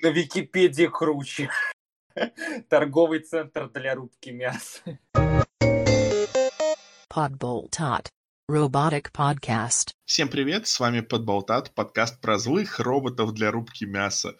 На 0.00 0.08
Википедии 0.08 0.86
круче. 0.86 1.50
Торговый 2.68 3.18
центр 3.18 3.68
для 3.68 3.96
рубки 3.96 4.30
мяса. 4.30 5.00
Podboltat. 7.12 8.06
Robotic 8.48 9.10
Podcast. 9.12 9.90
Всем 10.04 10.28
привет, 10.28 10.68
с 10.68 10.78
вами 10.78 11.00
Подболтат, 11.00 11.74
подкаст 11.74 12.20
про 12.20 12.38
злых 12.38 12.78
роботов 12.78 13.34
для 13.34 13.50
рубки 13.50 13.84
мяса. 13.84 14.36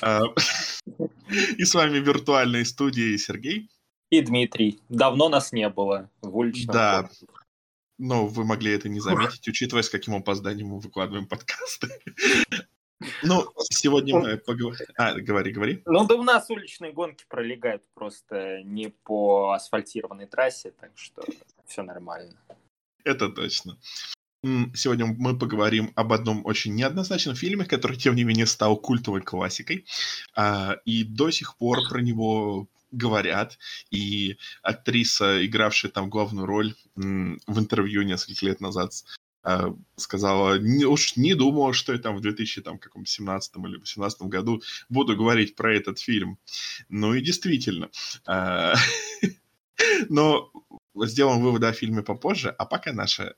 А, 0.00 0.22
и 1.28 1.64
с 1.64 1.74
вами 1.74 1.98
в 1.98 2.06
виртуальной 2.06 2.64
студии 2.64 3.14
Сергей. 3.18 3.68
И 4.08 4.22
Дмитрий. 4.22 4.80
Давно 4.88 5.28
нас 5.28 5.52
не 5.52 5.68
было 5.68 6.10
в 6.22 6.34
уличном 6.34 6.72
Да, 6.72 7.10
но 7.98 8.26
вы 8.26 8.44
могли 8.44 8.72
это 8.72 8.88
не 8.88 9.00
заметить, 9.00 9.46
учитывая, 9.46 9.82
с 9.82 9.90
каким 9.90 10.14
опозданием 10.14 10.68
мы 10.68 10.80
выкладываем 10.80 11.26
подкасты. 11.26 11.88
Ну, 13.22 13.46
сегодня 13.70 14.18
мы 14.18 14.36
поговорим... 14.36 14.86
А, 14.96 15.14
говори, 15.14 15.52
говори. 15.52 15.82
Ну 15.86 16.06
да 16.06 16.14
у 16.14 16.22
нас 16.22 16.48
уличные 16.50 16.92
гонки 16.92 17.24
пролегают 17.28 17.82
просто 17.94 18.62
не 18.62 18.88
по 18.88 19.52
асфальтированной 19.52 20.26
трассе, 20.26 20.72
так 20.72 20.92
что 20.94 21.24
все 21.66 21.82
нормально. 21.82 22.36
Это 23.04 23.28
точно. 23.28 23.78
Сегодня 24.74 25.06
мы 25.06 25.38
поговорим 25.38 25.92
об 25.94 26.12
одном 26.12 26.44
очень 26.44 26.74
неоднозначном 26.74 27.34
фильме, 27.34 27.64
который, 27.64 27.96
тем 27.96 28.14
не 28.14 28.24
менее, 28.24 28.46
стал 28.46 28.76
культовой 28.76 29.22
классикой. 29.22 29.86
А, 30.36 30.76
И 30.84 31.04
до 31.04 31.30
сих 31.30 31.56
пор 31.56 31.78
про 31.88 32.00
него 32.00 32.68
говорят. 32.90 33.58
И 33.90 34.36
актриса, 34.62 35.44
игравшая 35.44 35.90
там 35.90 36.10
главную 36.10 36.46
роль 36.46 36.74
в 36.94 37.58
интервью 37.58 38.02
несколько 38.02 38.46
лет 38.46 38.60
назад, 38.60 38.92
сказала, 39.96 40.58
«Не- 40.58 40.86
уж 40.86 41.16
не 41.16 41.34
думала, 41.34 41.72
что 41.72 41.92
я 41.92 41.98
там 41.98 42.16
в 42.16 42.20
2017 42.20 43.56
или 43.56 43.76
2018 43.76 44.22
году 44.22 44.62
буду 44.88 45.16
говорить 45.16 45.54
про 45.54 45.74
этот 45.74 45.98
фильм. 45.98 46.38
Ну 46.88 47.14
и 47.14 47.20
действительно. 47.20 47.90
а, 48.26 48.74
Но 50.08 50.50
сделаем 50.94 51.42
выводы 51.42 51.66
о 51.66 51.72
фильме 51.72 52.02
попозже, 52.02 52.50
а 52.50 52.64
пока 52.64 52.92
наша 52.92 53.34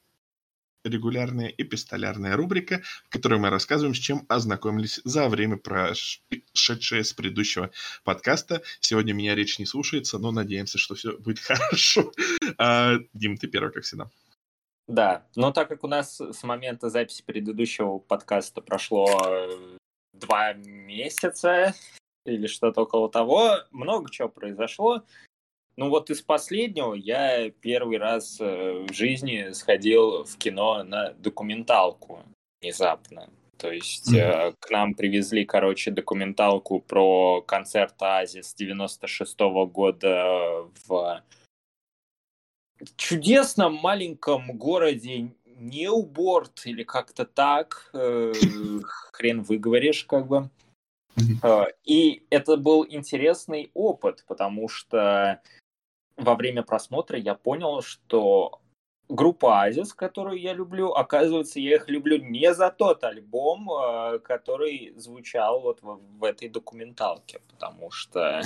регулярная 0.85 1.49
эпистолярная 1.49 2.37
рубрика, 2.37 2.83
в 3.07 3.09
которой 3.09 3.41
мы 3.41 3.51
рассказываем, 3.51 3.95
с 3.95 3.99
чем 3.99 4.25
ознакомились 4.29 5.01
за 5.05 5.29
время, 5.29 5.57
прошедшее 5.57 7.05
с 7.05 7.13
предыдущего 7.13 7.71
подкаста. 8.05 8.63
Сегодня 8.81 9.13
меня 9.13 9.35
речь 9.35 9.59
не 9.59 9.67
слушается, 9.67 10.19
но 10.19 10.31
надеемся, 10.31 10.79
что 10.79 10.95
все 10.95 11.17
будет 11.19 11.39
хорошо. 11.41 12.13
А, 12.59 12.99
Дим, 13.13 13.37
ты 13.37 13.49
первый, 13.49 13.73
как 13.73 13.83
всегда. 13.85 14.09
Да, 14.89 15.27
но 15.35 15.51
так 15.53 15.69
как 15.69 15.83
у 15.83 15.89
нас 15.89 16.21
с 16.21 16.43
момента 16.45 16.91
записи 16.91 17.23
предыдущего 17.25 17.99
подкаста 17.99 18.61
прошло 18.61 19.09
э, 19.27 19.77
два 20.13 20.53
месяца 20.53 21.75
или 22.25 22.47
что-то 22.47 22.83
около 22.83 23.11
того, 23.11 23.57
много 23.73 24.11
чего 24.11 24.29
произошло. 24.29 25.03
Ну 25.77 25.91
вот 25.91 26.09
из 26.11 26.23
последнего 26.23 26.95
я 26.95 27.51
первый 27.51 27.99
раз 27.99 28.41
э, 28.41 28.87
в 28.89 28.93
жизни 28.93 29.53
сходил 29.53 30.25
в 30.25 30.37
кино 30.39 30.85
на 30.85 31.13
документалку 31.15 32.23
внезапно. 32.63 33.29
То 33.59 33.73
есть 33.73 34.13
э, 34.15 34.55
к 34.61 34.71
нам 34.71 34.95
привезли, 34.95 35.45
короче, 35.45 35.91
документалку 35.91 36.81
про 36.81 37.43
концерт 37.43 37.95
Оазис 38.01 38.55
96 38.55 39.39
года 39.73 40.69
в 40.87 41.23
чудесном 42.97 43.75
маленьком 43.75 44.57
городе 44.57 45.31
Неуборд 45.59 46.67
или 46.67 46.83
как-то 46.83 47.25
так, 47.25 47.91
э, 47.95 48.33
хрен 49.13 49.43
выговоришь, 49.43 50.05
как 50.05 50.27
бы. 50.27 50.51
Э, 51.43 51.65
И 51.85 52.27
это 52.31 52.57
был 52.57 52.87
интересный 52.89 53.71
опыт, 53.75 54.25
потому 54.27 54.69
что 54.69 55.41
во 56.17 56.35
время 56.35 56.63
просмотра 56.63 57.19
я 57.19 57.35
понял, 57.35 57.83
что 57.83 58.61
группа 59.09 59.63
Азис, 59.63 59.95
которую 59.95 60.41
я 60.41 60.53
люблю, 60.53 60.93
оказывается, 60.93 61.61
я 61.61 61.77
их 61.77 61.89
люблю 61.89 62.19
не 62.19 62.53
за 62.55 62.71
тот 62.71 63.05
альбом, 63.05 63.71
э, 63.71 64.19
который 64.19 64.93
звучал 64.97 65.61
вот 65.61 65.83
в, 65.83 66.01
в 66.19 66.25
этой 66.25 66.49
документалке, 66.49 67.41
потому 67.51 67.91
что 67.91 68.43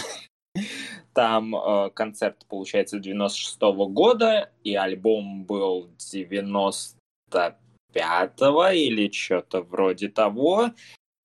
там 1.12 1.54
э, 1.54 1.90
концерт, 1.90 2.46
получается, 2.48 2.98
96 2.98 3.60
года, 3.90 4.50
и 4.64 4.74
альбом 4.74 5.44
был 5.44 5.90
95-го 5.98 8.68
или 8.68 9.10
что-то 9.10 9.60
вроде 9.62 10.08
того. 10.08 10.70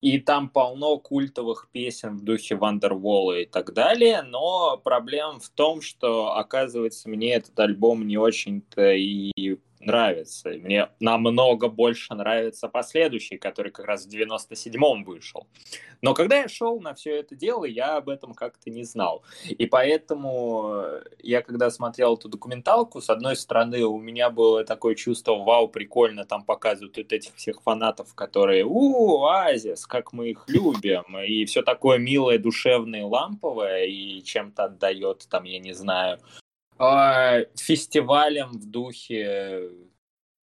И 0.02 0.20
там 0.20 0.50
полно 0.50 0.98
культовых 0.98 1.70
песен 1.72 2.18
в 2.18 2.22
духе 2.22 2.54
Вандервола 2.54 3.40
и 3.40 3.46
так 3.46 3.72
далее, 3.72 4.20
но 4.22 4.76
проблема 4.76 5.40
в 5.40 5.48
том, 5.48 5.80
что, 5.80 6.36
оказывается, 6.36 7.08
мне 7.08 7.32
этот 7.34 7.58
альбом 7.58 8.06
не 8.06 8.18
очень-то 8.18 8.92
и 8.92 9.58
нравится. 9.86 10.50
И 10.50 10.58
Мне 10.58 10.88
намного 11.00 11.68
больше 11.68 12.14
нравится 12.14 12.68
последующий, 12.68 13.38
который 13.38 13.72
как 13.72 13.86
раз 13.86 14.06
в 14.06 14.10
97-м 14.10 15.04
вышел. 15.04 15.46
Но 16.02 16.12
когда 16.12 16.40
я 16.40 16.48
шел 16.48 16.80
на 16.80 16.94
все 16.94 17.16
это 17.16 17.34
дело, 17.34 17.64
я 17.64 17.96
об 17.96 18.08
этом 18.08 18.34
как-то 18.34 18.70
не 18.70 18.84
знал. 18.84 19.24
И 19.48 19.66
поэтому 19.66 20.72
э, 20.74 21.02
я, 21.22 21.42
когда 21.42 21.70
смотрел 21.70 22.14
эту 22.14 22.28
документалку, 22.28 23.00
с 23.00 23.08
одной 23.08 23.36
стороны, 23.36 23.82
у 23.84 23.98
меня 23.98 24.30
было 24.30 24.64
такое 24.64 24.94
чувство, 24.94 25.36
вау, 25.36 25.68
прикольно, 25.68 26.24
там 26.24 26.44
показывают 26.44 26.96
вот 26.96 27.12
этих 27.12 27.34
всех 27.36 27.62
фанатов, 27.62 28.14
которые, 28.14 28.64
у, 28.64 29.24
Азис, 29.26 29.86
как 29.86 30.12
мы 30.12 30.30
их 30.30 30.44
любим, 30.48 31.18
и 31.18 31.44
все 31.46 31.62
такое 31.62 31.98
милое, 31.98 32.38
душевное, 32.38 33.04
ламповое, 33.04 33.84
и 33.84 34.22
чем-то 34.22 34.64
отдает, 34.64 35.26
там, 35.30 35.44
я 35.44 35.58
не 35.58 35.72
знаю, 35.72 36.18
фестивалем 37.54 38.52
в 38.52 38.66
духе 38.70 39.70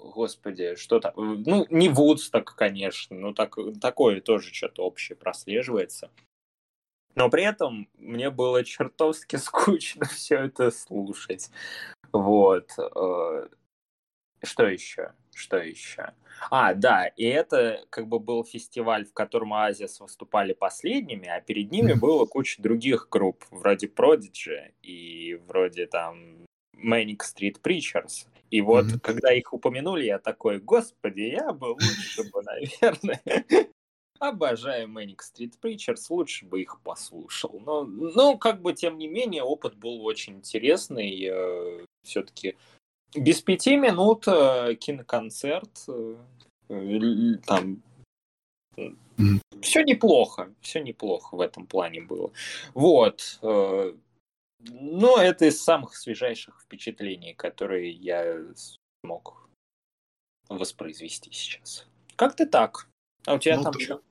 Господи, 0.02 0.74
что 0.74 1.00
там? 1.00 1.12
Ну, 1.16 1.66
не 1.70 1.88
Вудсток, 1.88 2.54
конечно, 2.56 3.16
но 3.16 3.32
так, 3.32 3.56
такое 3.80 4.20
тоже 4.20 4.52
что-то 4.52 4.82
общее 4.84 5.16
прослеживается. 5.16 6.10
Но 7.14 7.30
при 7.30 7.44
этом 7.44 7.88
мне 7.98 8.30
было 8.30 8.64
чертовски 8.64 9.36
скучно 9.36 10.06
все 10.06 10.38
это 10.38 10.70
слушать. 10.70 11.50
Вот. 12.12 12.70
э, 12.78 13.48
Что 14.42 14.66
еще? 14.66 15.12
Что 15.34 15.58
еще? 15.58 16.12
А, 16.50 16.74
да, 16.74 17.06
и 17.06 17.24
это 17.24 17.84
как 17.90 18.08
бы 18.08 18.18
был 18.18 18.44
фестиваль, 18.44 19.04
в 19.04 19.12
котором 19.12 19.54
Оазис 19.54 20.00
выступали 20.00 20.52
последними, 20.52 21.28
а 21.28 21.40
перед 21.40 21.70
ними 21.70 21.94
было 21.94 22.26
куча 22.26 22.60
других 22.60 23.08
групп, 23.10 23.44
вроде 23.50 23.86
Prodigy 23.86 24.72
и 24.82 25.40
вроде 25.46 25.86
там 25.86 26.46
Manic 26.76 27.20
Street 27.20 27.60
Preachers. 27.62 28.26
И 28.50 28.60
вот, 28.60 28.86
Мгм. 28.86 29.00
когда 29.00 29.32
их 29.32 29.52
упомянули, 29.52 30.04
я 30.04 30.18
такой, 30.18 30.58
господи, 30.58 31.22
я 31.22 31.52
бы 31.52 31.66
лучше 31.66 32.24
бы, 32.24 32.42
наверное, 32.42 33.22
обожаю 34.18 34.88
Manic 34.88 35.20
Street 35.20 35.54
Preachers, 35.62 36.06
лучше 36.10 36.44
бы 36.44 36.60
их 36.60 36.80
послушал. 36.82 37.60
Но, 37.64 37.84
ну, 37.84 38.36
как 38.36 38.60
бы, 38.60 38.74
тем 38.74 38.98
не 38.98 39.08
менее, 39.08 39.42
опыт 39.42 39.76
был 39.76 40.04
очень 40.04 40.34
интересный. 40.34 41.86
Все-таки 42.02 42.56
без 43.14 43.40
пяти 43.40 43.76
минут 43.76 44.26
э, 44.26 44.74
киноконцерт, 44.76 45.84
э, 45.88 46.16
там 47.46 47.82
все 49.60 49.82
неплохо, 49.82 50.52
все 50.60 50.80
неплохо 50.80 51.36
в 51.36 51.40
этом 51.40 51.66
плане 51.66 52.00
было. 52.00 52.32
Вот. 52.74 53.38
э, 53.42 53.94
Но 54.60 55.16
это 55.18 55.46
из 55.46 55.62
самых 55.62 55.96
свежайших 55.96 56.60
впечатлений, 56.62 57.34
которые 57.34 57.90
я 57.90 58.38
смог 59.04 59.48
воспроизвести 60.48 61.30
сейчас. 61.32 61.86
Как-то 62.16 62.46
так. 62.46 62.88
А 63.26 63.34
у 63.34 63.38
тебя 63.38 63.56
Ну, 63.56 63.62
там 63.62 63.78
что? 63.78 64.02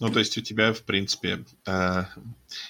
Ну, 0.00 0.10
то 0.10 0.18
есть 0.18 0.36
у 0.38 0.40
тебя, 0.40 0.72
в 0.72 0.82
принципе, 0.82 1.44
э, 1.66 2.04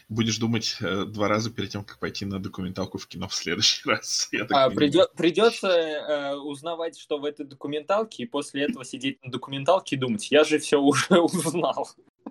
будешь 0.08 0.38
думать 0.38 0.76
э, 0.80 1.04
два 1.04 1.28
раза 1.28 1.50
перед 1.50 1.70
тем, 1.70 1.84
как 1.84 1.98
пойти 1.98 2.24
на 2.24 2.38
документалку 2.38 2.98
в 2.98 3.06
кино 3.06 3.28
в 3.28 3.34
следующий 3.34 3.82
раз. 3.88 4.28
так 4.30 4.74
понимаю. 4.74 5.08
придется 5.16 5.68
э, 5.68 6.34
узнавать, 6.36 6.98
что 6.98 7.18
в 7.18 7.24
этой 7.24 7.46
документалке, 7.46 8.24
и 8.24 8.26
после 8.26 8.64
этого 8.64 8.84
сидеть 8.84 9.22
на 9.24 9.30
документалке 9.30 9.96
и 9.96 9.98
думать, 9.98 10.30
я 10.30 10.44
же 10.44 10.58
все 10.58 10.80
уже 10.80 11.18
узнал. 11.18 11.88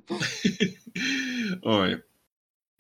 Ой. 1.62 2.04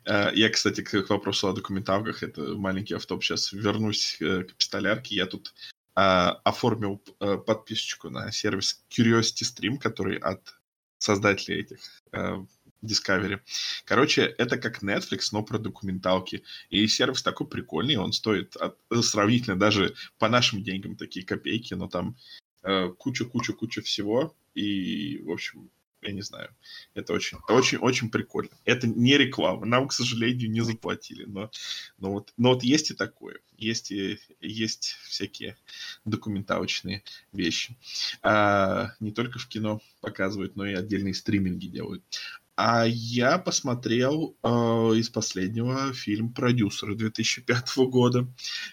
Я, 0.07 0.49
кстати, 0.49 0.81
к 0.81 1.09
вопросу 1.09 1.47
о 1.47 1.53
документалках, 1.53 2.21
это 2.21 2.41
маленький 2.55 2.93
автоп, 2.93 3.23
сейчас 3.23 3.51
вернусь 3.51 4.17
к 4.19 4.53
пистолярке. 4.55 5.15
Я 5.15 5.25
тут 5.25 5.55
оформил 5.95 7.01
подписочку 7.17 8.11
на 8.11 8.31
сервис 8.31 8.85
Curiosity 8.91 9.41
Stream, 9.41 9.79
который 9.79 10.17
от 10.17 10.53
создателей 10.97 11.61
этих 11.61 11.79
э, 12.11 12.37
Discovery. 12.83 13.39
Короче, 13.85 14.23
это 14.23 14.57
как 14.57 14.83
Netflix, 14.83 15.29
но 15.31 15.43
про 15.43 15.57
документалки. 15.57 16.43
И 16.69 16.87
сервис 16.87 17.23
такой 17.23 17.47
прикольный, 17.47 17.95
он 17.97 18.13
стоит 18.13 18.55
от- 18.55 18.77
сравнительно 19.01 19.57
даже 19.57 19.95
по 20.19 20.29
нашим 20.29 20.63
деньгам 20.63 20.95
такие 20.95 21.25
копейки, 21.25 21.73
но 21.73 21.87
там 21.87 22.15
э, 22.63 22.89
куча-куча-куча 22.89 23.81
всего. 23.81 24.35
И, 24.53 25.19
в 25.23 25.31
общем, 25.31 25.69
я 26.05 26.13
не 26.13 26.21
знаю. 26.21 26.49
Это 26.93 27.13
очень, 27.13 27.37
очень, 27.47 27.77
очень 27.79 28.09
прикольно. 28.09 28.51
Это 28.65 28.87
не 28.87 29.17
реклама. 29.17 29.65
Нам, 29.65 29.87
к 29.87 29.93
сожалению, 29.93 30.49
не 30.49 30.61
заплатили. 30.61 31.25
Но, 31.25 31.51
но, 31.97 32.11
вот, 32.11 32.33
но 32.37 32.49
вот 32.53 32.63
есть 32.63 32.91
и 32.91 32.93
такое. 32.93 33.39
Есть, 33.57 33.91
и, 33.91 34.19
есть 34.41 34.97
всякие 35.03 35.57
документалочные 36.05 37.03
вещи. 37.31 37.75
А, 38.21 38.91
не 38.99 39.11
только 39.11 39.39
в 39.39 39.47
кино 39.47 39.81
показывают, 40.01 40.55
но 40.55 40.65
и 40.65 40.73
отдельные 40.73 41.13
стриминги 41.13 41.67
делают. 41.67 42.03
А 42.57 42.85
я 42.87 43.37
посмотрел 43.37 44.37
э, 44.41 44.47
из 44.47 45.09
последнего 45.09 45.91
фильм 45.93 46.33
«Продюсеры» 46.33 46.95
2005 46.95 47.77
года, 47.89 48.27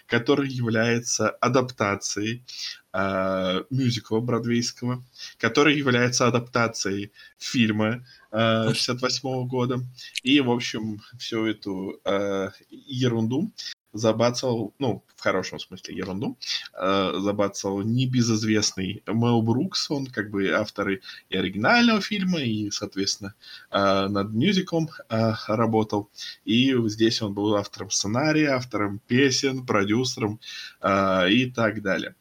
который 0.07 0.47
является 0.47 1.29
адаптацией 1.29 2.45
э, 2.93 3.63
мюзикла 3.69 4.21
бродвейского, 4.21 5.05
который 5.37 5.77
является 5.77 6.27
адаптацией 6.27 7.11
фильма 7.37 8.05
э, 8.31 8.73
68 8.73 9.47
года. 9.47 9.79
И, 10.23 10.39
в 10.39 10.49
общем, 10.49 11.01
всю 11.17 11.45
эту 11.45 11.99
э, 12.05 12.51
ерунду 12.69 13.51
забацал, 13.93 14.73
ну, 14.79 15.03
в 15.15 15.21
хорошем 15.21 15.59
смысле 15.59 15.95
ерунду, 15.95 16.37
э, 16.73 17.13
забацал 17.19 17.81
небезызвестный 17.81 19.03
Мел 19.07 19.41
Брукс, 19.41 19.89
он 19.91 20.07
как 20.07 20.29
бы 20.31 20.49
автор 20.49 20.89
и 20.89 21.01
оригинального 21.29 22.01
фильма, 22.01 22.41
и, 22.41 22.69
соответственно, 22.71 23.35
э, 23.71 24.07
над 24.07 24.33
мюзиклом 24.33 24.89
э, 25.09 25.33
работал. 25.47 26.09
И 26.43 26.75
здесь 26.87 27.21
он 27.21 27.33
был 27.33 27.55
автором 27.55 27.91
сценария, 27.91 28.49
автором 28.49 28.99
песен, 29.07 29.65
продюсером 29.65 30.39
э, 30.81 31.31
и 31.31 31.51
так 31.51 31.81
далее. 31.81 32.15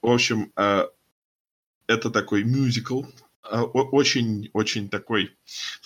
В 0.00 0.10
общем, 0.10 0.52
э, 0.56 0.84
это 1.86 2.10
такой 2.10 2.44
мюзикл, 2.44 3.02
очень-очень 3.50 4.86
э, 4.86 4.88
такой, 4.88 5.36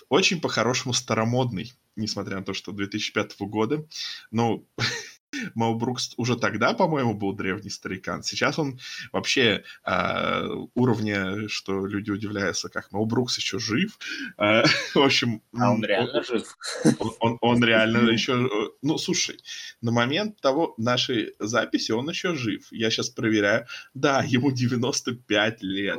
очень 0.08 0.40
по-хорошему 0.40 0.92
старомодный, 0.92 1.72
несмотря 1.96 2.36
на 2.36 2.44
то, 2.44 2.52
что 2.54 2.72
2005 2.72 3.36
года. 3.40 3.86
Ну, 4.30 4.66
Мэл 5.54 5.74
Брукс 5.74 6.14
уже 6.16 6.36
тогда, 6.36 6.72
по-моему, 6.74 7.14
был 7.14 7.32
древний 7.32 7.70
старикан. 7.70 8.22
Сейчас 8.22 8.58
он 8.58 8.78
вообще 9.12 9.64
э, 9.84 10.48
уровня, 10.74 11.48
что 11.48 11.86
люди 11.86 12.10
удивляются, 12.10 12.68
как 12.68 12.92
Мэл 12.92 13.06
Брукс 13.06 13.36
еще 13.38 13.58
жив. 13.58 13.98
Э, 14.38 14.64
в 14.94 15.00
общем... 15.00 15.42
А 15.56 15.72
он 15.72 15.84
реально 15.84 16.18
он, 16.18 16.24
жив? 16.24 16.56
Он, 16.98 17.12
он, 17.20 17.38
он 17.40 17.64
реально 17.64 18.10
еще... 18.12 18.48
Ну, 18.82 18.98
слушай, 18.98 19.38
на 19.80 19.92
момент 19.92 20.40
того 20.40 20.74
нашей 20.76 21.34
записи 21.38 21.92
он 21.92 22.08
еще 22.08 22.34
жив. 22.34 22.66
Я 22.70 22.90
сейчас 22.90 23.10
проверяю. 23.10 23.66
Да, 23.94 24.22
ему 24.22 24.50
95 24.50 25.62
лет. 25.62 25.98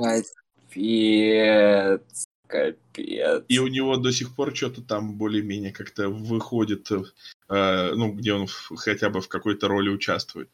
Капец. 0.76 2.28
Капец. 2.48 3.44
И 3.48 3.60
у 3.60 3.68
него 3.68 3.98
до 3.98 4.12
сих 4.12 4.36
пор 4.36 4.56
что-то 4.56 4.82
там 4.82 5.16
более-менее 5.16 5.72
как-то 5.72 6.10
выходит, 6.10 6.90
э, 6.92 7.92
ну, 7.96 8.14
где 8.14 8.34
он 8.34 8.48
хотя 8.48 9.10
бы 9.10 9.22
в 9.22 9.28
какой-то 9.28 9.68
роли 9.68 9.90
участвует. 9.90 10.50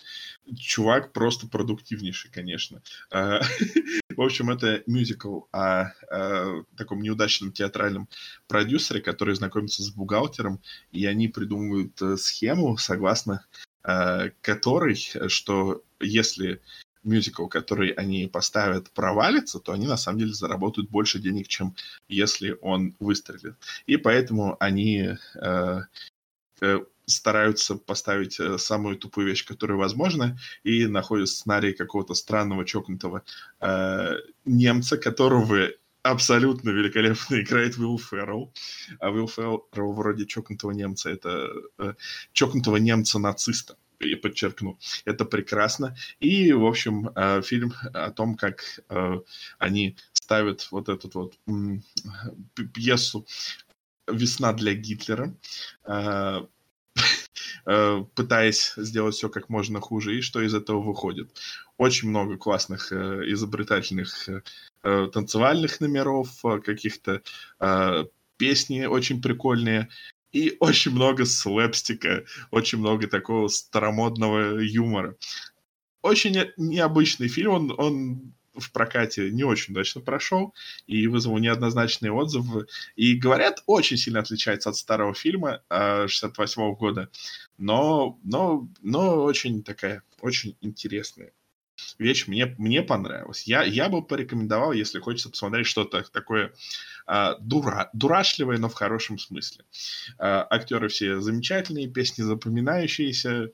Чувак 0.57 1.13
просто 1.13 1.47
продуктивнейший, 1.47 2.31
конечно. 2.31 2.81
Э, 3.11 3.41
в 4.15 4.21
общем, 4.21 4.49
это 4.49 4.83
мюзикл 4.88 5.41
о, 5.51 5.91
о 6.09 6.63
таком 6.77 7.01
неудачном 7.01 7.51
театральном 7.51 8.07
продюсере, 8.47 9.01
который 9.01 9.35
знакомится 9.35 9.83
с 9.83 9.89
бухгалтером, 9.89 10.61
и 10.91 11.05
они 11.05 11.27
придумывают 11.27 12.01
э, 12.01 12.17
схему, 12.17 12.77
согласно 12.77 13.45
э, 13.83 14.31
которой, 14.41 14.95
что 15.27 15.83
если 15.99 16.61
мюзикл, 17.03 17.48
который 17.48 17.92
они 17.92 18.27
поставят, 18.27 18.92
провалится, 18.92 19.59
то 19.59 19.71
они 19.71 19.88
на 19.88 19.98
самом 19.98 20.19
деле 20.19 20.33
заработают 20.33 20.89
больше 20.89 21.19
денег, 21.19 21.48
чем 21.48 21.75
если 22.07 22.57
он 22.62 22.95
выстрелит. 23.00 23.56
И 23.86 23.98
поэтому 23.98 24.57
они 24.59 25.18
э, 25.36 25.80
э, 26.62 26.80
стараются 27.06 27.75
поставить 27.75 28.39
э, 28.39 28.57
самую 28.57 28.98
тупую 28.98 29.27
вещь, 29.27 29.45
которая 29.45 29.77
возможна, 29.77 30.38
и 30.63 30.88
находят 30.88 31.30
сценарий 31.30 31.74
какого-то 31.74 32.13
странного 32.13 32.65
чокнутого 32.65 33.24
э, 33.59 34.15
немца, 34.45 34.98
которого 34.98 35.69
абсолютно 36.03 36.69
великолепно 36.71 37.42
играет 37.42 37.77
Уилл 37.77 38.00
Феррелл. 38.00 38.51
А 39.00 39.09
Уилл 39.09 39.27
Феррелл 39.27 39.94
вроде 39.94 40.25
чокнутого 40.25 40.71
немца, 40.71 41.09
это 41.09 41.50
э, 41.77 41.94
чокнутого 42.33 42.77
немца-нациста 42.77 43.75
я 44.07 44.18
подчеркну. 44.18 44.77
Это 45.06 45.25
прекрасно. 45.25 45.95
И, 46.19 46.51
в 46.51 46.65
общем, 46.65 47.09
э, 47.15 47.42
фильм 47.42 47.74
о 47.94 48.12
том, 48.12 48.36
как 48.36 48.63
э, 48.89 49.19
они 49.59 49.95
ставят 50.13 50.68
вот 50.71 50.89
эту 50.89 51.09
вот 51.13 51.36
пьесу 52.74 53.25
«Весна 54.07 54.53
для 54.53 54.74
Гитлера», 54.74 55.33
э, 55.86 56.42
пытаясь 58.15 58.74
сделать 58.75 59.15
все 59.15 59.30
как 59.30 59.50
можно 59.50 59.80
хуже, 59.80 60.18
и 60.18 60.21
что 60.21 60.42
из 60.42 60.53
этого 60.56 60.81
выходит. 60.81 61.30
Очень 61.77 62.09
много 62.09 62.38
классных, 62.38 62.92
изобретательных 62.92 64.30
танцевальных 64.81 65.80
номеров, 65.80 66.42
каких-то 66.63 67.21
песни 68.38 68.86
очень 68.86 69.21
прикольные. 69.21 69.89
И 70.31 70.55
очень 70.59 70.91
много 70.91 71.25
слэпстика, 71.25 72.23
очень 72.51 72.79
много 72.79 73.07
такого 73.07 73.47
старомодного 73.47 74.59
юмора. 74.59 75.15
Очень 76.01 76.51
необычный 76.57 77.27
фильм, 77.27 77.51
он, 77.51 77.75
он 77.77 78.33
в 78.55 78.71
прокате 78.71 79.29
не 79.31 79.43
очень 79.43 79.73
удачно 79.73 80.01
прошел 80.01 80.53
и 80.87 81.07
вызвал 81.07 81.37
неоднозначные 81.37 82.11
отзывы. 82.11 82.67
И, 82.95 83.15
говорят, 83.15 83.63
очень 83.65 83.97
сильно 83.97 84.19
отличается 84.19 84.69
от 84.69 84.77
старого 84.77 85.13
фильма 85.13 85.61
68 85.69 86.61
-го 86.61 86.75
года, 86.75 87.09
но, 87.57 88.19
но, 88.23 88.67
но 88.81 89.23
очень 89.23 89.63
такая, 89.63 90.03
очень 90.21 90.55
интересная 90.61 91.33
вещь 91.97 92.27
мне, 92.27 92.55
мне 92.57 92.81
понравилась. 92.83 93.43
Я, 93.43 93.63
я 93.63 93.89
бы 93.89 94.01
порекомендовал, 94.01 94.71
если 94.71 94.99
хочется 94.99 95.29
посмотреть 95.29 95.67
что-то 95.67 96.03
такое 96.11 96.53
а, 97.05 97.35
дура, 97.35 97.89
дурашливое, 97.93 98.57
но 98.57 98.69
в 98.69 98.73
хорошем 98.73 99.19
смысле. 99.19 99.65
А, 100.17 100.45
актеры 100.49 100.87
все 100.87 101.19
замечательные, 101.19 101.87
песни 101.87 102.23
запоминающиеся. 102.23 103.51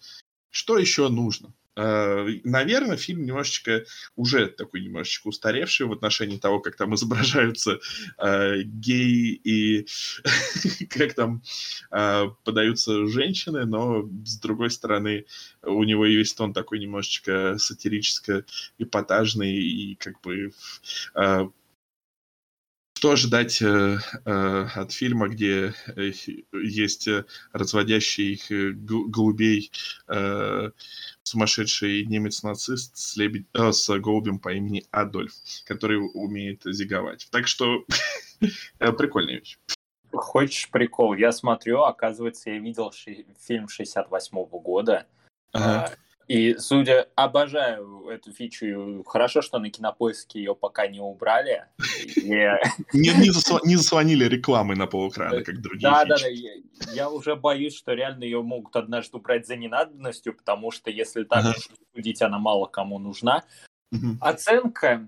Что 0.49 0.77
еще 0.77 1.09
нужно? 1.09 1.53
Э, 1.77 2.27
наверное, 2.43 2.97
фильм 2.97 3.23
немножечко 3.23 3.85
уже 4.15 4.47
такой 4.47 4.81
немножечко 4.81 5.27
устаревший 5.27 5.85
в 5.85 5.91
отношении 5.91 6.37
того, 6.37 6.59
как 6.59 6.75
там 6.75 6.95
изображаются 6.95 7.79
э, 8.17 8.63
геи 8.63 9.39
и 9.43 9.87
как 10.89 11.13
там 11.13 11.43
э, 11.91 12.23
подаются 12.43 13.05
женщины, 13.05 13.65
но 13.65 14.09
с 14.25 14.39
другой 14.39 14.71
стороны 14.71 15.25
у 15.61 15.83
него 15.83 16.05
весь 16.07 16.33
тон 16.33 16.51
такой 16.51 16.79
немножечко 16.79 17.57
сатирическо-эпатажный 17.59 19.53
и 19.53 19.95
как 19.95 20.19
бы 20.21 20.53
э, 21.13 21.47
что 22.97 23.11
ожидать 23.11 23.61
э, 23.61 23.99
э, 24.25 24.67
от 24.73 24.91
фильма, 24.91 25.27
где 25.27 25.75
э, 25.95 26.11
есть 26.51 27.07
э, 27.07 27.25
разводящий 27.53 28.41
э, 28.49 28.71
голубей 28.71 29.71
сумасшедший 31.27 32.05
немец-нацист 32.05 32.97
с, 32.97 33.17
лебедь... 33.17 33.45
э, 33.53 33.71
с 33.71 33.99
голубем 33.99 34.39
по 34.39 34.53
имени 34.53 34.85
Адольф, 34.91 35.33
который 35.65 35.97
умеет 35.97 36.61
зиговать. 36.65 37.27
Так 37.31 37.47
что 37.47 37.85
прикольная 38.79 39.39
вещь. 39.39 39.57
Хочешь 40.11 40.69
прикол? 40.71 41.13
Я 41.15 41.31
смотрю, 41.31 41.81
оказывается, 41.83 42.49
я 42.49 42.59
видел 42.59 42.91
ши- 42.91 43.25
фильм 43.45 43.67
68 43.67 44.37
-го 44.37 44.61
года. 44.61 45.05
Ага. 45.51 45.95
И, 46.27 46.57
судя, 46.57 47.07
обожаю 47.15 48.07
эту 48.09 48.33
фичу. 48.33 49.03
Хорошо, 49.07 49.41
что 49.41 49.59
на 49.59 49.69
кинопоиске 49.69 50.39
ее 50.39 50.55
пока 50.55 50.87
не 50.87 50.99
убрали. 50.99 51.65
Не 52.93 53.75
заслонили 53.77 54.25
рекламы 54.25 54.75
на 54.75 54.87
полэкрана, 54.87 55.41
как 55.43 55.61
другие 55.61 55.89
Да, 55.89 56.05
да, 56.05 56.15
да. 56.17 56.91
Я 56.91 57.09
уже 57.09 57.35
боюсь, 57.35 57.75
что 57.75 57.93
реально 57.93 58.25
ее 58.25 58.41
могут 58.41 58.75
однажды 58.75 59.17
убрать 59.17 59.47
за 59.47 59.55
ненадобностью, 59.55 60.33
потому 60.35 60.71
что 60.71 60.89
если 60.89 61.23
так 61.23 61.55
судить, 61.95 62.21
она 62.21 62.39
мало 62.39 62.65
кому 62.65 62.99
нужна. 62.99 63.45
Оценка 64.19 65.07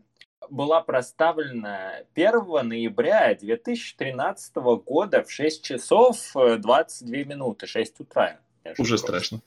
была 0.50 0.82
проставлена 0.82 2.04
1 2.16 2.68
ноября 2.68 3.36
2013 3.36 4.56
года 4.56 5.24
в 5.24 5.32
6 5.32 5.64
часов 5.64 6.32
22 6.34 7.18
минуты, 7.26 7.68
6 7.68 8.00
утра. 8.00 8.40
Уже 8.78 8.98
страшно. 8.98 9.42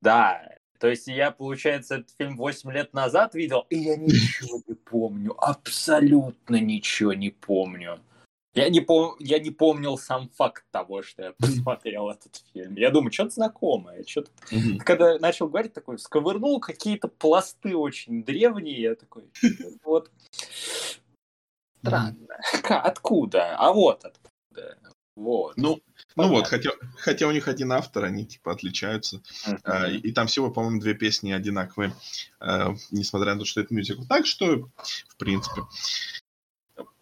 Да, 0.00 0.42
то 0.82 0.88
есть 0.88 1.06
я, 1.06 1.30
получается, 1.30 1.98
этот 1.98 2.10
фильм 2.18 2.36
8 2.36 2.72
лет 2.72 2.92
назад 2.92 3.36
видел, 3.36 3.66
и 3.70 3.76
я 3.76 3.96
ничего 3.96 4.60
не 4.66 4.74
помню, 4.74 5.32
абсолютно 5.38 6.56
ничего 6.56 7.12
не 7.12 7.30
помню. 7.30 8.00
Я 8.52 8.68
не, 8.68 8.80
пом... 8.80 9.14
я 9.20 9.38
не 9.38 9.52
помнил 9.52 9.96
сам 9.96 10.28
факт 10.30 10.64
того, 10.72 11.04
что 11.04 11.22
я 11.22 11.32
посмотрел 11.38 12.10
этот 12.10 12.42
фильм. 12.52 12.74
Я 12.74 12.90
думаю, 12.90 13.12
что-то 13.12 13.30
знакомое. 13.30 14.02
Что-то... 14.04 14.32
Mm-hmm. 14.50 14.78
Когда 14.78 15.20
начал 15.20 15.46
говорить, 15.46 15.72
такой, 15.72 16.00
сковырнул 16.00 16.58
какие-то 16.58 17.06
пласты 17.06 17.76
очень 17.76 18.24
древние, 18.24 18.82
я 18.82 18.94
такой, 18.96 19.30
вот. 19.84 20.10
Странно. 21.78 22.26
Откуда? 22.64 23.54
А 23.56 23.72
вот 23.72 24.04
откуда. 24.04 24.78
Вот. 25.14 25.56
Ну, 25.56 25.80
ну 26.16 26.28
вот, 26.28 26.46
хотя, 26.46 26.70
хотя 26.96 27.26
у 27.26 27.32
них 27.32 27.48
один 27.48 27.72
автор, 27.72 28.04
они 28.04 28.26
типа 28.26 28.52
отличаются. 28.52 29.22
Uh-huh. 29.46 29.60
А, 29.64 29.88
и, 29.88 29.98
и 29.98 30.12
там 30.12 30.26
всего, 30.26 30.50
по-моему, 30.50 30.80
две 30.80 30.94
песни 30.94 31.32
одинаковые, 31.32 31.94
а, 32.40 32.74
несмотря 32.90 33.34
на 33.34 33.40
то, 33.40 33.46
что 33.46 33.60
это 33.60 33.74
мюзикл. 33.74 34.04
Так 34.04 34.26
что, 34.26 34.68
в 35.08 35.16
принципе, 35.16 35.62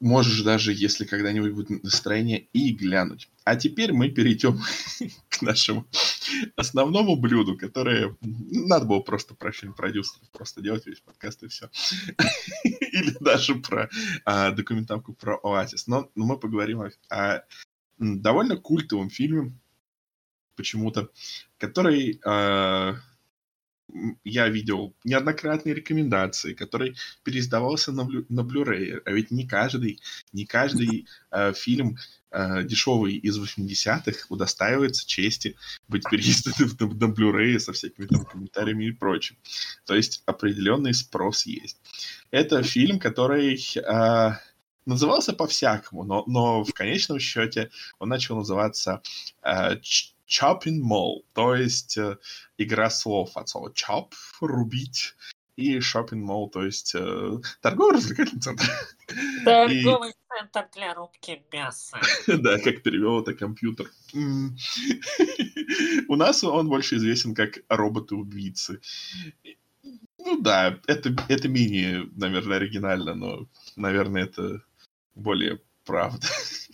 можешь 0.01 0.43
даже, 0.43 0.73
если 0.73 1.05
когда-нибудь 1.05 1.53
будет 1.53 1.83
настроение, 1.83 2.49
и 2.53 2.73
глянуть. 2.73 3.29
А 3.45 3.57
теперь 3.57 3.93
мы 3.93 4.09
перейдем 4.11 4.61
к 5.29 5.43
нашему 5.43 5.87
основному 6.57 7.17
блюду, 7.17 7.57
которое 7.57 8.17
надо 8.21 8.87
было 8.87 9.01
просто 9.01 9.35
про 9.35 9.53
фильм 9.53 9.75
продюсеров 9.75 10.29
просто 10.31 10.61
делать 10.61 10.87
весь 10.87 11.01
подкаст 11.01 11.43
и 11.43 11.49
все. 11.49 11.71
Или 12.65 13.17
даже 13.21 13.57
про 13.57 13.89
а, 14.25 14.51
документалку 14.51 15.13
про 15.13 15.39
Оазис. 15.43 15.87
Но, 15.87 16.11
но 16.15 16.25
мы 16.25 16.39
поговорим 16.39 16.83
о, 16.83 16.91
о 17.09 17.45
довольно 18.01 18.57
культовом 18.57 19.11
фильме 19.11 19.53
почему-то, 20.57 21.11
который 21.59 22.21
э, 22.25 22.95
я 24.25 24.49
видел 24.49 24.95
неоднократные 25.05 25.75
рекомендации, 25.75 26.55
который 26.55 26.97
переиздавался 27.25 27.93
на, 27.93 28.05
на 28.29 28.41
Blu-ray. 28.41 29.01
А 29.05 29.11
ведь 29.11 29.31
не 29.31 29.47
каждый, 29.47 30.01
не 30.33 30.47
каждый 30.47 31.07
э, 31.31 31.53
фильм 31.53 31.99
э, 32.31 32.63
дешевый 32.65 33.15
из 33.15 33.39
80-х 33.39 34.27
удостаивается 34.29 35.07
чести 35.07 35.57
быть 35.89 36.05
переизданным 36.11 36.77
на, 36.79 37.07
на 37.07 37.13
Blu-ray 37.13 37.59
со 37.59 37.73
всякими 37.73 38.07
там 38.07 38.25
комментариями 38.25 38.87
и 38.87 38.93
прочим. 38.93 39.37
То 39.85 39.95
есть 39.95 40.23
определенный 40.27 40.95
спрос 40.95 41.47
есть. 41.47 41.79
Это 42.31 42.63
фильм, 42.63 42.99
который... 42.99 43.59
Э, 43.77 44.39
назывался 44.87 45.33
по-всякому, 45.33 46.05
но, 46.05 46.25
но 46.27 46.65
в 46.65 46.73
конечном 46.73 47.19
счете 47.19 47.71
он 47.99 48.09
начал 48.09 48.37
называться 48.37 49.03
э, 49.43 49.77
Chopping 50.27 50.81
Mall, 50.81 51.23
то 51.33 51.55
есть 51.55 51.99
э, 51.99 52.17
игра 52.59 52.91
слов 52.91 53.37
от 53.37 53.49
слова 53.49 53.71
chop, 53.71 54.13
рубить, 54.41 55.15
и 55.61 55.79
shopping 55.79 56.25
mall, 56.25 56.51
то 56.51 56.65
есть 56.65 56.95
э, 56.95 57.39
торгово-развлекательный 57.61 58.41
центр. 58.41 58.65
Торговый 59.45 60.11
и... 60.11 60.15
центр 60.29 60.69
для 60.75 60.95
рубки 60.95 61.43
мяса. 61.53 62.01
да, 62.27 62.59
как 62.59 62.83
перевел 62.83 63.21
это 63.21 63.35
компьютер. 63.35 63.91
У 66.09 66.17
нас 66.17 66.43
он 66.45 66.69
больше 66.69 66.97
известен 66.97 67.35
как 67.35 67.59
роботы-убийцы. 67.69 68.81
Ну 70.19 70.41
да, 70.41 70.79
это, 70.87 71.15
это 71.29 71.49
менее, 71.49 72.09
наверное, 72.17 72.59
оригинально, 72.59 73.15
но, 73.15 73.47
наверное, 73.77 74.25
это 74.25 74.63
более 75.21 75.61
правда. 75.85 76.27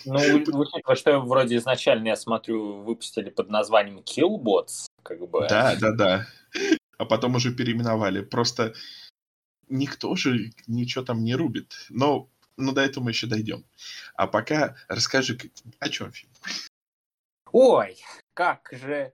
Ну, 0.04 0.14
учитывая, 0.14 0.96
что 0.96 1.20
вроде 1.20 1.56
изначально, 1.56 2.08
я 2.08 2.16
смотрю, 2.16 2.82
выпустили 2.82 3.30
под 3.30 3.50
названием 3.50 3.98
Killbots, 3.98 4.86
как 5.02 5.28
бы. 5.28 5.46
Да, 5.48 5.76
да, 5.76 5.92
да. 5.92 6.26
А 6.98 7.04
потом 7.04 7.34
уже 7.34 7.54
переименовали. 7.54 8.22
Просто 8.22 8.74
никто 9.68 10.14
же 10.16 10.50
ничего 10.66 11.04
там 11.04 11.24
не 11.24 11.34
рубит. 11.34 11.74
Но, 11.90 12.28
но 12.56 12.72
до 12.72 12.82
этого 12.82 13.04
мы 13.04 13.10
еще 13.10 13.26
дойдем. 13.26 13.64
А 14.14 14.26
пока 14.26 14.76
расскажи, 14.88 15.38
о 15.78 15.88
чем 15.88 16.12
фильм. 16.12 16.32
Ой, 17.52 17.96
как 18.34 18.68
же 18.72 19.12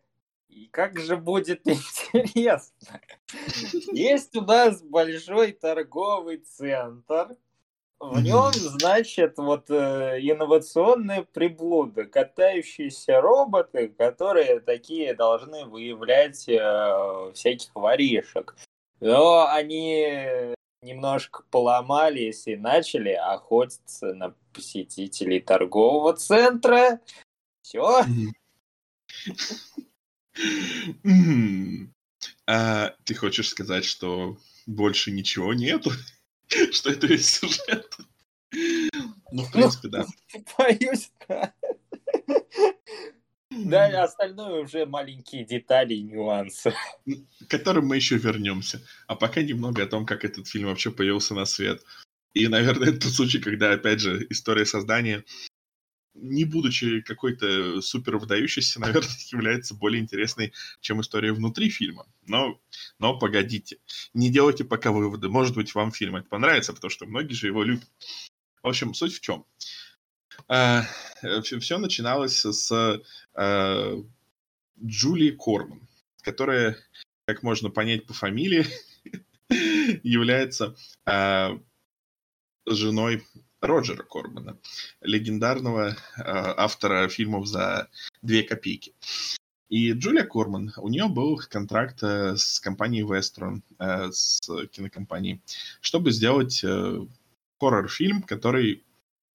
и 0.49 0.67
как 0.67 0.99
же 0.99 1.17
будет 1.17 1.63
интересно. 1.67 3.01
Есть 3.93 4.37
у 4.37 4.43
нас 4.43 4.83
большой 4.83 5.53
торговый 5.53 6.39
центр, 6.39 7.37
в 8.03 8.21
нем, 8.21 8.53
значит, 8.53 9.35
вот 9.37 9.71
э, 9.71 10.19
инновационные 10.21 11.23
приблуды, 11.23 12.05
катающиеся 12.05 13.21
роботы, 13.21 13.89
которые 13.89 14.59
такие 14.59 15.15
должны 15.15 15.67
выявлять 15.67 16.49
э, 16.49 17.33
всяких 17.33 17.73
воришек. 17.77 18.57
Но 18.99 19.47
они 19.47 20.55
немножко 20.83 21.45
поломались 21.51 22.49
и 22.49 22.57
начали 22.57 23.11
охотиться 23.11 24.15
на 24.15 24.35
посетителей 24.53 25.41
торгового 25.41 26.15
центра. 26.15 27.01
Все. 27.63 28.03
А, 32.47 32.95
ты 33.05 33.15
хочешь 33.15 33.49
сказать, 33.49 33.85
что 33.85 34.37
больше 34.67 35.13
ничего 35.13 35.55
нету? 35.55 35.91
что 36.73 36.91
это 36.91 37.07
весь 37.07 37.29
сюжет. 37.29 37.97
Ну, 39.33 39.45
в 39.45 39.53
принципе, 39.53 39.89
да. 39.89 40.07
Боюсь, 40.59 41.11
да. 41.29 41.55
Да, 43.51 44.05
остальное 44.05 44.63
уже 44.63 44.87
маленькие 44.87 45.45
детали 45.45 45.95
и 45.95 46.03
нюансы. 46.03 46.75
К 47.05 47.51
которым 47.51 47.87
мы 47.87 47.97
еще 47.97 48.17
вернемся. 48.17 48.81
А 49.07 49.15
пока 49.15 49.43
немного 49.43 49.83
о 49.83 49.87
том, 49.87 50.07
как 50.07 50.25
этот 50.25 50.49
фильм 50.49 50.69
вообще 50.69 50.91
появился 50.91 51.35
на 51.35 51.45
свет. 51.45 51.83
И, 52.35 52.49
наверное, 52.49 52.89
это 52.89 53.01
тот 53.03 53.13
случай, 53.13 53.41
когда, 53.41 53.73
опять 53.73 54.01
же, 54.01 54.27
история 54.31 54.65
создания 54.65 55.25
не 56.15 56.45
будучи 56.45 57.01
какой-то 57.01 57.81
супер 57.81 58.19
выдающейся, 58.19 58.81
наверное, 58.81 59.11
является 59.31 59.75
более 59.75 60.01
интересной, 60.01 60.53
чем 60.81 61.01
история 61.01 61.33
внутри 61.33 61.71
фильма. 61.71 62.07
Но, 62.27 62.61
но 62.99 63.19
погодите, 63.19 63.79
не 64.15 64.31
делайте 64.31 64.65
пока 64.65 64.93
выводы. 64.93 65.29
Может 65.29 65.55
быть, 65.55 65.75
вам 65.75 65.93
фильм 65.93 66.17
это 66.17 66.29
понравится, 66.29 66.73
потому 66.73 66.91
что 66.91 67.07
многие 67.07 67.35
же 67.35 67.47
его 67.47 67.63
любят. 67.63 67.89
В 68.63 68.69
общем, 68.69 68.95
суть 68.95 69.15
в 69.15 69.21
чем? 69.21 69.45
А, 70.49 70.85
все 71.43 71.79
начиналось 71.79 72.45
с 72.45 73.03
а, 73.35 74.03
Джулии 74.83 75.31
Корман, 75.31 75.89
которая, 76.23 76.77
как 77.27 77.43
можно 77.43 77.71
понять 77.71 78.07
по 78.07 78.15
фамилии, 78.15 78.67
является 80.03 80.77
а, 81.05 81.59
женой 82.67 83.25
Роджера 83.63 84.03
Корбана, 84.03 84.59
легендарного 85.01 85.91
э, 85.91 85.95
автора 86.17 87.09
фильмов 87.09 87.47
за 87.47 87.89
две 88.21 88.43
копейки. 88.43 88.93
И 89.69 89.93
Джулия 89.93 90.25
Корман, 90.25 90.73
у 90.77 90.89
нее 90.89 91.09
был 91.09 91.41
контракт 91.49 92.03
э, 92.03 92.37
с 92.37 92.59
компанией 92.59 93.05
Вестрон, 93.05 93.63
э, 93.79 94.11
с 94.11 94.41
кинокомпанией, 94.73 95.41
чтобы 95.81 96.11
сделать 96.11 96.63
э, 96.65 97.07
хоррор-фильм, 97.61 98.23
который, 98.23 98.85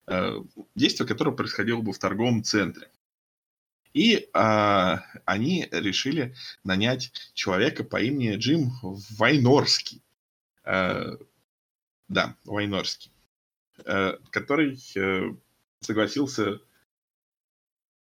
э, 0.07 0.43
действие 0.75 1.07
которого 1.07 1.33
происходило 1.33 1.81
бы 1.81 1.93
в 1.93 1.97
торговом 1.97 2.43
центре. 2.43 2.91
И 3.93 4.29
э, 4.31 4.97
они 5.25 5.67
решили 5.71 6.35
нанять 6.65 7.13
человека 7.33 7.85
по 7.85 7.99
имени 8.01 8.35
Джим 8.35 8.73
Вайнорский. 8.81 10.03
Э, 10.65 11.15
да, 12.09 12.35
Вайнорский. 12.43 13.11
Э, 13.85 14.17
который 14.31 14.79
э, 14.95 15.33
согласился 15.81 16.59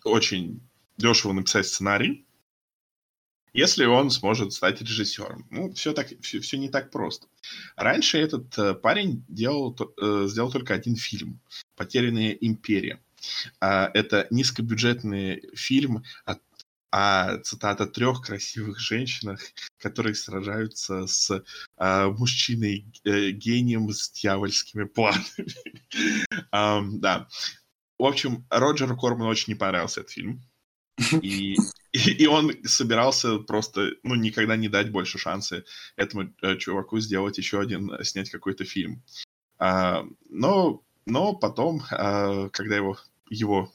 очень 0.03 0.61
дешево 0.97 1.33
написать 1.33 1.67
сценарий, 1.67 2.25
если 3.51 3.85
он 3.85 4.09
сможет 4.09 4.53
стать 4.53 4.81
режиссером. 4.81 5.45
Ну, 5.49 5.73
все, 5.73 5.93
так, 5.93 6.07
все, 6.21 6.39
все 6.39 6.57
не 6.57 6.69
так 6.69 6.91
просто. 6.91 7.27
Раньше 7.75 8.17
этот 8.17 8.57
э, 8.57 8.73
парень 8.73 9.25
делал, 9.27 9.77
сделал 10.27 10.51
только 10.51 10.73
один 10.73 10.95
фильм 10.95 11.41
«Потерянная 11.75 12.31
империя». 12.31 13.01
А, 13.59 13.89
это 13.93 14.27
низкобюджетный 14.29 15.49
фильм 15.55 16.03
от 16.25 16.41
а 16.97 17.39
цитата 17.39 17.87
трех 17.87 18.21
красивых 18.21 18.79
женщинах, 18.79 19.41
которые 19.79 20.15
сражаются 20.15 21.07
с 21.07 21.43
а, 21.75 22.07
мужчиной 22.07 22.85
э, 23.03 23.31
гением 23.31 23.91
с 23.91 24.09
дьявольскими 24.11 24.85
планами. 24.85 25.25
um, 26.53 26.99
да. 26.99 27.27
В 27.99 28.05
общем, 28.05 28.45
Роджеру 28.49 28.95
Корману 28.95 29.29
очень 29.29 29.51
не 29.51 29.59
понравился 29.59 29.99
этот 29.99 30.13
фильм. 30.13 30.41
И, 31.21 31.57
и, 31.91 32.11
и 32.23 32.27
он 32.27 32.53
собирался 32.63 33.39
просто, 33.39 33.91
ну, 34.03 34.15
никогда 34.15 34.55
не 34.55 34.69
дать 34.69 34.89
больше 34.89 35.17
шансы 35.17 35.65
этому 35.97 36.33
э, 36.41 36.55
чуваку 36.55 37.01
сделать 37.01 37.37
еще 37.37 37.59
один, 37.59 37.91
э, 37.91 38.05
снять 38.05 38.29
какой-то 38.29 38.63
фильм. 38.63 39.03
А, 39.59 40.05
но, 40.29 40.81
но 41.05 41.33
потом, 41.35 41.83
а, 41.91 42.47
когда 42.51 42.77
его, 42.77 42.97
его 43.29 43.73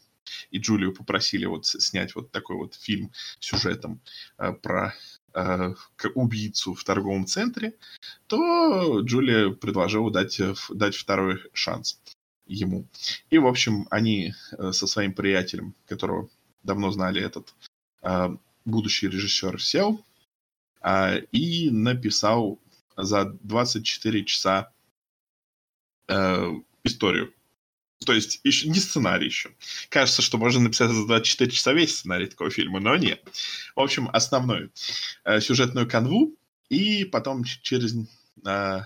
и 0.50 0.58
Джулию 0.58 0.94
попросили 0.94 1.46
вот 1.46 1.66
снять 1.66 2.14
вот 2.14 2.30
такой 2.30 2.56
вот 2.56 2.74
фильм 2.74 3.12
сюжетом 3.38 4.00
э, 4.38 4.52
про 4.52 4.94
э, 5.34 5.74
убийцу 6.14 6.74
в 6.74 6.84
торговом 6.84 7.26
центре, 7.26 7.74
то 8.26 9.00
Джулия 9.00 9.50
предложила 9.50 10.10
дать, 10.10 10.40
э, 10.40 10.54
дать 10.70 10.96
второй 10.96 11.40
шанс 11.52 12.00
ему. 12.46 12.86
И, 13.30 13.38
в 13.38 13.46
общем, 13.46 13.86
они 13.90 14.34
э, 14.52 14.72
со 14.72 14.86
своим 14.86 15.14
приятелем, 15.14 15.74
которого 15.86 16.28
давно 16.62 16.90
знали 16.90 17.22
этот 17.22 17.54
э, 18.02 18.28
будущий 18.64 19.08
режиссер, 19.08 19.60
сел 19.62 20.04
э, 20.82 21.20
и 21.32 21.70
написал 21.70 22.58
за 22.96 23.24
24 23.42 24.24
часа 24.24 24.72
э, 26.08 26.50
историю 26.84 27.32
То 28.04 28.14
есть 28.14 28.40
еще 28.44 28.68
не 28.68 28.80
сценарий 28.80 29.26
еще. 29.26 29.50
Кажется, 29.90 30.22
что 30.22 30.38
можно 30.38 30.60
написать 30.60 30.90
за 30.90 31.06
24 31.06 31.50
часа 31.50 31.72
весь 31.72 31.98
сценарий 31.98 32.26
такого 32.26 32.50
фильма, 32.50 32.80
но 32.80 32.96
нет. 32.96 33.22
В 33.76 33.80
общем, 33.80 34.08
основную 34.12 34.72
э, 35.24 35.40
сюжетную 35.40 35.88
канву, 35.88 36.34
и 36.70 37.04
потом 37.04 37.44
через 37.44 37.94
э, 38.46 38.80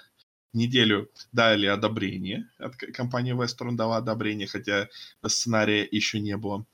неделю 0.52 1.10
дали 1.32 1.66
одобрение. 1.66 2.48
От 2.58 2.76
компании 2.76 3.34
Western 3.34 3.76
дала 3.76 3.98
одобрение, 3.98 4.48
хотя 4.48 4.88
сценария 5.24 5.86
еще 5.88 6.18
не 6.18 6.36
было. 6.36 6.64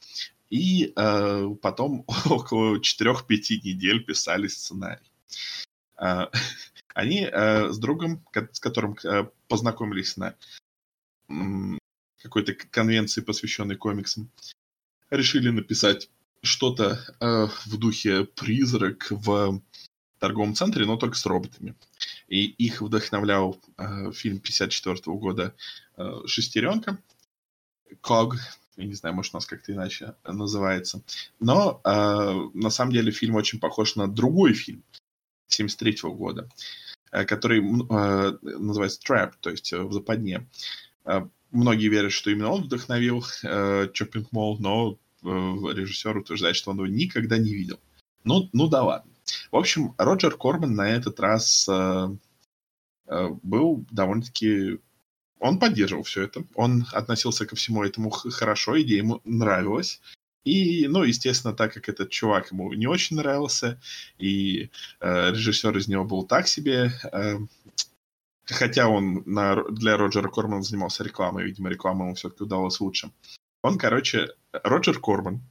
И 0.48 0.92
э, 0.96 1.48
потом 1.60 2.04
около 2.24 2.78
4-5 2.78 3.60
недель 3.64 4.02
писали 4.02 4.48
сценарий. 4.48 5.10
Э, 5.98 6.26
они 6.94 7.28
э, 7.30 7.68
с 7.70 7.78
другом, 7.78 8.24
с 8.52 8.60
которым 8.60 8.96
э, 9.04 9.26
познакомились 9.46 10.16
на 10.16 10.34
какой-то 12.22 12.54
конвенции, 12.54 13.20
посвященной 13.20 13.76
комиксам, 13.76 14.30
решили 15.10 15.50
написать 15.50 16.10
что-то 16.42 16.98
э, 17.20 17.46
в 17.66 17.76
духе 17.76 18.24
призрак 18.24 19.08
в 19.10 19.60
торговом 20.18 20.54
центре, 20.54 20.86
но 20.86 20.96
только 20.96 21.16
с 21.16 21.26
роботами. 21.26 21.74
И 22.28 22.44
их 22.46 22.80
вдохновлял 22.82 23.60
э, 23.76 24.12
фильм 24.12 24.38
54 24.38 24.96
года 25.16 25.54
э, 25.96 26.22
«Шестеренка», 26.26 26.98
«Ког», 28.00 28.36
я 28.76 28.86
не 28.86 28.94
знаю, 28.94 29.14
может, 29.14 29.34
у 29.34 29.36
нас 29.36 29.46
как-то 29.46 29.72
иначе 29.72 30.14
называется. 30.24 31.02
Но 31.38 31.80
э, 31.84 32.50
на 32.54 32.70
самом 32.70 32.92
деле 32.92 33.12
фильм 33.12 33.34
очень 33.34 33.60
похож 33.60 33.96
на 33.96 34.08
другой 34.08 34.54
фильм 34.54 34.82
73 35.48 35.98
года, 36.10 36.48
э, 37.10 37.24
который 37.24 37.60
э, 37.60 38.38
называется 38.42 39.00
«Trap», 39.06 39.32
то 39.40 39.50
есть 39.50 39.72
«В 39.72 39.92
западне». 39.92 40.48
Э, 41.04 41.26
многие 41.50 41.88
верят, 41.88 42.12
что 42.12 42.30
именно 42.30 42.50
он 42.50 42.64
вдохновил 42.64 43.24
э, 43.42 43.88
Чоппинг 43.92 44.32
Молл, 44.32 44.58
но 44.58 44.98
э, 45.22 45.26
режиссер 45.26 46.16
утверждает, 46.16 46.56
что 46.56 46.70
он 46.70 46.76
его 46.76 46.86
никогда 46.86 47.38
не 47.38 47.52
видел. 47.52 47.78
Ну, 48.24 48.48
ну 48.52 48.68
да 48.68 48.82
ладно. 48.82 49.10
В 49.50 49.56
общем, 49.56 49.94
Роджер 49.98 50.36
Корбан 50.36 50.74
на 50.74 50.88
этот 50.88 51.20
раз 51.20 51.68
э, 51.68 52.08
э, 53.06 53.28
был 53.42 53.84
довольно-таки... 53.90 54.78
Он 55.38 55.58
поддерживал 55.58 56.02
все 56.02 56.24
это. 56.24 56.44
Он 56.54 56.86
относился 56.92 57.46
ко 57.46 57.56
всему 57.56 57.82
этому 57.82 58.10
хорошо, 58.10 58.80
идея 58.82 58.98
ему 58.98 59.20
нравилась. 59.24 60.00
И, 60.44 60.86
ну, 60.88 61.02
естественно, 61.02 61.54
так 61.54 61.74
как 61.74 61.88
этот 61.88 62.10
чувак 62.10 62.50
ему 62.50 62.72
не 62.72 62.86
очень 62.86 63.16
нравился, 63.16 63.78
и 64.18 64.70
э, 65.00 65.30
режиссер 65.30 65.76
из 65.76 65.86
него 65.88 66.04
был 66.04 66.24
так 66.24 66.48
себе, 66.48 66.92
э, 67.12 67.38
хотя 68.54 68.88
он 68.88 69.22
на, 69.26 69.62
для 69.64 69.96
Роджера 69.96 70.28
Кормана 70.28 70.62
занимался 70.62 71.04
рекламой, 71.04 71.44
видимо, 71.44 71.70
реклама 71.70 72.06
ему 72.06 72.14
все-таки 72.14 72.44
удалась 72.44 72.80
лучше. 72.80 73.10
Он, 73.62 73.78
короче, 73.78 74.28
Роджер 74.52 74.98
Корман 75.00 75.42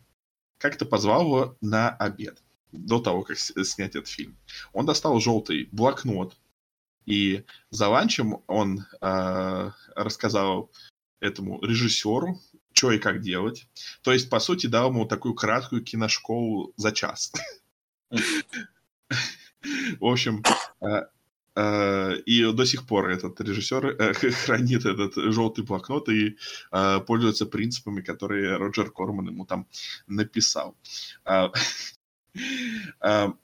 как-то 0.57 0.85
позвал 0.85 1.21
его 1.23 1.57
на 1.61 1.89
обед 1.89 2.41
до 2.71 2.99
того, 2.99 3.23
как 3.23 3.37
снять 3.37 3.95
этот 3.95 4.07
фильм. 4.07 4.37
Он 4.73 4.85
достал 4.85 5.19
желтый 5.19 5.69
блокнот, 5.71 6.35
и 7.05 7.43
за 7.71 7.87
ланчем 7.87 8.43
он 8.47 8.85
э, 9.01 9.71
рассказал 9.95 10.71
этому 11.19 11.59
режиссеру, 11.61 12.39
что 12.73 12.91
и 12.91 12.99
как 12.99 13.21
делать. 13.21 13.67
То 14.03 14.13
есть, 14.13 14.29
по 14.29 14.39
сути, 14.39 14.67
дал 14.67 14.89
ему 14.89 15.05
такую 15.05 15.33
краткую 15.33 15.83
киношколу 15.83 16.73
за 16.77 16.91
час. 16.91 17.33
В 19.99 20.05
общем, 20.05 20.43
э, 20.81 21.07
и 22.25 22.51
до 22.53 22.65
сих 22.65 22.85
пор 22.85 23.09
этот 23.09 23.41
режиссер 23.41 23.85
э, 23.85 24.13
хранит 24.45 24.85
этот 24.85 25.15
желтый 25.15 25.63
блокнот 25.63 26.09
и 26.09 26.37
пользуется 27.05 27.45
принципами, 27.45 28.01
которые 28.01 28.57
Роджер 28.57 28.91
Корман 28.91 29.27
ему 29.27 29.45
там 29.45 29.67
написал. 30.07 30.75
В 33.01 33.35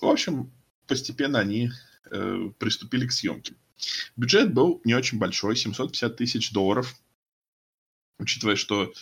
общем, 0.00 0.50
постепенно 0.86 1.38
они 1.38 1.70
приступили 2.58 3.06
к 3.06 3.12
съемке. 3.12 3.54
Бюджет 4.16 4.52
был 4.52 4.80
не 4.84 4.94
очень 4.94 5.18
большой, 5.18 5.56
750 5.56 6.16
тысяч 6.16 6.52
долларов, 6.52 6.94
учитывая, 8.18 8.56
что 8.56 8.92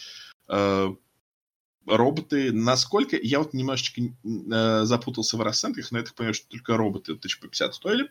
роботы, 1.89 2.53
насколько... 2.53 3.17
Я 3.17 3.39
вот 3.39 3.55
немножечко 3.55 4.01
э, 4.03 4.85
запутался 4.85 5.37
в 5.37 5.41
расценках, 5.41 5.91
но 5.91 5.99
я 5.99 6.05
так 6.05 6.15
понимаю, 6.15 6.35
что 6.35 6.49
только 6.49 6.77
роботы 6.77 7.13
1050 7.13 7.75
стоили. 7.75 8.11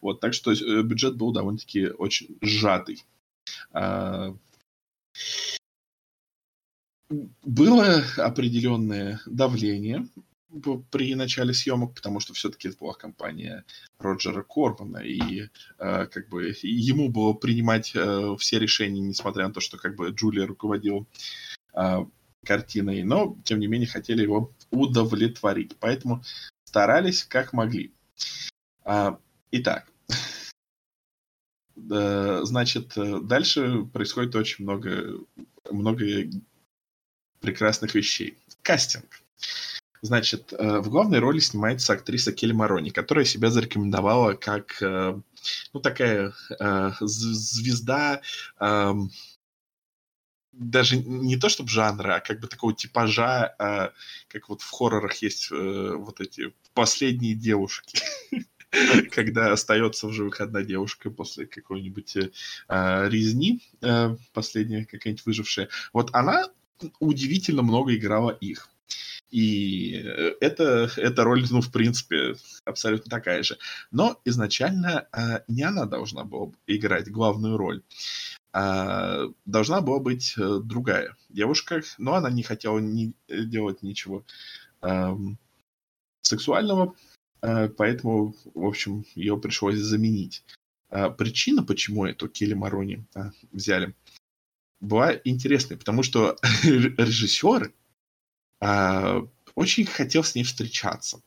Вот, 0.00 0.20
так 0.20 0.34
что 0.34 0.52
э, 0.52 0.82
бюджет 0.82 1.16
был 1.16 1.32
довольно-таки 1.32 1.88
очень 1.88 2.36
сжатый. 2.40 3.04
Э, 3.72 4.34
было 7.42 8.04
определенное 8.16 9.20
давление 9.26 10.06
при 10.90 11.14
начале 11.14 11.52
съемок, 11.52 11.94
потому 11.94 12.20
что 12.20 12.32
все-таки 12.34 12.68
это 12.68 12.78
была 12.78 12.94
компания 12.94 13.64
Роджера 13.98 14.42
Корбана, 14.42 14.98
и 14.98 15.48
э, 15.78 16.06
как 16.06 16.28
бы 16.28 16.54
ему 16.62 17.08
было 17.08 17.32
принимать 17.32 17.92
э, 17.94 18.36
все 18.38 18.58
решения, 18.58 19.00
несмотря 19.00 19.48
на 19.48 19.52
то, 19.52 19.60
что 19.60 19.78
как 19.78 19.96
бы 19.96 20.10
Джулия 20.10 20.46
руководил 20.46 21.06
э, 21.74 22.04
картиной, 22.44 23.02
но, 23.02 23.36
тем 23.44 23.58
не 23.58 23.66
менее, 23.66 23.88
хотели 23.88 24.22
его 24.22 24.52
удовлетворить. 24.70 25.76
Поэтому 25.80 26.22
старались 26.64 27.24
как 27.24 27.52
могли. 27.52 27.92
А, 28.84 29.18
итак, 29.50 29.90
значит, 31.76 32.92
дальше 32.96 33.84
происходит 33.92 34.36
очень 34.36 34.64
много, 34.64 35.18
много 35.70 36.04
прекрасных 37.40 37.94
вещей. 37.94 38.38
Кастинг. 38.62 39.20
Значит, 40.02 40.52
в 40.52 40.88
главной 40.90 41.18
роли 41.18 41.38
снимается 41.38 41.94
актриса 41.94 42.30
Келли 42.32 42.52
Марони, 42.52 42.90
которая 42.90 43.24
себя 43.24 43.50
зарекомендовала 43.50 44.34
как, 44.34 44.76
ну, 44.80 45.80
такая 45.82 46.34
звезда 47.00 48.20
даже 50.58 50.96
не 50.96 51.36
то 51.36 51.48
чтобы 51.48 51.68
жанра, 51.68 52.16
а 52.16 52.20
как 52.20 52.40
бы 52.40 52.46
такого 52.46 52.74
типажа, 52.74 53.54
а, 53.58 53.92
как 54.28 54.48
вот 54.48 54.62
в 54.62 54.70
хоррорах 54.70 55.16
есть 55.16 55.48
а, 55.50 55.96
вот 55.96 56.20
эти 56.20 56.52
последние 56.74 57.34
девушки. 57.34 57.98
Когда 59.12 59.52
остается 59.52 60.08
в 60.08 60.12
живых 60.12 60.40
одна 60.40 60.62
девушка 60.62 61.10
после 61.10 61.46
какой-нибудь 61.46 62.16
а, 62.68 63.08
резни, 63.08 63.62
а, 63.82 64.16
последняя 64.32 64.84
какая-нибудь 64.84 65.26
выжившая. 65.26 65.68
Вот 65.92 66.10
она 66.12 66.48
удивительно 67.00 67.62
много 67.62 67.94
играла 67.94 68.30
их. 68.30 68.68
И 69.30 69.92
это, 70.40 70.88
эта 70.96 71.24
роль, 71.24 71.44
ну, 71.50 71.60
в 71.60 71.72
принципе, 71.72 72.36
абсолютно 72.64 73.10
такая 73.10 73.42
же. 73.42 73.58
Но 73.90 74.20
изначально 74.24 75.08
э, 75.12 75.40
не 75.48 75.62
она 75.62 75.86
должна 75.86 76.22
была 76.22 76.52
играть 76.68 77.10
главную 77.10 77.56
роль 77.56 77.82
а 78.56 79.32
должна 79.46 79.80
была 79.80 79.98
быть 79.98 80.34
э, 80.38 80.60
другая 80.62 81.16
девушка, 81.28 81.82
но 81.98 82.14
она 82.14 82.30
не 82.30 82.44
хотела 82.44 82.78
ни, 82.78 83.12
делать 83.28 83.82
ничего 83.82 84.24
а, 84.80 85.18
сексуального, 86.22 86.94
а, 87.42 87.68
поэтому, 87.68 88.36
в 88.54 88.64
общем, 88.64 89.04
ее 89.16 89.36
пришлось 89.36 89.78
заменить. 89.78 90.44
А, 90.88 91.10
причина, 91.10 91.64
почему 91.64 92.06
эту 92.06 92.28
Келли 92.28 92.54
Марони 92.54 93.04
а, 93.16 93.32
взяли, 93.50 93.92
была 94.80 95.12
интересной, 95.24 95.76
потому 95.76 96.04
что 96.04 96.36
режиссер 96.62 97.72
а, 98.60 99.26
очень 99.56 99.84
хотел 99.84 100.22
с 100.22 100.36
ней 100.36 100.44
встречаться. 100.44 101.20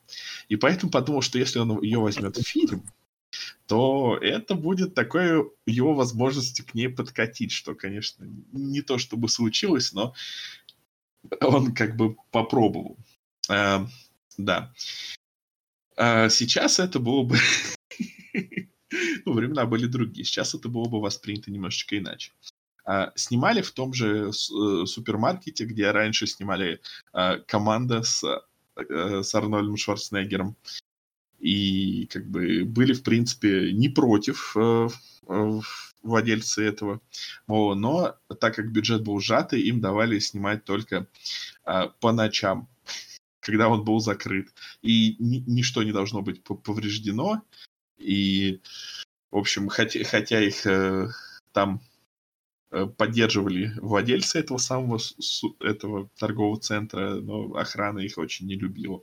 И 0.48 0.56
поэтому 0.56 0.90
подумал, 0.90 1.20
что 1.20 1.38
если 1.38 1.58
он 1.58 1.82
ее 1.82 1.98
возьмет 1.98 2.38
в 2.38 2.42
фильм, 2.42 2.84
то 3.66 4.18
это 4.20 4.54
будет 4.54 4.94
такой 4.94 5.50
его 5.66 5.94
возможностью 5.94 6.64
к 6.66 6.74
ней 6.74 6.88
подкатить, 6.88 7.52
что, 7.52 7.74
конечно, 7.74 8.26
не 8.52 8.82
то 8.82 8.98
чтобы 8.98 9.28
случилось, 9.28 9.92
но 9.92 10.14
он 11.40 11.74
как 11.74 11.96
бы 11.96 12.16
попробовал. 12.30 12.96
А, 13.48 13.86
да. 14.36 14.72
А 15.96 16.28
сейчас 16.28 16.78
это 16.78 17.00
было 17.00 17.24
бы... 17.24 17.36
ну, 19.24 19.32
времена 19.32 19.66
были 19.66 19.86
другие. 19.86 20.24
Сейчас 20.24 20.54
это 20.54 20.68
было 20.68 20.88
бы 20.88 21.00
воспринято 21.00 21.50
немножечко 21.50 21.98
иначе. 21.98 22.32
А, 22.84 23.12
снимали 23.16 23.60
в 23.60 23.72
том 23.72 23.92
же 23.92 24.30
э, 24.30 24.32
супермаркете, 24.32 25.66
где 25.66 25.90
раньше 25.90 26.26
снимали 26.26 26.80
а, 27.12 27.38
команда 27.38 28.02
с, 28.02 28.24
а, 28.24 29.22
с 29.22 29.34
Арнольдом 29.34 29.76
Шварценеггером 29.76 30.56
и 31.38 32.06
как 32.06 32.26
бы 32.28 32.64
были, 32.64 32.92
в 32.92 33.02
принципе, 33.02 33.72
не 33.72 33.88
против 33.88 34.56
э, 34.56 34.88
э, 35.28 35.60
владельцы 36.02 36.64
этого 36.64 37.00
но 37.46 38.16
так 38.40 38.54
как 38.56 38.72
бюджет 38.72 39.02
был 39.02 39.20
сжатый, 39.20 39.60
им 39.62 39.80
давали 39.80 40.18
снимать 40.18 40.64
только 40.64 41.06
э, 41.64 41.88
по 42.00 42.12
ночам, 42.12 42.68
когда 43.40 43.68
он 43.68 43.84
был 43.84 44.00
закрыт. 44.00 44.48
И 44.82 45.16
ни, 45.18 45.38
ничто 45.46 45.82
не 45.82 45.92
должно 45.92 46.22
быть 46.22 46.42
повреждено. 46.42 47.42
И, 47.98 48.60
в 49.30 49.38
общем, 49.38 49.68
хотя, 49.68 50.04
хотя 50.04 50.40
их 50.40 50.66
там 51.52 51.80
поддерживали 52.96 53.72
владельцы 53.80 54.38
этого 54.38 54.58
самого 54.58 55.00
этого 55.60 56.10
торгового 56.18 56.60
центра, 56.60 57.14
но 57.14 57.54
охрана 57.54 58.00
их 58.00 58.18
очень 58.18 58.46
не 58.46 58.56
любила. 58.56 59.02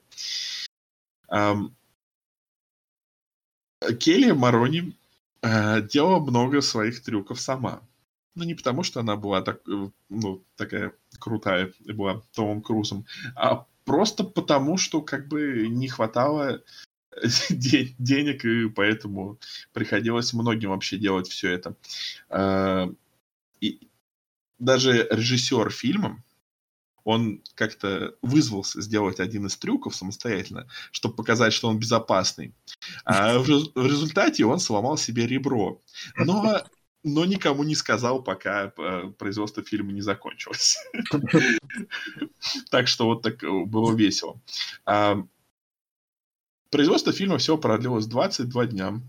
Келли 3.99 4.31
Марони 4.31 4.93
э, 5.41 5.81
делала 5.81 6.19
много 6.19 6.61
своих 6.61 7.01
трюков 7.03 7.39
сама. 7.39 7.81
Ну, 8.35 8.43
не 8.43 8.53
потому, 8.53 8.83
что 8.83 8.99
она 8.99 9.15
была 9.15 9.41
так, 9.41 9.61
э, 9.67 9.89
ну, 10.09 10.43
такая 10.55 10.93
крутая 11.19 11.71
и 11.85 11.91
была 11.93 12.21
Томом 12.33 12.61
Крузом, 12.61 13.05
а 13.35 13.65
просто 13.85 14.23
потому, 14.23 14.77
что 14.77 15.01
как 15.01 15.27
бы 15.27 15.67
не 15.69 15.87
хватало 15.87 16.61
денег, 17.49 18.45
и 18.45 18.69
поэтому 18.69 19.39
приходилось 19.73 20.33
многим 20.33 20.71
вообще 20.71 20.97
делать 20.97 21.27
все 21.29 21.51
это. 21.51 21.75
А, 22.29 22.89
и 23.61 23.87
даже 24.59 25.07
режиссер 25.09 25.69
фильма, 25.69 26.23
он 27.05 27.41
как-то 27.53 28.15
вызвался 28.21 28.81
сделать 28.81 29.21
один 29.21 29.45
из 29.45 29.55
трюков 29.55 29.95
самостоятельно, 29.95 30.67
чтобы 30.91 31.15
показать, 31.15 31.53
что 31.53 31.69
он 31.69 31.79
безопасный. 31.79 32.53
А 33.05 33.37
в, 33.37 33.45
в 33.45 33.85
результате 33.85 34.45
он 34.45 34.59
сломал 34.59 34.97
себе 34.97 35.25
ребро. 35.25 35.79
Но 36.17 36.65
но 37.07 37.23
никому 37.23 37.63
не 37.63 37.75
сказал, 37.75 38.23
пока 38.23 38.73
э, 38.75 39.11
производство 39.19 39.61
фильма 39.63 39.91
не 39.91 40.01
закончилось. 40.01 40.77
Так 42.71 42.87
что 42.87 43.05
вот 43.05 43.21
так 43.21 43.43
э, 43.43 43.65
было 43.65 43.93
весело. 43.93 44.41
А, 44.85 45.17
производство 46.71 47.13
фильма 47.13 47.37
всего 47.37 47.59
продлилось 47.59 48.07
22 48.07 48.65
дня. 48.65 49.01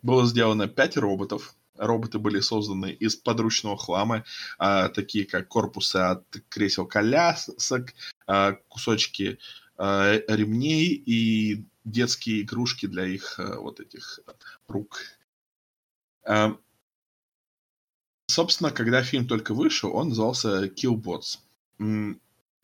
Было 0.00 0.26
сделано 0.26 0.68
5 0.68 0.96
роботов. 0.96 1.54
Роботы 1.76 2.18
были 2.18 2.40
созданы 2.40 2.92
из 2.92 3.16
подручного 3.16 3.76
хлама, 3.76 4.24
а, 4.58 4.88
такие 4.88 5.24
как 5.24 5.48
корпусы 5.48 5.96
от 5.96 6.24
кресел 6.48 6.86
колясок, 6.86 7.94
а, 8.26 8.52
кусочки 8.68 9.38
ремней 9.78 10.92
и 10.94 11.64
детские 11.84 12.42
игрушки 12.42 12.86
для 12.86 13.04
их 13.06 13.40
э, 13.40 13.56
вот 13.56 13.80
этих 13.80 14.20
рук 14.68 15.00
Эм, 16.24 16.60
собственно, 18.26 18.70
когда 18.70 19.02
фильм 19.02 19.26
только 19.26 19.54
вышел, 19.54 19.94
он 19.94 20.10
назывался 20.10 20.66
Killbots. 20.66 21.38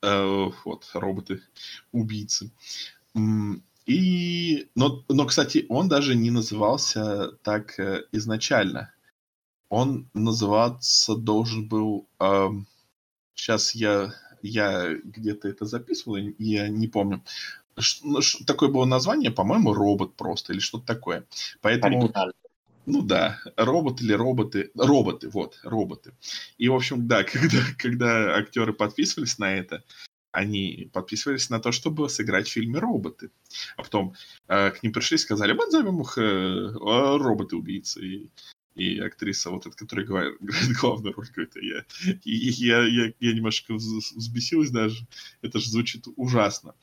Э, 0.00 0.50
вот, 0.64 0.90
роботы-убийцы. 0.94 2.52
И, 3.86 4.68
но, 4.74 5.04
но, 5.08 5.26
кстати, 5.26 5.66
он 5.68 5.88
даже 5.88 6.14
не 6.14 6.30
назывался 6.30 7.32
так 7.42 7.80
э, 7.80 8.04
изначально. 8.12 8.92
Он 9.68 10.08
называться 10.14 11.14
должен 11.16 11.68
был... 11.68 12.08
Э, 12.20 12.48
сейчас 13.34 13.74
я, 13.74 14.14
я 14.42 14.94
где-то 14.94 15.48
это 15.48 15.64
записывал, 15.66 16.16
я 16.38 16.68
не 16.68 16.88
помню. 16.88 17.22
Ш, 17.78 18.00
ну, 18.02 18.20
ш, 18.20 18.44
такое 18.44 18.70
было 18.70 18.84
название, 18.84 19.30
по-моему, 19.30 19.72
робот 19.72 20.16
просто 20.16 20.52
или 20.52 20.60
что-то 20.60 20.86
такое. 20.86 21.26
Поэтому... 21.60 21.98
Оригинально. 21.98 22.32
Ну 22.86 23.02
да, 23.02 23.38
робот 23.56 24.00
или 24.00 24.14
роботы. 24.14 24.70
Роботы, 24.74 25.28
вот, 25.28 25.60
роботы. 25.62 26.14
И, 26.56 26.70
в 26.70 26.74
общем, 26.74 27.06
да, 27.06 27.22
когда, 27.24 27.58
когда 27.76 28.36
актеры 28.36 28.72
подписывались 28.72 29.38
на 29.38 29.54
это, 29.54 29.84
они 30.32 30.88
подписывались 30.92 31.50
на 31.50 31.60
то, 31.60 31.70
чтобы 31.72 32.08
сыграть 32.08 32.48
в 32.48 32.52
фильме 32.52 32.78
«Роботы». 32.78 33.30
А 33.76 33.82
потом 33.82 34.14
э, 34.46 34.70
к 34.70 34.82
ним 34.82 34.92
пришли 34.92 35.16
и 35.16 35.18
сказали, 35.18 35.52
мы 35.52 35.66
назовем 35.66 36.00
их 36.00 36.16
э, 36.16 36.72
«Роботы-убийцы». 36.72 38.00
И, 38.00 38.30
и 38.78 39.00
актриса, 39.00 39.50
вот 39.50 39.66
эта, 39.66 39.76
которая 39.76 40.06
играет 40.06 40.36
главную 40.80 41.14
роль, 41.14 41.26
говорит, 41.34 41.54
я, 41.56 41.84
я, 42.24 42.82
я, 42.84 43.12
я 43.18 43.32
немножко 43.32 43.74
взбесилась 43.74 44.70
даже. 44.70 45.06
Это 45.42 45.58
же 45.58 45.68
звучит 45.68 46.06
ужасно. 46.16 46.74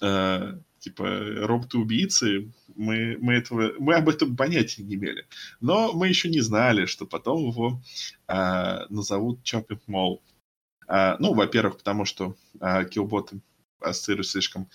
Э, 0.00 0.58
типа 0.80 1.04
роботы-убийцы, 1.46 2.52
мы, 2.76 3.16
мы, 3.20 3.34
этого, 3.34 3.72
мы 3.78 3.94
об 3.94 4.08
этом 4.08 4.36
понятия 4.36 4.82
не 4.82 4.96
имели. 4.96 5.26
Но 5.60 5.92
мы 5.92 6.08
еще 6.08 6.28
не 6.28 6.40
знали, 6.40 6.86
что 6.86 7.06
потом 7.06 7.48
его 7.48 7.80
а, 8.26 8.86
назовут 8.88 9.40
Chopping 9.42 9.80
Mall. 9.88 10.20
А, 10.86 11.16
ну, 11.18 11.34
во-первых, 11.34 11.78
потому 11.78 12.04
что 12.04 12.36
а, 12.60 12.84
киллботы 12.84 13.40
ассоциируют 13.80 14.26
слишком 14.28 14.68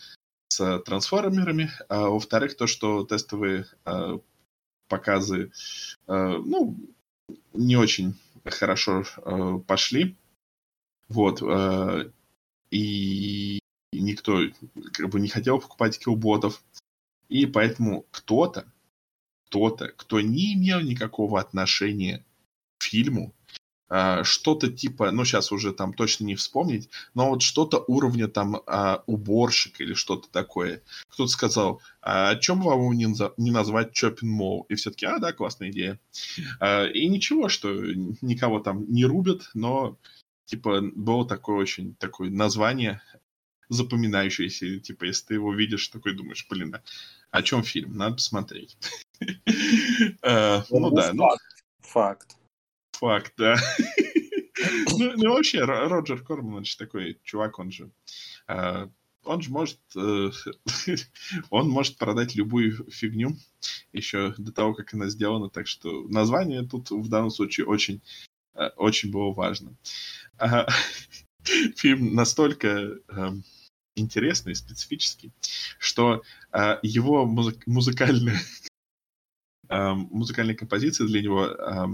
с 0.48 0.80
трансформерами, 0.80 1.72
а 1.90 2.10
во-вторых, 2.10 2.56
то, 2.56 2.68
что 2.68 3.04
тестовые 3.04 3.66
а, 3.84 4.20
показы, 4.88 5.52
а, 6.08 6.38
ну, 6.38 6.76
не 7.54 7.76
очень 7.76 8.16
хорошо 8.46 9.04
а, 9.18 9.60
пошли. 9.60 10.16
Вот. 11.08 11.42
А, 11.42 12.10
и 12.72 13.60
никто 13.92 14.40
как 14.92 15.10
бы 15.10 15.20
не 15.20 15.28
хотел 15.28 15.60
покупать 15.60 16.00
киллботов. 16.00 16.64
И 17.30 17.46
поэтому 17.46 18.06
кто-то, 18.12 18.66
кто-то, 19.48 19.88
кто 19.90 20.22
не 20.22 20.54
имел 20.54 20.82
никакого 20.82 21.40
отношения 21.40 22.24
к 22.78 22.84
фильму, 22.84 23.34
что-то 24.24 24.72
типа, 24.72 25.12
ну 25.12 25.26
сейчас 25.26 25.52
уже 25.52 25.72
там 25.72 25.94
точно 25.94 26.26
не 26.26 26.36
вспомнить, 26.36 26.90
но 27.14 27.30
вот 27.30 27.42
что-то 27.42 27.84
уровня 27.88 28.28
там 28.28 28.62
а, 28.66 29.04
уборщик 29.06 29.80
или 29.80 29.94
что-то 29.94 30.28
такое. 30.30 30.82
Кто-то 31.10 31.30
сказал, 31.30 31.82
а 32.02 32.30
о 32.30 32.36
чем 32.36 32.62
вам 32.62 32.94
не, 32.94 33.08
не 33.38 33.52
назвать 33.52 33.92
Chopin 33.92 34.24
Mall? 34.40 34.66
И 34.70 34.76
все-таки, 34.76 35.06
а 35.06 35.20
да, 35.20 35.34
классная 35.34 35.70
идея. 35.70 36.00
А, 36.60 36.86
и 36.86 37.08
ничего, 37.08 37.48
что 37.48 37.72
никого 38.22 38.60
там 38.60 38.86
не 38.92 39.06
рубят, 39.06 39.52
но 39.54 39.98
типа 40.46 40.82
было 40.82 41.28
такое 41.28 41.58
очень 41.58 41.96
такое 41.96 42.30
название 42.32 43.02
запоминающееся. 43.70 44.80
Типа, 44.80 45.06
если 45.06 45.28
ты 45.28 45.34
его 45.36 45.54
видишь, 45.54 45.88
такой 45.88 46.14
думаешь, 46.14 46.46
блин, 46.50 46.76
о 47.32 47.42
чем 47.42 47.64
фильм? 47.64 47.96
Надо 47.98 48.16
посмотреть. 48.16 48.78
Э, 50.22 50.64
ну, 50.70 50.80
ну 50.80 50.92
да. 50.92 51.14
Ну 51.14 51.30
факт. 51.80 52.36
Факт, 53.00 53.34
да. 53.38 53.56
Ну, 54.98 55.12
ну, 55.18 55.34
вообще, 55.34 55.66
Роджер 55.66 56.24
Корман, 56.24 56.56
он 56.56 56.66
же 56.66 56.78
такой 56.78 57.20
чувак, 57.24 57.60
он 57.60 57.72
же... 57.72 57.92
Э, 58.48 58.88
он 59.26 59.42
же 59.42 59.52
может... 59.52 59.80
Э, 59.98 60.32
он 61.50 61.70
может 61.70 61.98
продать 61.98 62.36
любую 62.36 62.90
фигню 62.90 63.36
еще 63.92 64.34
до 64.38 64.54
того, 64.54 64.74
как 64.74 64.94
она 64.94 65.10
сделана. 65.10 65.50
Так 65.50 65.68
что 65.68 66.08
название 66.08 66.64
тут 66.64 66.90
в 66.90 67.10
данном 67.10 67.32
случае 67.32 67.66
очень, 67.66 68.02
очень 68.78 69.12
было 69.12 69.34
важно. 69.34 69.76
Фильм 71.76 72.16
настолько 72.16 73.02
интересный, 73.96 74.56
специфический, 74.56 75.32
что 75.80 76.22
э, 76.52 76.78
его 76.82 77.26
музы- 77.26 77.60
музыкальная, 77.66 78.40
э, 79.70 79.92
музыкальная 79.94 80.56
композиция 80.56 81.08
для 81.08 81.22
него 81.22 81.46
э, 81.46 81.86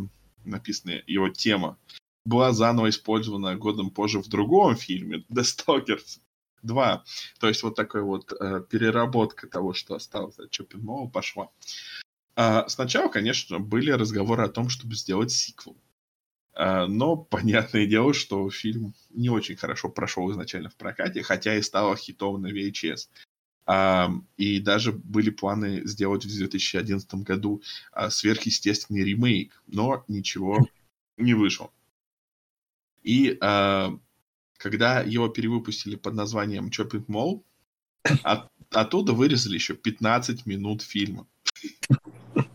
написанная, 0.45 1.03
его 1.07 1.29
тема, 1.29 1.77
была 2.25 2.51
заново 2.51 2.89
использована 2.89 3.55
годом 3.55 3.89
позже 3.89 4.19
в 4.19 4.27
другом 4.27 4.75
фильме 4.75 5.25
The 5.31 5.43
Stalkers 5.43 6.19
2. 6.63 7.03
То 7.39 7.47
есть 7.47 7.63
вот 7.63 7.75
такая 7.75 8.03
вот 8.03 8.31
э, 8.33 8.63
переработка 8.69 9.47
того, 9.47 9.73
что 9.73 9.95
осталось 9.95 10.37
от 10.39 10.51
Чоппинмова, 10.51 11.09
пошла. 11.09 11.49
А 12.35 12.67
сначала, 12.69 13.09
конечно, 13.09 13.59
были 13.59 13.91
разговоры 13.91 14.43
о 14.43 14.49
том, 14.49 14.69
чтобы 14.69 14.95
сделать 14.95 15.31
сиквел. 15.31 15.77
А, 16.53 16.87
но 16.87 17.15
понятное 17.31 17.85
дело, 17.85 18.13
что 18.13 18.49
фильм 18.49 18.93
не 19.09 19.29
очень 19.29 19.55
хорошо 19.55 19.89
прошел 19.89 20.31
изначально 20.31 20.69
в 20.69 20.75
прокате, 20.75 21.23
хотя 21.23 21.55
и 21.55 21.61
стал 21.61 21.95
хитом 21.95 22.41
на 22.41 22.51
VHS. 22.51 23.09
И 24.37 24.59
даже 24.59 24.91
были 24.91 25.29
планы 25.29 25.81
сделать 25.85 26.25
в 26.25 26.35
2011 26.35 27.13
году 27.15 27.61
а, 27.91 28.09
сверхъестественный 28.09 29.03
ремейк, 29.03 29.61
но 29.67 30.03
ничего 30.07 30.67
не 31.17 31.33
вышло. 31.33 31.71
И 33.03 33.37
когда 33.39 35.01
его 35.01 35.27
перевыпустили 35.29 35.95
под 35.95 36.15
названием 36.15 36.67
Chopping 36.67 37.05
Mall, 37.07 37.43
от, 38.23 38.49
оттуда 38.71 39.13
вырезали 39.13 39.55
еще 39.55 39.75
15 39.75 40.45
минут 40.45 40.81
фильма. 40.81 41.27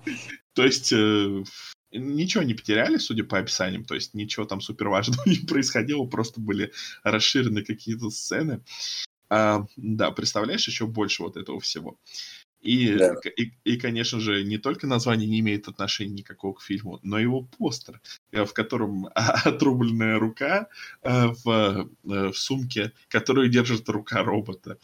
То 0.54 0.64
есть 0.64 0.92
э, 0.92 1.44
ничего 1.92 2.42
не 2.42 2.54
потеряли, 2.54 2.96
судя 2.96 3.24
по 3.24 3.38
описаниям, 3.38 3.84
то 3.84 3.94
есть 3.94 4.14
ничего 4.14 4.46
там 4.46 4.60
супер 4.60 4.88
важного 4.88 5.22
не 5.26 5.36
происходило, 5.36 6.06
просто 6.06 6.40
были 6.40 6.72
расширены 7.02 7.62
какие-то 7.62 8.10
сцены. 8.10 8.62
А, 9.28 9.66
да, 9.76 10.10
представляешь, 10.10 10.66
еще 10.68 10.86
больше 10.86 11.22
вот 11.22 11.36
этого 11.36 11.60
всего. 11.60 11.98
И, 12.60 12.96
да. 12.96 13.14
и, 13.36 13.52
и, 13.64 13.76
конечно 13.76 14.18
же, 14.18 14.42
не 14.42 14.58
только 14.58 14.86
название 14.86 15.28
не 15.28 15.40
имеет 15.40 15.68
отношения 15.68 16.14
никакого 16.14 16.54
к 16.54 16.62
фильму, 16.62 16.98
но 17.02 17.18
и 17.18 17.22
его 17.22 17.42
постер, 17.42 18.00
э, 18.32 18.44
в 18.44 18.52
котором 18.52 19.08
отрубленная 19.14 20.18
рука 20.18 20.68
э, 21.02 21.26
в, 21.44 21.88
э, 22.04 22.28
в 22.30 22.34
сумке, 22.34 22.92
которую 23.08 23.50
держит 23.50 23.88
рука 23.88 24.22
робота. 24.24 24.78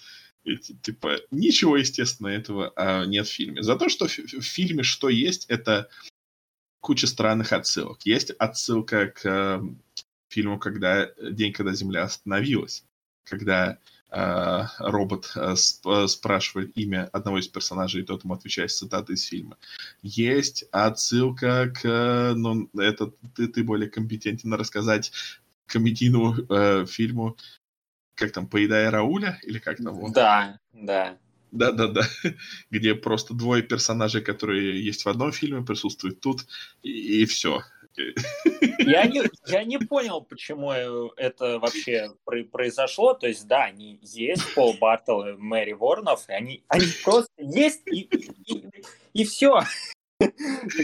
И, 0.44 0.57
типа, 0.57 1.18
ничего, 1.31 1.76
естественно, 1.76 2.28
этого 2.28 2.72
а, 2.74 3.05
нет 3.07 3.28
в 3.28 3.33
фильме. 3.33 3.62
За 3.62 3.76
то, 3.76 3.88
что 3.88 4.09
в, 4.09 4.11
фильме 4.11 4.83
что 4.83 5.09
есть, 5.09 5.46
это 5.48 5.88
куча 6.81 7.07
странных 7.07 7.52
отсылок. 7.52 8.02
Есть 8.02 8.31
отсылка 8.31 9.07
к 9.07 9.62
фильму 10.28 10.59
когда 10.59 11.12
«День, 11.31 11.52
когда 11.52 11.72
Земля 11.74 12.02
остановилась», 12.05 12.85
когда 13.24 13.78
робот 14.79 15.33
э, 15.37 15.53
сп- 15.55 16.07
спрашивает 16.07 16.77
имя 16.77 17.09
одного 17.12 17.38
из 17.38 17.48
персонажей, 17.48 18.03
и 18.03 18.05
тот 18.05 18.25
ему 18.25 18.35
отвечает 18.35 18.70
цитаты 18.70 19.14
из 19.14 19.25
фильма. 19.25 19.57
Есть 20.03 20.64
отсылка 20.70 21.72
к... 21.75 22.35
Ну, 22.37 22.68
это 22.79 23.12
ты, 23.35 23.48
ты 23.48 23.64
более 23.64 23.88
компетентен 23.88 24.53
рассказать 24.55 25.12
комедийному 25.66 26.35
э, 26.48 26.87
фильму 26.87 27.37
как 28.14 28.33
там, 28.33 28.46
«Поедая 28.46 28.90
Рауля» 28.90 29.40
или 29.42 29.59
как 29.59 29.79
там? 29.79 29.94
вот? 29.94 30.12
Да, 30.12 30.59
да. 30.72 31.16
Да-да-да, 31.51 32.03
где 32.70 32.94
просто 32.94 33.35
двое 33.35 33.62
персонажей, 33.62 34.22
которые 34.22 34.85
есть 34.85 35.05
в 35.05 35.09
одном 35.09 35.33
фильме, 35.33 35.62
присутствуют 35.62 36.20
тут, 36.20 36.46
и, 36.83 37.22
и 37.22 37.25
все. 37.27 37.62
Я 38.78 39.07
не, 39.07 39.22
я 39.46 39.64
не 39.64 39.78
понял, 39.78 40.20
почему 40.22 40.70
это 40.70 41.59
вообще 41.59 42.11
про- 42.24 42.44
произошло. 42.44 43.14
То 43.14 43.26
есть, 43.28 43.46
да, 43.46 43.64
они 43.64 43.98
есть, 44.02 44.55
Пол 44.55 44.74
Бартл 44.81 45.22
и 45.22 45.33
Мэри 45.33 45.72
Ворнов, 45.72 46.28
и 46.28 46.33
они, 46.33 46.64
они 46.68 46.87
просто 47.05 47.31
есть, 47.38 47.83
и, 47.87 48.00
и, 48.46 48.70
и 49.12 49.24
все. 49.24 49.61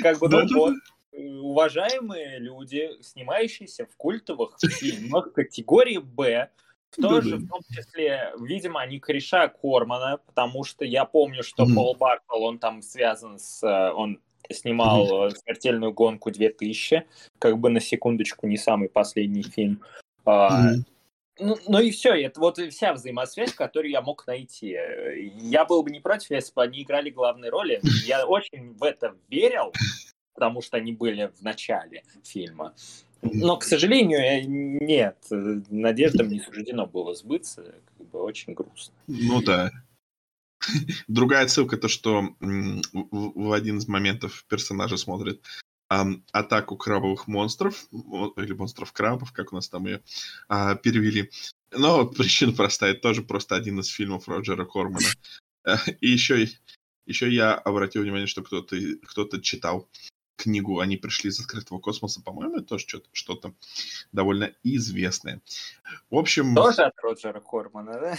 Как 0.03 0.19
бы, 0.19 0.29
ну 0.29 0.47
вот, 0.55 0.75
уважаемые 1.13 2.39
люди, 2.39 2.91
снимающиеся 3.01 3.87
в 3.87 3.97
культовых 3.97 4.57
фильмах 4.61 5.33
категории 5.33 5.99
«Б», 5.99 6.51
тоже, 6.97 7.33
Да-да. 7.33 7.45
в 7.45 7.49
том 7.49 7.61
числе, 7.71 8.33
видимо, 8.41 8.81
они 8.81 8.99
кореша 8.99 9.49
Кормана, 9.49 10.19
потому 10.25 10.65
что 10.65 10.87
я 10.87 11.05
помню, 11.05 11.43
что 11.43 11.67
Мгм. 11.67 11.75
Пол 11.75 11.95
Бартл, 11.97 12.43
он 12.43 12.59
там 12.59 12.81
связан 12.81 13.39
с... 13.39 13.63
э, 13.63 13.93
Он 13.93 14.21
снимал 14.51 15.27
э, 15.27 15.31
«Смертельную 15.31 15.93
гонку 15.93 16.31
2000», 16.31 17.03
как 17.39 17.59
бы 17.59 17.71
на 17.71 17.81
секундочку 17.81 18.47
не 18.47 18.57
самый 18.57 18.89
последний 18.89 19.43
фильм. 19.43 19.83
Мгм. 20.25 20.85
ну, 21.41 21.57
ну 21.67 21.81
и 21.81 21.91
все, 21.91 22.13
это 22.15 22.39
вот 22.39 22.59
вся 22.59 22.93
взаимосвязь, 22.93 23.55
которую 23.55 23.91
я 23.91 24.03
мог 24.03 24.27
найти. 24.27 24.77
Я 25.41 25.65
был 25.65 25.83
бы 25.83 25.91
не 25.91 26.01
против, 26.01 26.31
если 26.31 26.53
бы 26.53 26.63
они 26.63 26.83
играли 26.83 27.11
главные 27.11 27.51
роли. 27.51 27.81
Я 28.05 28.27
очень 28.27 28.75
в 28.75 28.83
это 28.83 29.15
верил, 29.31 29.73
потому 30.35 30.61
что 30.61 30.77
они 30.77 30.93
были 30.93 31.33
в 31.35 31.43
начале 31.43 32.05
фильма. 32.25 32.75
Но, 33.23 33.57
к 33.57 33.65
сожалению, 33.65 34.21
э, 34.21 34.43
нет, 34.43 35.17
э, 35.31 35.61
надеждам 35.71 36.29
не 36.29 36.41
суждено 36.41 36.87
было 36.87 37.15
сбыться, 37.15 37.75
как 37.97 38.07
бы 38.11 38.23
очень 38.23 38.55
грустно. 38.55 38.95
Ну 39.09 39.43
да. 39.43 39.71
Другая 41.09 41.45
отсылка, 41.45 41.77
то, 41.77 41.89
что 41.89 42.35
в, 42.41 43.53
один 43.53 43.79
из 43.79 43.89
моментов 43.89 44.45
персонажи 44.49 44.99
смотрят 44.99 45.41
атаку 45.89 46.77
крабовых 46.77 47.29
монстров, 47.29 47.87
мо- 47.91 48.33
или 48.37 48.53
монстров-крабов, 48.53 49.33
как 49.33 49.53
у 49.53 49.57
нас 49.57 49.69
там 49.71 49.87
ее 49.87 50.03
а, 50.47 50.75
перевели. 50.75 51.31
Но 51.73 52.07
причина 52.07 52.53
простая, 52.53 52.93
это 52.93 53.01
тоже 53.01 53.23
просто 53.23 53.57
один 53.57 53.81
из 53.81 53.87
фильмов 53.87 54.29
Роджера 54.29 54.67
Кормана. 54.67 55.07
Э, 55.65 55.77
И 56.01 56.11
еще, 56.11 56.47
еще 57.07 57.33
я 57.33 57.55
обратил 57.55 58.03
внимание, 58.03 58.27
что 58.27 58.43
кто-то 58.43 58.77
кто 59.07 59.27
читал 59.39 59.89
книгу 60.37 60.79
«Они 60.79 60.97
пришли 60.97 61.31
из 61.31 61.41
открытого 61.41 61.79
космоса», 61.81 62.23
по-моему, 62.23 62.57
это 62.57 62.67
тоже 62.67 62.87
что-то, 62.87 63.09
что-то 63.13 63.55
довольно 64.13 64.53
известное. 64.63 65.41
В 66.11 66.17
общем... 66.17 66.55
Тоже 66.55 66.83
от 66.83 66.95
Роджера 67.03 67.41
Кормана, 67.41 67.99
да? 67.99 68.19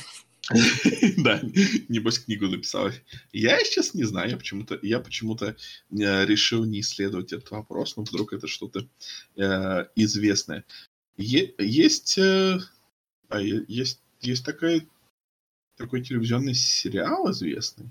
Да, 1.18 1.42
небось 1.90 2.20
книгу 2.20 2.48
написал. 2.48 2.90
Я 3.32 3.60
сейчас 3.64 3.94
не 3.94 4.04
знаю, 4.04 4.38
почему-то, 4.38 4.80
я 4.82 5.00
почему-то 5.00 5.56
э, 5.92 6.26
решил 6.26 6.66
не 6.66 6.80
исследовать 6.82 7.34
этот 7.34 7.52
вопрос, 7.52 7.96
но 7.98 8.04
вдруг 8.04 8.34
это 8.34 8.48
что-то 8.48 8.88
э, 9.36 9.86
известное. 9.96 10.66
Есть, 11.18 12.18
э, 12.18 12.60
а, 13.28 13.42
есть, 13.42 14.02
есть 14.22 14.46
такой, 14.46 14.88
такой 15.78 16.02
телевизионный 16.02 16.56
сериал 16.56 17.32
известный. 17.32 17.90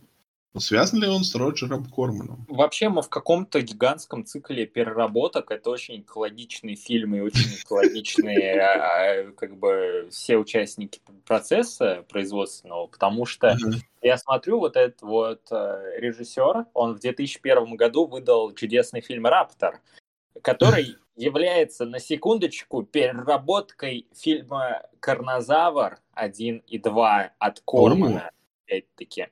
Связан 0.56 1.00
ли 1.00 1.08
он 1.08 1.24
с 1.24 1.34
Роджером 1.34 1.84
Корманом? 1.84 2.46
Вообще 2.48 2.88
мы 2.88 3.02
в 3.02 3.08
каком-то 3.08 3.60
гигантском 3.60 4.24
цикле 4.24 4.66
переработок. 4.66 5.50
Это 5.50 5.70
очень 5.70 6.00
экологичный 6.00 6.74
фильм 6.74 7.14
и 7.14 7.20
очень 7.20 7.54
экологичные 7.62 8.60
а, 8.60 9.30
как 9.32 9.56
бы 9.56 10.08
все 10.10 10.38
участники 10.38 11.00
процесса 11.26 12.04
производственного, 12.08 12.86
потому 12.86 13.26
что 13.26 13.56
я 14.02 14.16
смотрю 14.16 14.58
вот 14.58 14.76
этот 14.76 15.02
вот 15.02 15.42
э, 15.50 15.98
режиссер, 15.98 16.66
он 16.72 16.94
в 16.94 17.00
2001 17.00 17.76
году 17.76 18.06
выдал 18.06 18.52
чудесный 18.54 19.00
фильм 19.00 19.26
«Раптор», 19.26 19.80
который 20.42 20.96
является, 21.16 21.84
на 21.84 21.98
секундочку, 21.98 22.84
переработкой 22.84 24.06
фильма 24.14 24.82
«Карнозавр 25.00 25.98
1 26.12 26.62
и 26.66 26.78
2» 26.78 27.30
от 27.38 27.60
Кормана, 27.66 28.30
опять-таки, 28.64 29.26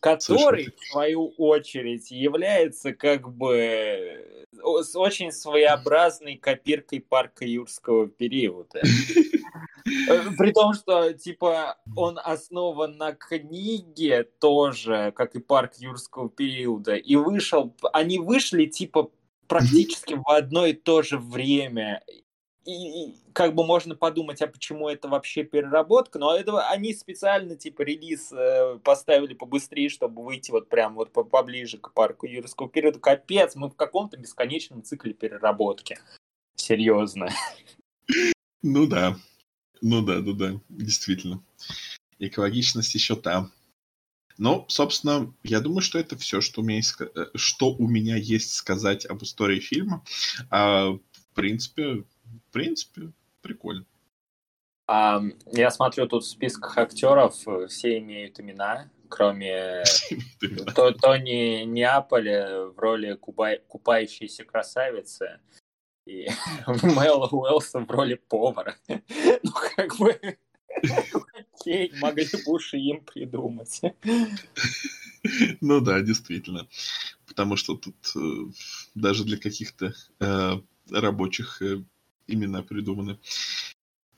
который, 0.00 0.72
в 0.76 0.84
свою 0.92 1.28
очередь, 1.38 2.10
является 2.10 2.92
как 2.92 3.32
бы 3.32 4.46
с 4.62 4.96
очень 4.96 5.32
своеобразной 5.32 6.36
копиркой 6.36 7.00
парка 7.00 7.44
юрского 7.44 8.08
периода. 8.08 8.80
Э, 10.08 10.20
При 10.36 10.52
том, 10.52 10.74
что, 10.74 11.12
типа, 11.12 11.78
он 11.96 12.18
основан 12.22 12.96
на 12.98 13.12
книге 13.12 14.24
тоже, 14.24 15.12
как 15.16 15.34
и 15.34 15.40
парк 15.40 15.74
юрского 15.78 16.28
периода, 16.28 16.94
и 16.94 17.16
вышел, 17.16 17.74
они 17.92 18.18
вышли, 18.18 18.66
типа, 18.66 19.10
практически 19.46 20.14
в 20.14 20.28
одно 20.28 20.66
и 20.66 20.74
то 20.74 21.02
же 21.02 21.18
время. 21.18 22.02
И, 22.64 23.14
как 23.32 23.54
бы 23.54 23.64
можно 23.64 23.94
подумать, 23.94 24.42
а 24.42 24.46
почему 24.46 24.88
это 24.88 25.08
вообще 25.08 25.42
переработка, 25.42 26.18
но 26.18 26.36
это 26.36 26.68
они 26.68 26.92
специально, 26.92 27.56
типа, 27.56 27.82
релиз 27.82 28.30
э, 28.32 28.78
поставили 28.84 29.32
побыстрее, 29.32 29.88
чтобы 29.88 30.22
выйти 30.22 30.50
вот 30.50 30.68
прям 30.68 30.94
вот 30.94 31.12
по- 31.12 31.24
поближе 31.24 31.78
к 31.78 31.94
парку 31.94 32.26
юрского 32.26 32.68
периода. 32.68 32.98
Капец, 32.98 33.54
мы 33.54 33.70
в 33.70 33.76
каком-то 33.76 34.18
бесконечном 34.18 34.82
цикле 34.82 35.14
переработки. 35.14 35.98
Серьезно. 36.56 37.30
Ну 38.62 38.86
да. 38.86 39.16
Ну 39.80 40.04
да, 40.04 40.16
ну 40.16 40.32
да, 40.32 40.60
действительно. 40.68 41.42
Экологичность 42.18 42.94
еще 42.94 43.16
там. 43.16 43.52
Ну, 44.36 44.64
собственно, 44.68 45.34
я 45.42 45.60
думаю, 45.60 45.82
что 45.82 45.98
это 45.98 46.16
все, 46.16 46.40
что 46.40 46.60
у 46.60 46.64
меня 46.64 46.76
есть, 46.76 46.96
э, 47.00 47.26
что 47.34 47.72
у 47.72 47.88
меня 47.88 48.16
есть 48.16 48.52
сказать 48.54 49.04
об 49.06 49.22
истории 49.22 49.58
фильма. 49.58 50.04
А, 50.50 50.90
в 50.90 51.00
принципе, 51.34 52.04
в 52.48 52.52
принципе, 52.52 53.12
прикольно. 53.42 53.84
А, 54.86 55.20
я 55.52 55.70
смотрю 55.70 56.06
тут 56.08 56.24
в 56.24 56.28
списках 56.28 56.78
актеров, 56.78 57.36
э, 57.46 57.66
все 57.68 57.98
имеют 57.98 58.40
имена, 58.40 58.90
кроме. 59.08 59.84
То- 60.74 60.92
Тони 60.92 61.64
Неаполя 61.64 62.66
в 62.66 62.78
роли 62.78 63.14
купа- 63.16 63.60
купающейся 63.68 64.44
красавицы 64.44 65.40
и 66.06 66.28
Мэла 66.82 67.26
Уэлса 67.28 67.80
в 67.80 67.90
роли 67.90 68.14
повара. 68.14 68.76
Ну, 69.42 69.52
как 69.76 69.96
бы, 69.98 70.38
окей, 71.54 71.92
могли 72.00 72.24
бы 72.24 72.38
уж 72.46 72.72
им 72.74 73.04
придумать. 73.04 73.80
Ну 75.60 75.80
да, 75.80 76.00
действительно. 76.00 76.68
Потому 77.26 77.56
что 77.56 77.76
тут 77.76 77.96
э, 78.16 78.20
даже 78.94 79.24
для 79.24 79.36
каких-то 79.36 79.92
э, 80.20 80.52
рабочих 80.90 81.60
имена 82.28 82.62
придуманы. 82.62 83.18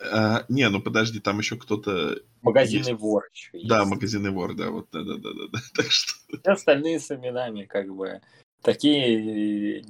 А, 0.02 0.44
не, 0.48 0.68
ну 0.68 0.80
подожди, 0.82 1.20
там 1.20 1.38
еще 1.38 1.56
кто-то... 1.56 2.20
Магазинный 2.42 2.94
вор 2.94 3.28
еще 3.32 3.50
есть. 3.52 3.68
Да, 3.68 3.84
магазинный 3.84 4.30
вор, 4.30 4.54
да, 4.54 4.70
вот, 4.70 4.88
да, 4.92 5.02
да, 5.02 5.16
да, 5.16 5.30
да, 5.34 5.46
да. 5.52 5.58
Так 5.74 5.90
что 5.90 6.12
Все 6.28 6.50
остальные 6.50 7.00
с 7.00 7.10
именами, 7.10 7.64
как 7.64 7.94
бы, 7.94 8.20
такие 8.62 9.84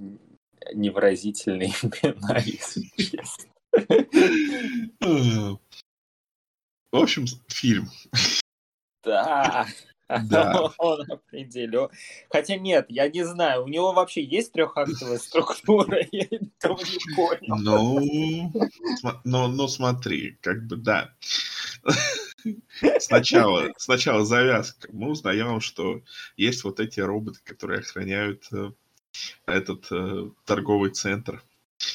невыразительные 0.75 1.71
имена, 1.83 2.39
если 2.39 2.83
честно. 2.97 3.51
э, 5.01 5.57
В 6.93 6.97
общем, 6.97 7.27
фильм. 7.47 7.89
Да. 9.05 9.67
Да. 10.25 10.71
Он 10.79 11.03
определен. 11.11 11.89
Хотя 12.31 12.57
нет, 12.57 12.87
я 12.89 13.09
не 13.09 13.25
знаю, 13.25 13.65
у 13.65 13.69
него 13.69 13.93
вообще 13.93 14.23
есть 14.23 14.53
трехактовая 14.53 15.19
структура, 15.19 15.99
я 16.13 16.25
этого 16.25 16.79
не 16.79 17.15
понял. 17.15 17.57
Ну, 17.59 18.53
ну, 19.25 19.49
ну 19.49 19.69
смотри, 19.69 20.39
как 20.41 20.67
бы 20.67 20.77
да. 20.77 21.15
Сначала, 22.99 23.71
сначала 23.77 24.25
завязка. 24.25 24.89
Мы 24.93 25.11
узнаем, 25.11 25.61
что 25.61 26.03
есть 26.37 26.65
вот 26.65 26.81
эти 26.81 27.01
роботы, 27.01 27.41
которые 27.45 27.81
охраняют 27.81 28.49
э, 28.53 28.71
этот 29.47 29.87
э, 29.91 30.31
торговый 30.45 30.91
центр. 30.91 31.43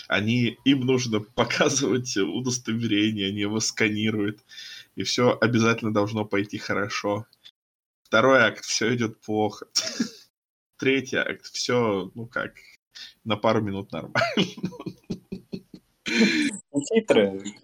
Они, 0.08 0.58
им 0.65 0.82
нужно 0.82 1.19
показывать 1.19 2.15
удостоверение, 2.17 3.30
они 3.30 3.41
его 3.41 3.60
сканируют, 3.60 4.39
и 4.95 5.04
все 5.04 5.38
обязательно 5.39 5.93
должно 5.93 6.25
пойти 6.25 6.58
хорошо. 6.58 7.25
Второй 8.06 8.39
акт, 8.39 8.63
все 8.65 8.94
идет 8.96 9.20
плохо. 9.22 9.68
Третий 10.78 11.18
акт, 11.18 11.46
все, 11.46 12.12
ну 12.13 12.28
как, 12.28 12.54
на 13.24 13.36
пару 13.36 13.62
минут 13.62 13.91
нормально. 13.91 14.22
Хитрый. 16.94 17.56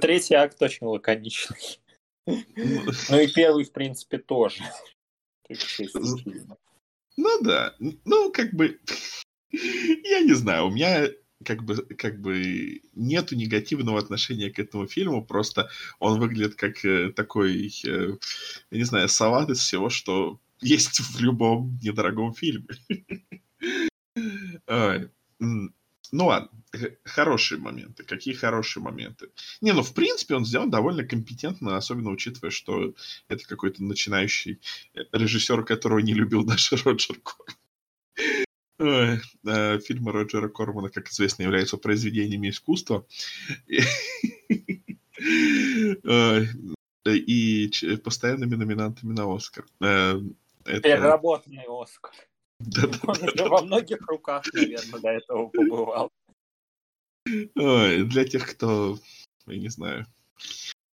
Третий 0.00 0.34
акт 0.34 0.60
очень 0.60 0.86
лаконичный. 0.86 1.80
Ну 2.26 3.20
и 3.20 3.28
первый, 3.32 3.64
в 3.64 3.72
принципе, 3.72 4.18
тоже. 4.18 4.62
Ну 7.16 7.42
да, 7.42 7.74
ну 7.78 8.32
как 8.32 8.52
бы, 8.52 8.80
я 9.50 10.20
не 10.20 10.34
знаю, 10.34 10.66
у 10.66 10.70
меня 10.70 11.06
как 11.44 11.64
бы, 11.64 11.76
как 11.76 12.20
бы 12.20 12.82
нету 12.94 13.36
негативного 13.36 13.98
отношения 13.98 14.50
к 14.50 14.58
этому 14.58 14.86
фильму, 14.86 15.24
просто 15.24 15.70
он 15.98 16.18
выглядит 16.18 16.56
как 16.56 16.84
э, 16.84 17.12
такой, 17.12 17.72
э, 17.84 18.16
я 18.70 18.78
не 18.78 18.84
знаю, 18.84 19.08
салат 19.08 19.50
из 19.50 19.60
всего, 19.60 19.88
что 19.90 20.40
есть 20.60 21.00
в 21.00 21.20
любом 21.20 21.78
недорогом 21.82 22.34
фильме. 22.34 22.68
Ну 26.10 26.26
ладно, 26.26 26.50
хорошие 27.04 27.58
моменты. 27.58 28.02
Какие 28.02 28.34
хорошие 28.34 28.82
моменты? 28.82 29.28
Не, 29.60 29.72
ну 29.72 29.82
в 29.82 29.92
принципе 29.92 30.36
он 30.36 30.46
сделан 30.46 30.70
довольно 30.70 31.04
компетентно, 31.04 31.76
особенно 31.76 32.10
учитывая, 32.10 32.50
что 32.50 32.94
это 33.28 33.46
какой-то 33.46 33.82
начинающий 33.84 34.60
э, 34.94 35.00
режиссер, 35.12 35.64
которого 35.64 35.98
не 35.98 36.14
любил 36.14 36.44
даже 36.46 36.76
Роджер 36.76 37.20
Корман. 37.20 37.57
Э, 38.78 39.16
фильмы 39.80 40.12
Роджера 40.12 40.48
Кормана, 40.48 40.88
как 40.88 41.08
известно, 41.08 41.42
являются 41.42 41.76
произведениями 41.76 42.50
искусства. 42.50 43.06
И 47.04 47.70
постоянными 48.04 48.54
номинантами 48.54 49.12
на 49.14 49.34
Оскар. 49.34 49.64
Э. 49.80 50.20
Переработанный 50.64 51.64
Оскар. 51.68 52.12
Он 53.06 53.48
во 53.48 53.62
многих 53.62 54.06
руках, 54.06 54.44
наверное, 54.52 55.00
до 55.00 55.08
этого 55.08 55.48
побывал. 55.48 56.10
Для 57.24 58.24
тех, 58.24 58.50
кто, 58.50 58.98
я 59.46 59.58
не 59.58 59.68
знаю, 59.68 60.06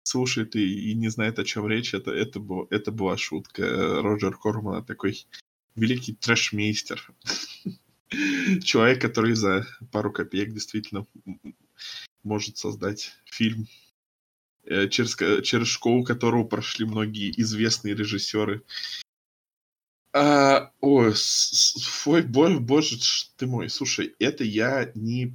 слушает 0.03 0.57
и, 0.57 0.90
и 0.90 0.95
не 0.95 1.09
знает, 1.09 1.38
о 1.38 1.45
чем 1.45 1.69
речь, 1.69 1.95
это, 1.95 2.11
это, 2.11 2.40
был, 2.40 2.66
это 2.71 2.90
была 2.93 3.16
шутка. 3.16 4.03
Роджер 4.03 4.37
Корман 4.37 4.85
такой 4.85 5.27
великий 5.77 6.14
трэшмейстер. 6.14 7.12
Человек, 8.62 9.01
который 9.01 9.35
за 9.35 9.66
пару 9.92 10.12
копеек 10.12 10.53
действительно 10.53 11.07
может 12.23 12.59
создать 12.59 13.12
фильм, 13.25 13.68
э, 14.64 14.88
через, 14.88 15.16
через 15.44 15.68
школу 15.68 16.05
которого 16.05 16.44
прошли 16.44 16.85
многие 16.85 17.31
известные 17.40 17.94
режиссеры. 17.94 18.62
А, 20.12 20.73
ой, 20.81 21.14
ой, 22.07 22.59
боже, 22.59 22.99
ты 23.37 23.46
мой, 23.46 23.70
слушай, 23.70 24.14
это 24.18 24.42
я 24.42 24.90
не 24.96 25.33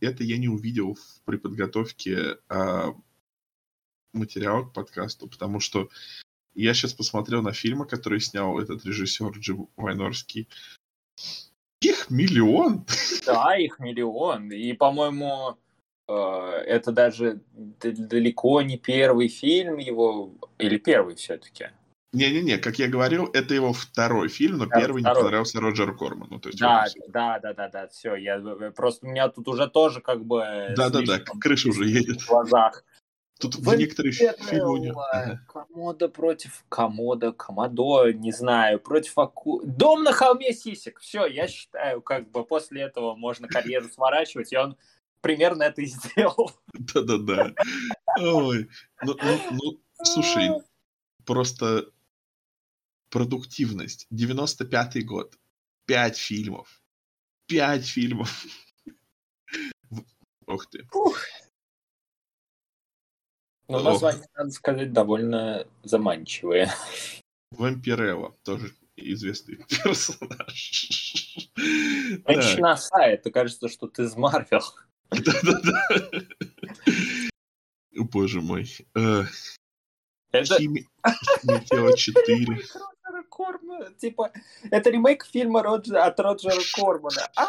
это 0.00 0.24
я 0.24 0.38
не 0.38 0.48
увидел 0.48 0.98
при 1.24 1.36
подготовке 1.36 2.38
а, 2.48 2.94
материала 4.12 4.64
к 4.64 4.72
подкасту, 4.72 5.28
потому 5.28 5.60
что 5.60 5.88
я 6.54 6.74
сейчас 6.74 6.94
посмотрел 6.94 7.42
на 7.42 7.52
фильмы, 7.52 7.86
которые 7.86 8.20
снял 8.20 8.58
этот 8.58 8.84
режиссер 8.84 9.30
Джим 9.38 9.68
Вайнорский. 9.76 10.48
Их 11.80 12.10
миллион. 12.10 12.84
Да, 13.26 13.56
их 13.56 13.78
миллион. 13.78 14.50
И, 14.50 14.72
по-моему, 14.72 15.56
э, 16.08 16.12
это 16.12 16.92
даже 16.92 17.40
далеко 17.54 18.62
не 18.62 18.78
первый 18.78 19.28
фильм 19.28 19.78
его, 19.78 20.34
или 20.58 20.76
первый 20.78 21.14
все-таки. 21.14 21.68
Не-не-не, 22.12 22.56
как 22.56 22.78
я 22.78 22.88
говорил, 22.88 23.28
это 23.34 23.54
его 23.54 23.74
второй 23.74 24.28
фильм, 24.28 24.58
но 24.58 24.66
да, 24.66 24.80
первый 24.80 25.02
второй. 25.02 25.18
не 25.18 25.24
понравился 25.24 25.60
Роджеру 25.60 25.94
Корману. 25.94 26.40
То 26.40 26.48
есть 26.48 26.58
да, 26.58 26.86
да, 27.08 27.38
да, 27.38 27.52
да, 27.52 27.68
да, 27.68 27.88
все. 27.88 28.14
Я 28.14 28.40
просто 28.74 29.06
у 29.06 29.10
меня 29.10 29.28
тут 29.28 29.46
уже 29.46 29.68
тоже 29.68 30.00
как 30.00 30.24
бы. 30.24 30.72
Да, 30.74 30.88
да, 30.88 31.02
да, 31.02 31.18
крыша 31.18 31.68
уже 31.68 31.86
едет. 31.86 32.22
В 32.22 32.28
глазах. 32.28 32.82
Тут 33.38 33.54
в 33.54 33.74
некоторые 33.76 34.12
фильмы... 34.12 35.40
Комода 35.46 36.08
против 36.08 36.64
комода, 36.68 37.32
комодо, 37.32 38.12
не 38.12 38.32
знаю, 38.32 38.80
против 38.80 39.16
аку... 39.18 39.62
Дом 39.64 40.02
на 40.02 40.12
холме 40.12 40.52
сисек. 40.52 40.98
Все, 40.98 41.26
я 41.26 41.46
считаю, 41.46 42.02
как 42.02 42.30
бы 42.30 42.44
после 42.44 42.82
этого 42.82 43.14
можно 43.14 43.46
карьеру 43.46 43.88
сворачивать, 43.88 44.52
и 44.52 44.56
он 44.56 44.76
примерно 45.20 45.62
это 45.64 45.82
и 45.82 45.86
сделал. 45.86 46.50
Да-да-да. 46.72 47.54
Ой, 48.18 48.68
ну, 49.02 49.16
ну, 49.22 49.40
ну, 49.50 49.80
слушай, 50.02 50.50
просто 51.24 51.92
продуктивность. 53.10 54.06
95-й 54.12 55.02
год. 55.02 55.38
Пять 55.86 56.18
фильмов. 56.18 56.82
Пять 57.46 57.86
фильмов. 57.86 58.44
Ух 60.46 60.66
ты. 60.66 60.86
Ух. 60.92 61.18
Ну, 63.68 63.80
название, 63.80 64.26
надо 64.34 64.50
сказать, 64.50 64.92
довольно 64.92 65.66
заманчивое. 65.82 66.72
Вампирелла, 67.50 68.34
тоже 68.42 68.72
известный 68.96 69.56
персонаж. 69.68 71.50
Начина 72.26 72.76
сайт, 72.76 73.24
кажется, 73.32 73.68
что 73.68 73.86
ты 73.88 74.04
из 74.04 74.16
Марвел. 74.16 74.62
Да-да-да. 75.10 75.88
Боже 77.94 78.40
мой. 78.40 78.66
Э, 78.94 79.24
это... 80.32 80.56
Химия 80.56 80.86
4. 81.94 82.62
Типа, 83.98 84.32
это 84.70 84.90
ремейк 84.90 85.24
фильма 85.24 85.60
от 85.60 86.20
Роджера 86.20 86.60
Кормана. 86.74 87.28
А! 87.36 87.48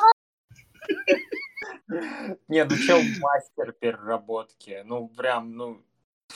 Не, 2.47 2.65
ну 2.65 2.77
чел 2.77 3.01
мастер 3.19 3.73
переработки. 3.73 4.83
Ну, 4.85 5.09
прям, 5.09 5.55
ну, 5.55 5.83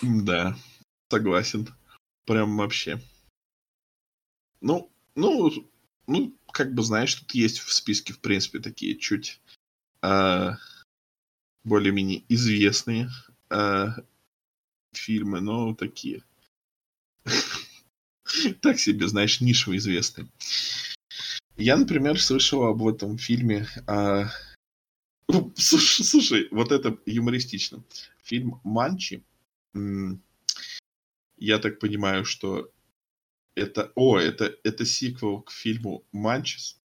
да, 0.02 0.56
согласен. 1.10 1.68
Прям 2.26 2.58
вообще. 2.58 3.02
Ну, 4.62 4.90
ну, 5.16 5.52
ну, 6.08 6.38
как 6.52 6.74
бы 6.74 6.84
знаешь, 6.84 7.16
тут 7.16 7.32
есть 7.34 7.60
в 7.60 7.74
списке, 7.74 8.14
в 8.14 8.20
принципе, 8.20 8.60
такие 8.60 8.98
чуть 8.98 9.42
э, 10.02 10.52
более-менее 11.64 12.24
известные 12.30 13.10
э, 13.50 13.88
фильмы, 14.94 15.42
но 15.42 15.74
такие. 15.76 16.24
Так 18.62 18.80
себе, 18.80 19.08
знаешь, 19.08 19.42
нишево 19.42 19.78
известные. 19.78 20.28
Я, 21.56 21.78
например, 21.78 22.20
слышал 22.20 22.64
об 22.64 22.86
этом 22.88 23.20
фильме. 23.20 23.68
А... 23.86 24.30
Слушай, 25.56 26.04
слушай, 26.04 26.48
вот 26.50 26.72
это 26.72 26.98
юмористично. 27.06 27.84
Фильм 28.24 28.60
Манчи 28.64 29.24
я 29.74 31.60
так 31.60 31.80
понимаю, 31.80 32.26
что 32.26 32.72
это... 33.56 33.92
О, 33.96 34.18
это, 34.18 34.56
это 34.64 34.86
сиквел 34.86 35.42
к 35.42 35.52
фильму 35.52 36.06
«Манчес», 36.12 36.80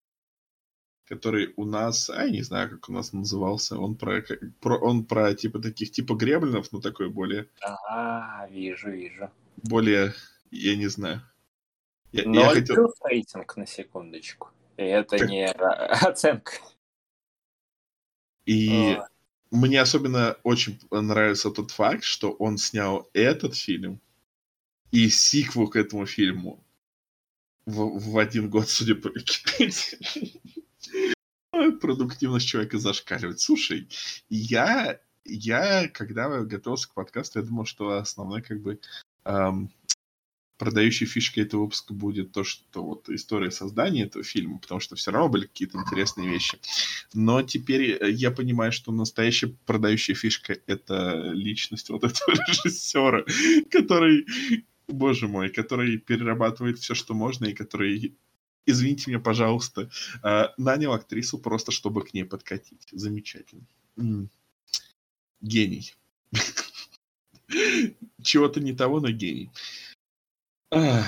который 1.04 1.54
у 1.56 1.64
нас, 1.64 2.10
а 2.10 2.24
я 2.24 2.30
не 2.30 2.42
знаю, 2.42 2.70
как 2.70 2.88
у 2.88 2.92
нас 2.92 3.12
назывался, 3.12 3.78
он 3.78 3.96
про, 3.96 4.22
про 4.60 4.78
он 4.78 5.04
про 5.04 5.34
типа 5.34 5.58
таких 5.58 5.90
типа 5.90 6.14
греблинов, 6.14 6.70
но 6.72 6.80
такой 6.80 7.08
более... 7.08 7.48
А, 7.62 8.46
вижу, 8.48 8.90
вижу. 8.90 9.30
Более, 9.56 10.12
я 10.50 10.76
не 10.76 10.88
знаю. 10.88 11.22
Я, 12.12 12.24
но 12.26 12.40
я 12.40 12.50
хотел... 12.50 12.92
рейтинг 13.04 13.56
на 13.56 13.66
секундочку. 13.66 14.50
И 14.76 14.82
это 14.82 15.18
как... 15.18 15.28
не 15.28 15.46
оценка. 15.50 16.52
И 18.44 18.96
а 18.98 19.06
мне 19.50 19.80
особенно 19.80 20.36
очень 20.42 20.80
нравится 20.90 21.50
тот 21.50 21.70
факт, 21.70 22.04
что 22.04 22.32
он 22.32 22.58
снял 22.58 23.08
этот 23.12 23.54
фильм 23.54 24.00
и 24.90 25.08
сиквел 25.08 25.68
к 25.68 25.76
этому 25.76 26.06
фильму 26.06 26.64
в, 27.66 27.98
в 27.98 28.18
один 28.18 28.48
год, 28.50 28.68
судя 28.68 28.94
по 28.94 29.08
Википедии. 29.08 30.40
Продуктивность 31.80 32.46
человека 32.46 32.78
зашкаливает. 32.78 33.40
Слушай, 33.40 33.88
я, 34.28 35.00
я, 35.24 35.88
когда 35.88 36.28
готовился 36.42 36.88
к 36.88 36.94
подкасту, 36.94 37.40
я 37.40 37.44
думал, 37.44 37.66
что 37.66 37.98
основной 37.98 38.42
как 38.42 38.60
бы 38.60 38.80
эм, 39.24 39.70
продающей 40.58 41.06
фишкой 41.06 41.44
этого 41.44 41.62
выпуска 41.62 41.94
будет 41.94 42.32
то, 42.32 42.44
что 42.44 42.82
вот 42.82 43.08
история 43.08 43.50
создания 43.50 44.02
этого 44.02 44.24
фильма, 44.24 44.58
потому 44.58 44.80
что 44.80 44.96
все 44.96 45.12
равно 45.12 45.28
были 45.28 45.46
какие-то 45.46 45.78
интересные 45.78 46.28
вещи. 46.28 46.58
Но 47.14 47.42
теперь 47.42 47.92
э, 47.92 48.10
я 48.10 48.30
понимаю, 48.30 48.72
что 48.72 48.92
настоящая 48.92 49.54
продающая 49.66 50.14
фишка— 50.14 50.58
это 50.66 51.30
личность 51.32 51.88
вот 51.90 52.04
этого 52.04 52.30
режиссера, 52.48 53.24
который, 53.70 54.26
боже 54.88 55.28
мой, 55.28 55.48
который 55.48 55.96
перерабатывает 55.96 56.78
все, 56.80 56.94
что 56.94 57.14
можно, 57.14 57.46
и 57.46 57.54
который 57.54 58.16
извините 58.66 59.10
меня, 59.10 59.20
пожалуйста, 59.20 59.90
э, 60.22 60.48
нанял 60.58 60.92
актрису 60.92 61.38
просто, 61.38 61.72
чтобы 61.72 62.04
к 62.04 62.12
ней 62.14 62.24
подкатить. 62.24 62.88
Замечательно. 62.90 63.66
Гений. 65.40 65.94
Чего-то 68.22 68.60
не 68.60 68.72
того, 68.72 69.00
но 69.00 69.10
гений. 69.10 69.50
В 70.70 71.04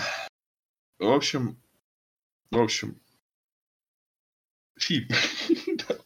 общем, 1.00 1.60
в 2.50 2.58
общем, 2.58 3.00
фильм. 4.78 5.08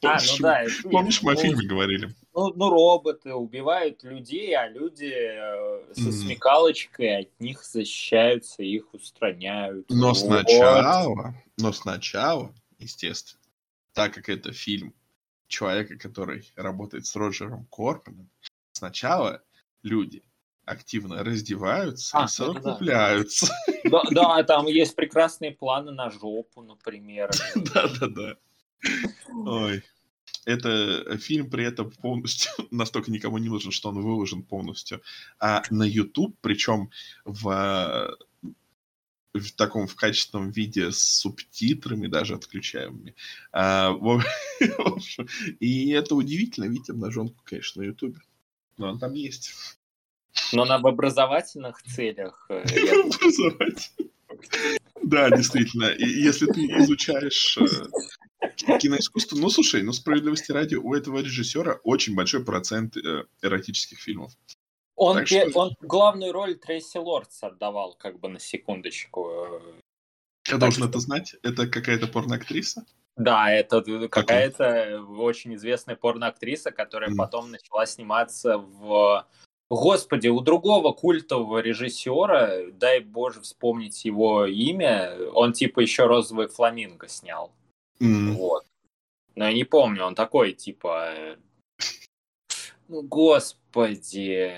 А, 0.03 0.19
ну 0.23 0.37
да. 0.41 0.65
Помнишь, 0.91 1.23
мы 1.23 1.33
о 1.33 1.35
Ну, 1.35 1.41
фильме 1.41 1.67
говорили? 1.67 2.15
Ну, 2.35 2.53
ну, 2.55 2.69
роботы 2.69 3.33
убивают 3.33 4.03
людей, 4.03 4.55
а 4.55 4.69
люди 4.69 5.11
э, 5.11 5.95
со 5.95 6.13
смекалочкой 6.13 7.21
от 7.23 7.41
них 7.41 7.65
защищаются, 7.65 8.63
их 8.63 8.93
устраняют. 8.93 9.87
Но 9.89 10.09
Вот. 10.09 10.19
сначала, 10.19 11.35
но 11.57 11.73
сначала, 11.73 12.55
естественно, 12.79 13.43
так 13.95 14.13
как 14.15 14.29
это 14.29 14.53
фильм 14.53 14.95
человека, 15.49 15.97
который 15.97 16.47
работает 16.55 17.07
с 17.07 17.17
Роджером 17.17 17.65
Корманом, 17.71 18.29
сначала 18.73 19.43
люди 19.83 20.23
активно 20.67 21.23
раздеваются 21.23 22.17
А, 22.17 22.21
и 22.21 22.23
ну 22.23 22.27
да. 22.27 22.29
совокупляются. 22.29 23.47
Да, 23.85 24.03
да, 24.11 24.43
там 24.45 24.67
есть 24.67 24.97
прекрасные 24.97 25.53
планы 25.53 25.93
на 25.93 26.11
жопу, 26.11 26.63
например. 26.63 27.31
Да-да-да. 27.55 28.37
Ой. 29.29 29.83
Это 30.47 31.17
фильм 31.19 31.49
при 31.49 31.65
этом 31.65 31.91
полностью 31.91 32.53
настолько 32.71 33.11
никому 33.11 33.39
не 33.39 33.49
нужен, 33.49 33.73
что 33.73 33.89
он 33.89 34.03
выложен 34.03 34.43
полностью. 34.43 35.01
А 35.39 35.63
на 35.71 35.85
YouTube, 35.85 36.37
причем 36.41 36.91
в, 37.25 37.49
э, 37.49 38.51
в 39.33 39.53
таком 39.53 39.87
в 39.87 39.97
качественном 39.97 40.51
виде 40.51 40.93
с 40.93 40.99
субтитрами 40.99 42.09
даже 42.09 42.35
отключаемыми. 42.35 43.15
А, 43.53 43.93
в 43.93 44.23
общем, 44.79 45.29
и 45.61 45.91
это 45.91 46.15
удивительно 46.15 46.67
видеть 46.67 46.91
обнаженку, 46.91 47.43
конечно, 47.45 47.83
на 47.83 47.87
YouTube. 47.87 48.19
Но 48.77 48.91
он 48.91 48.99
там 48.99 49.15
есть. 49.15 49.55
Но 50.55 50.65
на 50.65 50.79
в 50.79 50.87
образовательных 50.87 51.83
целях 51.83 52.47
э. 52.49 52.65
Да, 55.03 55.31
действительно. 55.31 55.85
И 55.87 56.07
если 56.07 56.47
ты 56.47 56.61
изучаешь 56.79 57.59
э, 57.59 58.79
киноискусство, 58.79 59.37
ну 59.37 59.51
слушай, 59.51 59.83
ну 59.83 59.93
справедливости 59.93 60.51
ради, 60.51 60.77
у 60.77 60.95
этого 60.95 61.19
режиссера 61.19 61.79
очень 61.85 62.15
большой 62.15 62.45
процент 62.45 62.97
э, 62.97 63.25
эротических 63.43 63.99
фильмов. 63.99 64.33
Он, 64.97 65.27
что- 65.27 65.51
он 65.55 65.77
главную 65.81 66.33
роль 66.33 66.55
Трейси 66.55 66.99
Лордс 66.99 67.43
отдавал, 67.43 67.95
как 67.95 68.19
бы 68.19 68.29
на 68.29 68.39
секундочку. 68.39 69.61
Я 70.49 70.57
должен 70.59 70.85
это 70.85 70.99
знать. 71.01 71.35
Это 71.43 71.67
какая-то 71.67 72.07
порноактриса? 72.07 72.85
Да, 73.17 73.51
это 73.51 73.83
какая-то 74.09 75.03
очень 75.03 75.55
известная 75.55 75.97
порноактриса, 75.97 76.71
которая 76.71 77.11
Мгм. 77.11 77.19
потом 77.19 77.51
начала 77.51 77.87
сниматься 77.87 78.59
в... 78.59 79.27
Господи, 79.71 80.29
у 80.29 80.41
другого 80.41 80.93
культового 80.93 81.59
режиссера, 81.59 82.71
дай 82.73 83.01
боже 83.01 83.41
вспомнить 83.41 84.05
его 84.05 84.47
имя, 84.47 85.17
он 85.33 85.53
типа 85.53 85.81
еще 85.81 86.07
«Розовый 86.07 86.49
фламинго» 86.49 87.09
снял. 87.09 87.53
М, 88.01 88.37
Вот. 88.37 88.65
Но 89.37 89.47
я 89.49 89.53
не 89.53 89.65
помню, 89.65 90.05
он 90.05 90.15
такой, 90.15 90.53
типа... 90.53 91.37
Ну, 92.89 93.03
господи, 93.03 94.53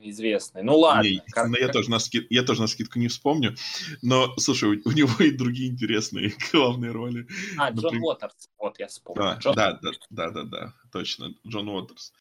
известный. 0.00 0.62
Ну 0.62 0.78
ладно. 0.78 1.02
не, 1.08 1.20
как- 1.32 1.50
я, 1.58 1.68
тоже 1.68 1.90
на 1.90 1.98
ски- 1.98 2.26
я 2.30 2.42
тоже 2.42 2.60
на 2.62 2.66
скидку 2.68 2.98
не 2.98 3.08
вспомню. 3.08 3.56
Но, 4.02 4.34
слушай, 4.38 4.68
у, 4.70 4.88
у 4.88 4.92
него 4.92 5.12
и 5.22 5.32
другие 5.32 5.70
интересные 5.70 6.32
главные 6.52 6.92
роли. 6.92 7.26
А, 7.58 7.70
Джон 7.70 7.84
например- 7.84 8.04
Уотерс, 8.04 8.48
вот 8.58 8.78
я 8.78 8.86
вспомнил. 8.86 9.22
Да, 9.24 9.38
Джон- 9.38 9.54
да, 9.54 9.78
да, 9.82 9.90
да, 10.10 10.30
да, 10.30 10.42
да, 10.44 10.74
точно, 10.92 11.34
Джон 11.46 11.68
Уотерс. 11.68 12.12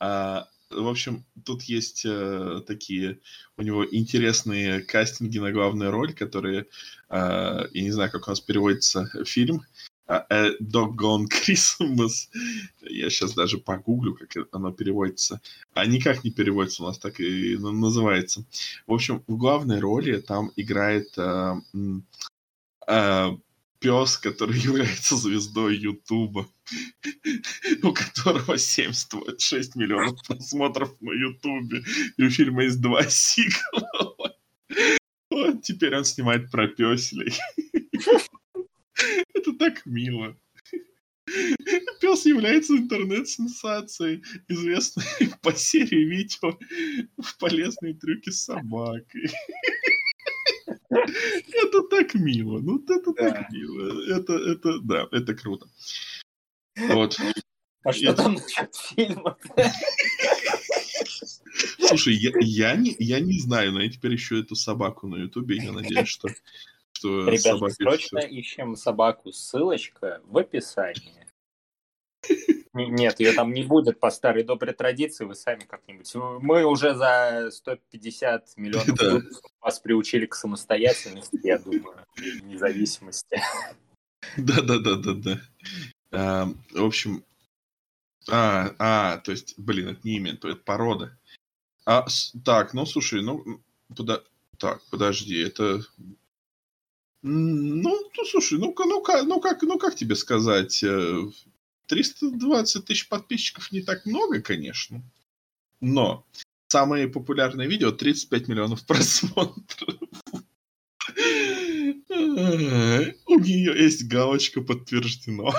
А, 0.00 0.48
в 0.70 0.88
общем, 0.88 1.24
тут 1.44 1.62
есть 1.62 2.04
э, 2.04 2.62
такие 2.66 3.18
у 3.56 3.62
него 3.62 3.84
интересные 3.84 4.80
кастинги 4.80 5.38
на 5.38 5.52
главную 5.52 5.90
роль, 5.90 6.14
которые, 6.14 6.66
э, 7.08 7.68
я 7.72 7.82
не 7.82 7.90
знаю, 7.90 8.10
как 8.10 8.26
у 8.26 8.30
нас 8.30 8.40
переводится 8.40 9.10
фильм, 9.24 9.62
а, 10.06 10.26
A 10.28 10.56
Doggone 10.60 11.26
Christmas. 11.28 12.28
Я 12.82 13.10
сейчас 13.10 13.34
даже 13.34 13.58
погуглю, 13.58 14.16
как 14.16 14.48
оно 14.52 14.72
переводится. 14.72 15.40
А 15.74 15.86
никак 15.86 16.24
не 16.24 16.30
переводится, 16.30 16.82
у 16.82 16.86
нас 16.86 16.98
так 16.98 17.20
и 17.20 17.56
на- 17.56 17.72
называется. 17.72 18.44
В 18.86 18.92
общем, 18.92 19.22
в 19.26 19.36
главной 19.36 19.80
роли 19.80 20.20
там 20.20 20.50
играет 20.56 21.16
э, 21.16 21.54
э, 22.86 23.30
пес, 23.80 24.18
который 24.18 24.58
является 24.60 25.16
звездой 25.16 25.76
Ютуба, 25.76 26.46
у 27.82 27.92
которого 27.92 28.56
76 28.56 29.74
миллионов 29.76 30.22
просмотров 30.26 31.00
на 31.00 31.12
Ютубе, 31.12 31.82
и 32.16 32.22
у 32.22 32.30
фильма 32.30 32.64
есть 32.64 32.80
два 32.80 33.02
сиквела. 33.08 34.36
Вот 35.30 35.62
теперь 35.62 35.96
он 35.96 36.04
снимает 36.04 36.50
про 36.50 36.68
песелей. 36.68 37.34
Это 39.34 39.52
так 39.58 39.86
мило. 39.86 40.36
Пес 42.00 42.26
является 42.26 42.76
интернет-сенсацией, 42.76 44.22
известной 44.48 45.04
по 45.42 45.52
серии 45.52 46.04
видео 46.04 46.58
в 47.16 47.38
полезные 47.38 47.94
трюки 47.94 48.30
с 48.30 48.44
собакой. 48.44 49.30
Это 50.90 51.82
так 51.90 52.14
мило. 52.14 52.58
Ну, 52.58 52.78
это 52.78 53.12
Да. 53.14 53.30
так 53.30 53.50
мило. 53.52 54.16
Это, 54.16 54.32
это, 54.34 54.80
да, 54.80 55.08
это 55.12 55.34
круто. 55.34 55.66
Вот. 56.76 57.18
А 57.82 57.92
что 57.92 58.02
Я- 58.04 58.12
там 58.14 58.34
насчет 58.34 58.74
фильма? 58.74 59.36
Слушай, 61.78 62.14
я, 62.14 62.30
я, 62.40 62.76
не, 62.76 62.94
я 62.98 63.20
не 63.20 63.38
знаю, 63.40 63.72
но 63.72 63.82
я 63.82 63.90
теперь 63.90 64.14
ищу 64.14 64.36
эту 64.36 64.54
собаку 64.54 65.06
на 65.06 65.16
Ютубе, 65.16 65.56
я 65.56 65.72
надеюсь, 65.72 66.08
что, 66.08 66.28
что 66.92 67.28
Ребята, 67.28 67.68
срочно 67.70 68.18
ищем 68.18 68.76
собаку. 68.76 69.32
Ссылочка 69.32 70.20
в 70.24 70.36
описании. 70.38 71.26
Нет, 72.72 73.18
ее 73.18 73.32
там 73.32 73.52
не 73.52 73.64
будет 73.64 73.98
по 73.98 74.10
старой 74.10 74.44
доброй 74.44 74.72
традиции, 74.74 75.24
вы 75.24 75.34
сами 75.34 75.60
как-нибудь. 75.64 76.12
Мы 76.14 76.64
уже 76.64 76.94
за 76.94 77.50
150 77.50 78.56
миллионов 78.56 78.86
Да. 78.96 79.20
вас 79.60 79.80
приучили 79.80 80.26
к 80.26 80.34
самостоятельности, 80.36 81.40
я 81.42 81.58
думаю, 81.58 82.06
и 82.16 82.40
независимости. 82.42 83.42
Да-да-да-да-да. 84.36 85.40
А, 86.12 86.46
в 86.72 86.84
общем, 86.84 87.24
а, 88.28 88.74
а, 88.78 89.18
то 89.18 89.32
есть, 89.32 89.54
блин, 89.58 89.88
это 89.88 90.00
не 90.04 90.16
имя, 90.18 90.36
то 90.36 90.48
это 90.48 90.60
порода. 90.62 91.18
А, 91.84 92.08
с- 92.08 92.32
так, 92.44 92.72
ну, 92.74 92.86
слушай, 92.86 93.20
ну, 93.22 93.60
пода- 93.96 94.22
так, 94.58 94.80
подожди, 94.90 95.40
это... 95.40 95.80
Ну, 97.22 98.10
ну, 98.16 98.24
слушай, 98.24 98.58
ну-ка, 98.58 98.84
ну-ка, 98.84 99.22
ну 99.24 99.40
как, 99.40 99.62
ну 99.62 99.78
как 99.78 99.94
тебе 99.94 100.14
сказать, 100.14 100.82
э, 100.82 101.22
320 101.90 102.84
тысяч 102.84 103.08
подписчиков 103.08 103.72
не 103.72 103.82
так 103.82 104.06
много, 104.06 104.40
конечно, 104.40 105.02
но 105.80 106.24
самое 106.68 107.08
популярное 107.08 107.66
видео 107.66 107.90
35 107.90 108.46
миллионов 108.46 108.86
просмотров. 108.86 109.98
У 112.08 113.38
нее 113.40 113.82
есть 113.82 114.06
галочка 114.06 114.60
подтверждено. 114.60 115.52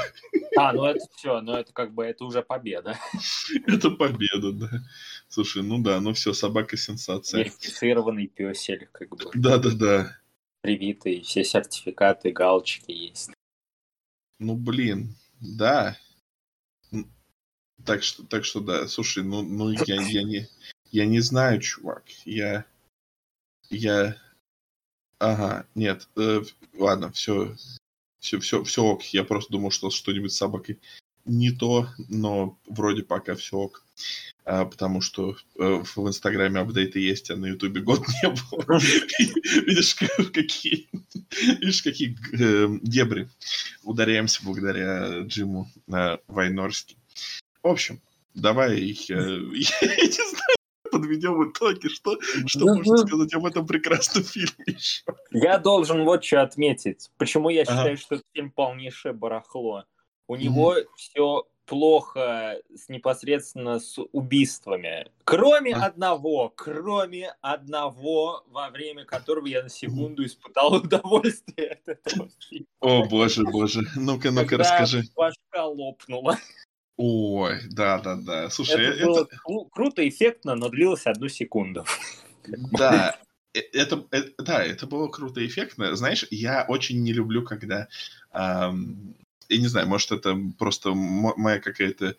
А, 0.55 0.71
ну 0.71 0.85
это 0.85 1.05
все, 1.17 1.41
ну 1.41 1.53
это 1.53 1.73
как 1.73 1.93
бы, 1.93 2.05
это 2.05 2.23
уже 2.23 2.41
победа. 2.41 2.97
Это 3.67 3.91
победа, 3.91 4.53
да. 4.53 4.69
Слушай, 5.27 5.63
ну 5.63 5.79
да, 5.79 5.99
ну 5.99 6.13
все, 6.13 6.31
собака 6.31 6.77
сенсация. 6.77 7.39
Верифицированный 7.43 8.27
песель, 8.27 8.87
как 8.93 9.09
бы, 9.09 9.31
Да-да-да. 9.33 10.17
привитый, 10.61 11.23
все 11.23 11.43
сертификаты, 11.43 12.31
галочки 12.31 12.91
есть. 12.91 13.31
Ну 14.39 14.55
блин, 14.55 15.15
да. 15.41 15.97
Так 17.85 18.03
что, 18.03 18.23
так 18.23 18.45
что 18.45 18.59
да, 18.59 18.87
слушай, 18.87 19.23
ну, 19.23 19.41
ну 19.41 19.69
я, 19.69 19.95
я 20.01 20.23
не, 20.23 20.47
я 20.91 21.05
не 21.05 21.19
знаю, 21.19 21.59
чувак. 21.61 22.03
Я, 22.25 22.65
я, 23.69 24.17
ага, 25.19 25.65
нет, 25.75 26.07
э, 26.17 26.41
ладно, 26.73 27.11
все, 27.11 27.55
все, 28.19 28.39
все, 28.39 28.63
все 28.63 28.83
ок. 28.83 29.03
Я 29.05 29.23
просто 29.23 29.51
думал, 29.51 29.71
что 29.71 29.89
что-нибудь 29.89 30.31
с 30.31 30.37
собакой 30.37 30.79
не 31.25 31.51
то, 31.51 31.87
но 32.09 32.57
вроде 32.67 33.03
пока 33.03 33.35
все 33.35 33.57
ок. 33.57 33.85
А, 34.43 34.65
потому 34.65 35.01
что 35.01 35.35
э, 35.59 35.83
в 35.95 36.07
Инстаграме 36.07 36.59
апдейты 36.59 36.99
есть, 36.99 37.29
а 37.29 37.35
на 37.35 37.45
Ютубе 37.47 37.81
год 37.81 38.05
не 38.23 38.29
было. 38.29 38.79
Видишь, 39.67 39.95
как- 39.95 40.31
какие, 40.31 40.89
видишь, 41.59 41.83
какие 41.83 42.17
э, 42.33 42.79
дебри 42.81 43.29
ударяемся 43.83 44.43
благодаря 44.43 45.21
Джиму 45.21 45.71
э, 45.87 46.17
Вайнорски. 46.27 46.97
В 47.63 47.67
общем, 47.67 48.01
давай, 48.33 48.75
э, 48.75 48.81
я 49.09 49.95
не 49.95 50.29
знаю, 50.29 50.57
подведем 50.91 51.49
итоги, 51.49 51.87
что, 51.87 52.17
что 52.47 52.65
можно 52.65 52.97
сказать 52.97 53.33
об 53.33 53.45
этом 53.45 53.65
прекрасном 53.67 54.23
фильме 54.25 54.65
еще. 54.67 55.03
Я 55.31 55.57
должен 55.57 56.03
вот 56.03 56.23
что 56.23 56.41
отметить. 56.41 57.09
Почему 57.17 57.49
я 57.49 57.61
Ага. 57.63 57.71
считаю, 57.71 57.97
что 57.97 58.15
этот 58.15 58.27
фильм 58.33 58.51
полнейшее 58.51 59.13
барахло. 59.13 59.85
У 60.27 60.35
него 60.35 60.75
все 60.95 61.45
плохо 61.65 62.57
с 62.75 62.89
непосредственно 62.89 63.79
с 63.79 63.97
убийствами. 64.11 65.07
Кроме 65.23 65.73
а? 65.73 65.85
одного, 65.85 66.51
кроме 66.55 67.33
одного, 67.41 68.43
во 68.47 68.69
время 68.69 69.05
которого 69.05 69.45
я 69.45 69.63
на 69.63 69.69
секунду 69.69 70.25
испытал 70.25 70.73
удовольствие 70.83 71.79
от 71.85 71.87
этого 71.87 72.29
фильма. 72.39 72.65
О, 72.81 73.05
боже, 73.05 73.43
боже. 73.43 73.81
Ну-ка, 73.95 74.31
ну-ка, 74.31 74.57
расскажи. 74.57 75.03
башка 75.15 75.65
лопнула. 75.65 76.37
Ой, 77.03 77.61
да-да-да. 77.71 78.51
Слушай, 78.51 78.85
это, 78.85 78.93
это 78.93 79.05
было 79.07 79.27
кру- 79.47 79.69
круто, 79.71 80.07
эффектно, 80.07 80.53
но 80.53 80.69
длилось 80.69 81.07
одну 81.07 81.29
секунду. 81.29 81.83
Да, 82.45 83.17
э, 83.55 83.59
это, 83.73 84.05
это, 84.11 84.43
да, 84.43 84.63
это 84.63 84.85
было 84.85 85.07
круто, 85.07 85.43
эффектно. 85.43 85.95
Знаешь, 85.95 86.27
я 86.29 86.63
очень 86.67 87.01
не 87.01 87.11
люблю, 87.11 87.43
когда 87.43 87.87
эм, 88.33 89.15
я 89.49 89.57
не 89.57 89.65
знаю, 89.65 89.87
может, 89.87 90.11
это 90.11 90.37
просто 90.59 90.93
моя 90.93 91.59
какая-то 91.59 92.17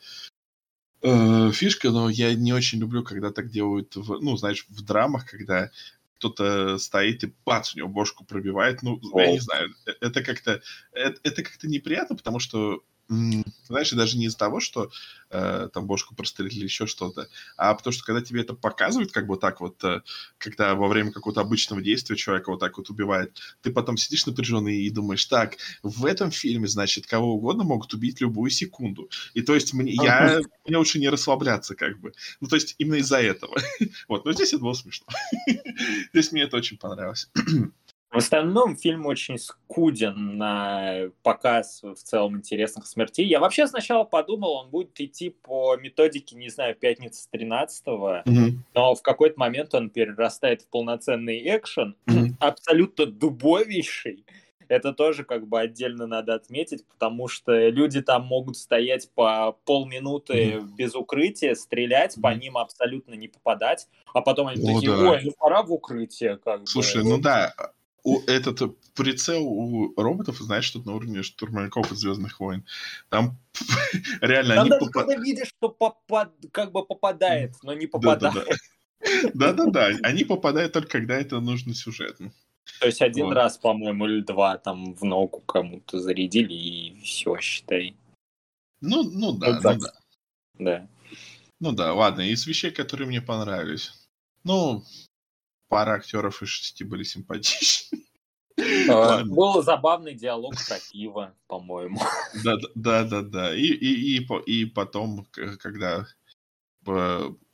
э, 1.02 1.50
фишка, 1.52 1.90
но 1.92 2.08
я 2.08 2.34
не 2.34 2.52
очень 2.52 2.80
люблю, 2.80 3.04
когда 3.04 3.30
так 3.30 3.50
делают, 3.50 3.94
в, 3.94 4.18
ну, 4.20 4.36
знаешь, 4.36 4.66
в 4.68 4.82
драмах, 4.84 5.30
когда 5.30 5.70
кто-то 6.16 6.78
стоит 6.78 7.22
и 7.22 7.32
бац, 7.46 7.74
у 7.74 7.78
него 7.78 7.88
бошку 7.88 8.24
пробивает. 8.24 8.82
Ну, 8.82 8.98
О. 9.12 9.20
я 9.20 9.30
не 9.30 9.38
знаю, 9.38 9.72
э, 9.86 9.92
это 10.00 10.24
как-то 10.24 10.60
это, 10.90 11.20
это 11.22 11.44
как-то 11.44 11.68
неприятно, 11.68 12.16
потому 12.16 12.40
что 12.40 12.82
знаешь, 13.08 13.90
даже 13.92 14.16
не 14.16 14.26
из-за 14.26 14.38
того, 14.38 14.60
что 14.60 14.90
э, 15.30 15.68
там 15.72 15.86
бошку 15.86 16.14
прострелили 16.14 16.56
или 16.56 16.64
еще 16.64 16.86
что-то, 16.86 17.28
а 17.56 17.74
потому 17.74 17.92
что 17.92 18.04
когда 18.04 18.20
тебе 18.20 18.42
это 18.42 18.54
показывают, 18.54 19.12
как 19.12 19.26
бы 19.26 19.36
так 19.36 19.60
вот, 19.60 19.82
э, 19.84 20.02
когда 20.38 20.74
во 20.74 20.88
время 20.88 21.12
какого-то 21.12 21.40
обычного 21.40 21.82
действия 21.82 22.16
человека 22.16 22.50
вот 22.50 22.60
так 22.60 22.78
вот 22.78 22.90
убивает, 22.90 23.38
ты 23.62 23.70
потом 23.70 23.96
сидишь 23.96 24.26
напряженный 24.26 24.82
и 24.82 24.90
думаешь, 24.90 25.24
так, 25.26 25.56
в 25.82 26.04
этом 26.04 26.30
фильме, 26.30 26.68
значит, 26.68 27.06
кого 27.06 27.34
угодно 27.34 27.64
могут 27.64 27.92
убить 27.94 28.20
любую 28.20 28.50
секунду. 28.50 29.10
И 29.34 29.42
то 29.42 29.54
есть 29.54 29.72
мне, 29.74 29.92
я, 29.92 30.40
мне 30.66 30.76
лучше 30.76 30.98
не 30.98 31.08
расслабляться, 31.08 31.74
как 31.74 32.00
бы. 32.00 32.12
Ну, 32.40 32.48
то 32.48 32.56
есть 32.56 32.74
именно 32.78 32.96
из-за 32.96 33.20
этого. 33.20 33.56
вот, 34.08 34.24
но 34.24 34.32
здесь 34.32 34.52
это 34.52 34.62
было 34.62 34.74
смешно. 34.74 35.06
здесь 36.12 36.32
мне 36.32 36.42
это 36.42 36.56
очень 36.56 36.78
понравилось. 36.78 37.30
В 38.12 38.18
остальном 38.18 38.76
фильм 38.76 39.06
очень 39.06 39.38
скуден 39.38 40.36
на 40.36 41.08
показ 41.22 41.82
в 41.82 41.94
целом 41.94 42.36
интересных 42.36 42.86
смертей. 42.86 43.26
Я 43.26 43.40
вообще 43.40 43.66
сначала 43.66 44.04
подумал, 44.04 44.52
он 44.52 44.68
будет 44.68 45.00
идти 45.00 45.30
по 45.30 45.76
методике, 45.76 46.36
не 46.36 46.50
знаю, 46.50 46.74
пятницы 46.74 47.26
13 47.30 47.86
mm-hmm. 47.86 48.50
но 48.74 48.94
в 48.94 49.00
какой-то 49.00 49.40
момент 49.40 49.74
он 49.74 49.88
перерастает 49.88 50.60
в 50.60 50.68
полноценный 50.68 51.42
экшен, 51.56 51.96
mm-hmm. 52.06 52.34
абсолютно 52.38 53.06
дубовейший. 53.06 54.26
Это 54.68 54.92
тоже 54.92 55.24
как 55.24 55.46
бы 55.48 55.60
отдельно 55.60 56.06
надо 56.06 56.34
отметить, 56.34 56.86
потому 56.86 57.28
что 57.28 57.68
люди 57.68 58.02
там 58.02 58.26
могут 58.26 58.58
стоять 58.58 59.10
по 59.14 59.56
полминуты 59.64 60.34
mm-hmm. 60.34 60.68
без 60.76 60.94
укрытия, 60.94 61.54
стрелять, 61.54 62.18
mm-hmm. 62.18 62.22
по 62.22 62.34
ним 62.34 62.58
абсолютно 62.58 63.14
не 63.14 63.28
попадать, 63.28 63.88
а 64.12 64.20
потом 64.20 64.48
они 64.48 64.62
О, 64.62 64.74
такие, 64.74 64.94
да. 64.94 65.10
ой, 65.12 65.20
ну 65.24 65.32
пора 65.38 65.62
в 65.62 65.72
укрытие. 65.72 66.36
Как 66.36 66.68
Слушай, 66.68 67.02
бы. 67.02 67.08
ну 67.08 67.18
да, 67.18 67.54
у, 68.04 68.20
этот 68.26 68.60
прицел 68.94 69.46
у 69.46 69.94
роботов, 69.96 70.38
знаешь, 70.38 70.64
что 70.64 70.80
на 70.80 70.94
уровне 70.94 71.22
штурмовиков 71.22 71.92
из 71.92 71.98
Звездных 71.98 72.40
войн. 72.40 72.66
Там 73.08 73.38
реально 74.20 74.54
Там 74.54 74.60
они 74.62 74.70
даже 74.70 74.80
попад... 74.80 75.06
когда 75.06 75.22
видишь, 75.22 75.48
что 75.48 75.68
попад... 75.68 76.32
как 76.50 76.72
бы 76.72 76.84
попадает, 76.84 77.54
но 77.62 77.74
не 77.74 77.86
попадает. 77.86 78.48
Да-да-да, 79.34 79.90
они 80.02 80.24
попадают 80.24 80.72
только 80.72 80.88
когда 80.88 81.16
это 81.16 81.40
нужно 81.40 81.74
сюжетно. 81.74 82.32
То 82.80 82.86
есть 82.86 83.02
один 83.02 83.26
вот. 83.26 83.34
раз, 83.34 83.58
по-моему, 83.58 84.06
или 84.06 84.20
два 84.20 84.56
там 84.58 84.94
в 84.94 85.04
ногу 85.04 85.40
кому-то 85.40 85.98
зарядили, 85.98 86.52
и 86.52 87.00
все, 87.02 87.36
считай. 87.38 87.96
Ну, 88.80 89.02
ну 89.02 89.32
да, 89.32 89.60
вот 89.60 89.62
ну 89.62 89.80
да. 89.80 89.92
Да. 90.58 90.88
Ну 91.60 91.72
да, 91.72 91.94
ладно, 91.94 92.22
из 92.22 92.46
вещей, 92.46 92.70
которые 92.70 93.06
мне 93.06 93.20
понравились. 93.20 93.92
Ну, 94.44 94.84
пара 95.72 95.94
актеров 95.94 96.42
из 96.42 96.50
шести 96.50 96.84
были 96.84 97.02
симпатичны. 97.02 98.04
А, 98.90 99.24
был 99.24 99.62
забавный 99.62 100.14
диалог 100.14 100.54
про 100.68 100.76
пиво, 100.92 101.34
по-моему. 101.46 101.98
Да, 102.44 102.58
да, 102.74 103.04
да, 103.04 103.22
да. 103.22 103.56
И, 103.56 103.62
и, 103.62 104.18
и, 104.18 104.26
и 104.44 104.64
потом, 104.66 105.26
когда 105.58 106.06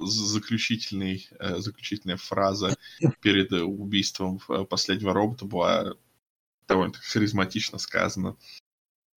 заключительный, 0.00 1.28
э, 1.38 1.58
заключительная 1.58 2.16
фраза 2.16 2.76
перед 3.20 3.52
убийством 3.52 4.40
э, 4.48 4.64
последнего 4.64 5.12
робота 5.12 5.44
была 5.44 5.94
довольно 6.66 6.94
харизматично 6.94 7.78
сказана. 7.78 8.36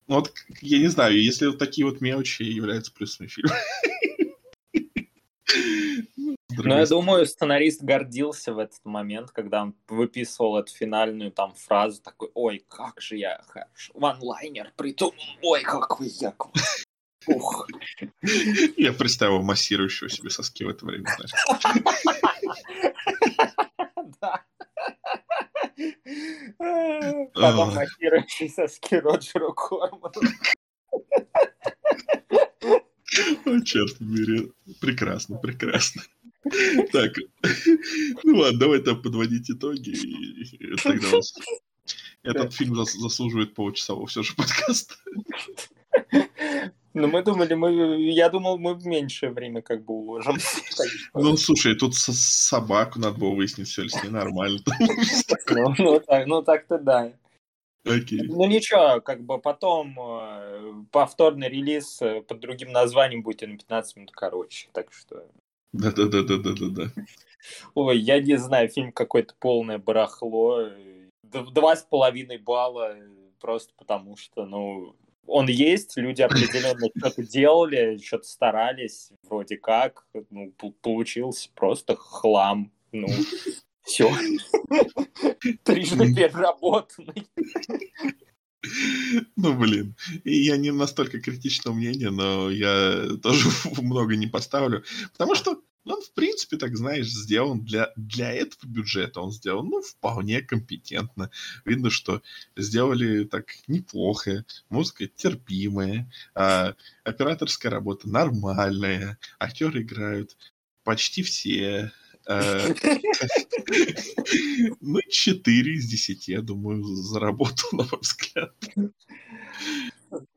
Ну 0.06 0.16
вот, 0.16 0.32
я 0.62 0.78
не 0.78 0.90
знаю, 0.90 1.20
если 1.20 1.48
вот 1.48 1.58
такие 1.58 1.88
вот 1.88 2.02
мелочи 2.02 2.44
являются 2.44 2.94
плюсами 2.94 3.28
фильма. 3.28 3.56
Ну, 6.64 6.78
я 6.78 6.86
думаю, 6.86 7.26
сценарист 7.26 7.82
гордился 7.84 8.54
в 8.54 8.60
этот 8.60 8.84
момент, 8.84 9.32
когда 9.32 9.64
он 9.64 9.76
выписывал 9.88 10.58
эту 10.58 10.74
финальную 10.74 11.32
там 11.32 11.54
фразу, 11.54 12.02
такой, 12.02 12.30
ой, 12.34 12.66
как 12.68 13.02
же 13.02 13.18
я 13.18 13.42
хорошо, 13.48 13.94
ванлайнер 13.96 14.72
придумал, 14.76 15.14
ой, 15.42 15.62
какой 15.62 16.08
я 16.08 16.34
Ух. 17.28 17.68
Я 18.78 18.94
представил 18.94 19.44
массирующего 19.44 20.10
себе 20.10 20.30
соски 20.30 20.64
в 20.64 20.70
это 20.70 20.86
время. 20.86 21.06
Да. 24.20 24.44
Потом 27.34 27.76
массирующий 27.76 28.50
соски 28.50 28.96
Роджеру 28.96 29.54
Корману. 29.54 30.12
О, 33.46 33.60
черт 33.62 33.98
побери. 33.98 34.52
Прекрасно, 34.80 35.38
прекрасно. 35.38 36.02
Так, 36.92 37.14
ну 38.24 38.38
ладно, 38.38 38.60
давай 38.60 38.80
там 38.80 39.02
подводить 39.02 39.50
итоги. 39.50 39.92
И 39.92 40.76
тогда. 40.84 41.20
Этот 42.24 42.54
фильм 42.54 42.76
заслуживает 42.76 43.54
получасового 43.54 44.08
все 44.08 44.24
же 44.24 44.36
подкаста. 44.36 44.96
Ну, 46.94 47.08
мы 47.08 47.24
думали, 47.24 47.54
мы, 47.54 48.02
я 48.12 48.30
думал, 48.30 48.58
мы 48.58 48.74
в 48.74 48.86
меньшее 48.86 49.32
время 49.32 49.62
как 49.62 49.86
бы 49.86 49.94
уложим. 49.94 50.38
Ну, 51.14 51.38
слушай, 51.38 51.74
тут 51.76 51.96
собаку 51.96 53.00
надо 53.00 53.18
было 53.18 53.34
выяснить, 53.34 53.70
все 53.70 53.84
ли 53.84 53.90
с 53.90 54.04
ней 54.04 54.10
нормально. 54.10 54.60
Ну, 55.50 55.74
ну, 55.78 56.02
ну 56.26 56.42
так-то 56.42 56.78
да. 56.78 57.14
Окей. 57.86 58.22
Ну 58.28 58.46
ничего, 58.46 59.02
как 59.02 59.24
бы 59.24 59.40
потом 59.40 59.98
э, 60.00 60.84
повторный 60.92 61.50
релиз 61.50 62.00
э, 62.02 62.22
под 62.22 62.40
другим 62.40 62.72
названием 62.72 63.24
будет 63.24 63.42
на 63.42 63.58
15 63.58 63.96
минут 63.96 64.12
короче, 64.12 64.70
так 64.72 64.94
что... 64.94 65.26
Да-да-да-да-да-да. 65.74 66.92
Ой, 67.74 67.98
я 67.98 68.20
не 68.20 68.38
знаю, 68.38 68.70
фильм 68.70 68.92
какое-то 68.92 69.34
полное 69.40 69.78
барахло. 69.78 70.70
Два 71.24 71.76
с 71.76 71.84
половиной 71.84 72.38
балла 72.38 72.98
просто 73.42 73.74
потому 73.78 74.16
что, 74.16 74.46
ну, 74.46 74.96
он 75.28 75.48
есть, 75.48 75.98
люди 75.98 76.22
определенно 76.22 76.88
что-то 76.98 77.24
делали, 77.24 77.98
что-то 77.98 78.28
старались, 78.28 79.12
вроде 79.24 79.58
как, 79.58 80.06
ну, 80.30 80.54
получился 80.82 81.50
просто 81.56 81.96
хлам. 81.96 82.72
Ну, 82.92 83.08
все. 83.84 84.12
Трижды 85.64 86.14
переработанный. 86.14 87.28
Ну, 89.36 89.58
блин. 89.58 89.96
И 90.24 90.36
я 90.44 90.58
не 90.58 90.72
настолько 90.72 91.20
критичного 91.20 91.76
мнения, 91.76 92.12
но 92.12 92.50
я 92.50 93.08
тоже 93.22 93.50
много 93.82 94.16
не 94.16 94.28
поставлю. 94.28 94.84
Потому 95.14 95.36
что 95.36 95.62
он, 95.86 96.02
в 96.02 96.12
принципе, 96.14 96.58
так 96.58 96.78
знаешь, 96.78 97.08
сделан 97.08 97.64
для, 97.64 97.92
для 97.96 98.32
этого 98.32 98.70
бюджета. 98.70 99.22
Он 99.22 99.32
сделан, 99.32 99.68
ну, 99.68 99.82
вполне 99.82 100.42
компетентно. 100.42 101.32
Видно, 101.66 101.90
что 101.90 102.22
сделали 102.56 103.24
так 103.24 103.48
неплохо. 103.68 104.46
Музыка 104.70 105.08
терпимая. 105.08 106.12
А, 106.36 106.76
операторская 107.04 107.72
работа 107.72 108.08
нормальная. 108.10 109.18
Актеры 109.40 109.82
играют 109.82 110.38
почти 110.84 111.24
все. 111.24 111.92
Э, 112.28 112.74
ну, 114.82 115.00
4 115.10 115.74
из 115.74 115.90
10, 115.90 116.28
я 116.28 116.42
думаю, 116.42 116.84
заработал, 116.84 117.70
на 117.72 117.84
мой 117.84 118.00
взгляд. 118.02 118.54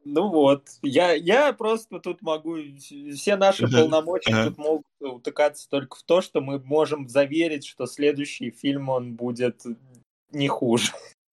Ну 0.05 0.29
вот, 0.29 0.69
я, 0.83 1.13
я 1.15 1.53
просто 1.53 1.99
тут 1.99 2.23
могу, 2.23 2.59
все 2.79 3.37
наши 3.37 3.67
полномочия 3.69 4.45
тут 4.45 4.59
могут 4.59 4.87
утыкаться 5.01 5.69
только 5.69 5.97
в 5.97 6.03
то, 6.05 6.23
что 6.23 6.41
мы 6.41 6.61
можем 6.61 7.09
заверить, 7.09 7.67
что 7.67 7.87
следующий 7.87 8.51
фильм, 8.51 8.89
он 8.89 9.15
будет 9.15 9.63
не 10.31 10.49
хуже. 10.49 10.93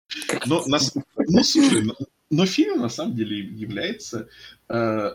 Но, 0.46 0.66
нас, 0.66 0.96
ну, 1.16 1.44
слушай, 1.44 1.84
но, 1.84 1.94
но 2.30 2.46
фильм 2.46 2.80
на 2.80 2.90
самом 2.90 3.16
деле 3.16 3.40
является 3.40 4.28
э, 4.68 5.12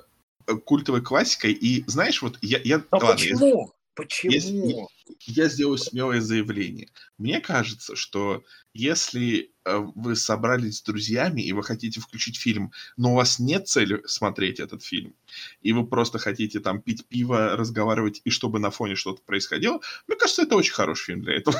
культовой 0.64 1.02
классикой, 1.02 1.52
и 1.52 1.84
знаешь, 1.86 2.22
вот 2.22 2.38
я... 2.40 2.58
я 2.64 2.78
но 2.78 2.84
ладно, 2.92 3.12
почему? 3.12 3.72
Почему? 3.96 4.32
Если, 4.32 4.86
я 5.20 5.48
сделаю 5.48 5.78
смелое 5.78 6.20
заявление. 6.20 6.88
Мне 7.16 7.40
кажется, 7.40 7.96
что 7.96 8.44
если 8.74 9.50
э, 9.64 9.78
вы 9.94 10.16
собрались 10.16 10.78
с 10.78 10.82
друзьями, 10.82 11.40
и 11.40 11.52
вы 11.52 11.62
хотите 11.62 12.00
включить 12.00 12.36
фильм, 12.36 12.72
но 12.98 13.12
у 13.12 13.14
вас 13.14 13.38
нет 13.38 13.68
цели 13.68 14.02
смотреть 14.06 14.60
этот 14.60 14.82
фильм, 14.82 15.14
и 15.62 15.72
вы 15.72 15.86
просто 15.86 16.18
хотите 16.18 16.60
там 16.60 16.82
пить 16.82 17.06
пиво, 17.06 17.56
разговаривать, 17.56 18.20
и 18.24 18.30
чтобы 18.30 18.58
на 18.58 18.70
фоне 18.70 18.96
что-то 18.96 19.22
происходило, 19.22 19.80
мне 20.06 20.18
кажется, 20.18 20.42
это 20.42 20.56
очень 20.56 20.74
хороший 20.74 21.06
фильм 21.06 21.22
для 21.22 21.36
этого. 21.36 21.56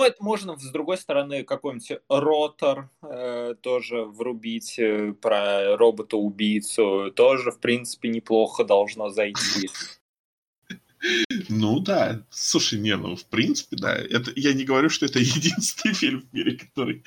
Ну, 0.00 0.06
это 0.06 0.24
можно, 0.24 0.56
с 0.56 0.70
другой 0.70 0.96
стороны, 0.96 1.44
какой-нибудь 1.44 2.00
ротор 2.08 2.88
э, 3.02 3.54
тоже 3.60 4.04
врубить 4.04 4.78
э, 4.78 5.12
про 5.12 5.76
робота-убийцу. 5.76 7.12
Тоже, 7.14 7.50
в 7.50 7.58
принципе, 7.58 8.08
неплохо 8.08 8.64
должно 8.64 9.10
зайти. 9.10 9.68
Ну 11.48 11.80
да, 11.80 12.22
слушай, 12.30 12.78
не, 12.78 12.96
ну 12.96 13.16
в 13.16 13.24
принципе, 13.24 13.76
да. 13.76 13.94
Это, 13.94 14.32
я 14.36 14.52
не 14.52 14.64
говорю, 14.64 14.88
что 14.88 15.06
это 15.06 15.18
единственный 15.18 15.94
фильм 15.94 16.20
в 16.20 16.32
мире, 16.32 16.58
который... 16.58 17.02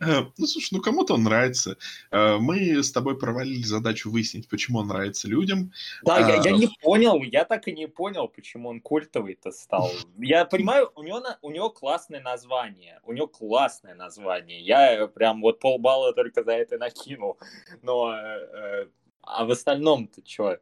Э, 0.00 0.26
ну, 0.36 0.46
слушай, 0.46 0.68
ну 0.72 0.80
кому-то 0.80 1.14
он 1.14 1.24
нравится. 1.24 1.76
Э, 2.10 2.36
мы 2.38 2.82
с 2.82 2.92
тобой 2.92 3.18
провалили 3.18 3.62
задачу 3.62 4.10
выяснить, 4.10 4.48
почему 4.48 4.80
он 4.80 4.88
нравится 4.88 5.28
людям. 5.28 5.72
Да, 6.04 6.18
я, 6.18 6.42
я 6.42 6.52
не 6.52 6.68
понял, 6.82 7.22
я 7.22 7.44
так 7.44 7.68
и 7.68 7.72
не 7.72 7.88
понял, 7.88 8.28
почему 8.28 8.68
он 8.68 8.80
культовый-то 8.80 9.50
стал. 9.50 9.90
Я 10.18 10.44
понимаю, 10.44 10.90
у 10.94 11.02
него, 11.02 11.22
у 11.42 11.50
него 11.50 11.70
классное 11.70 12.20
название, 12.20 13.00
у 13.04 13.12
него 13.12 13.26
классное 13.26 13.94
название. 13.94 14.60
Я 14.60 15.06
прям 15.06 15.40
вот 15.40 15.60
полбалла 15.60 16.12
только 16.12 16.44
за 16.44 16.52
это 16.52 16.78
накинул. 16.78 17.38
Но... 17.82 18.12
Э, 18.14 18.86
а 19.30 19.44
в 19.44 19.50
остальном-то 19.50 20.22
что? 20.24 20.58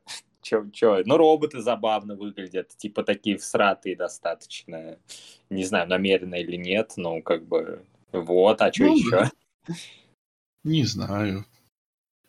Чё, 0.46 0.64
чё? 0.72 1.02
Ну, 1.04 1.16
роботы 1.16 1.60
забавно 1.60 2.14
выглядят, 2.14 2.68
типа 2.76 3.02
такие 3.02 3.36
всратые 3.36 3.96
достаточно. 3.96 4.96
Не 5.50 5.64
знаю, 5.64 5.88
намеренно 5.88 6.36
или 6.36 6.54
нет, 6.54 6.92
но 6.96 7.20
как 7.20 7.44
бы 7.48 7.84
вот, 8.12 8.62
а 8.62 8.72
что 8.72 8.84
ну, 8.84 8.96
еще? 8.96 9.30
Не 10.62 10.84
знаю. 10.84 11.44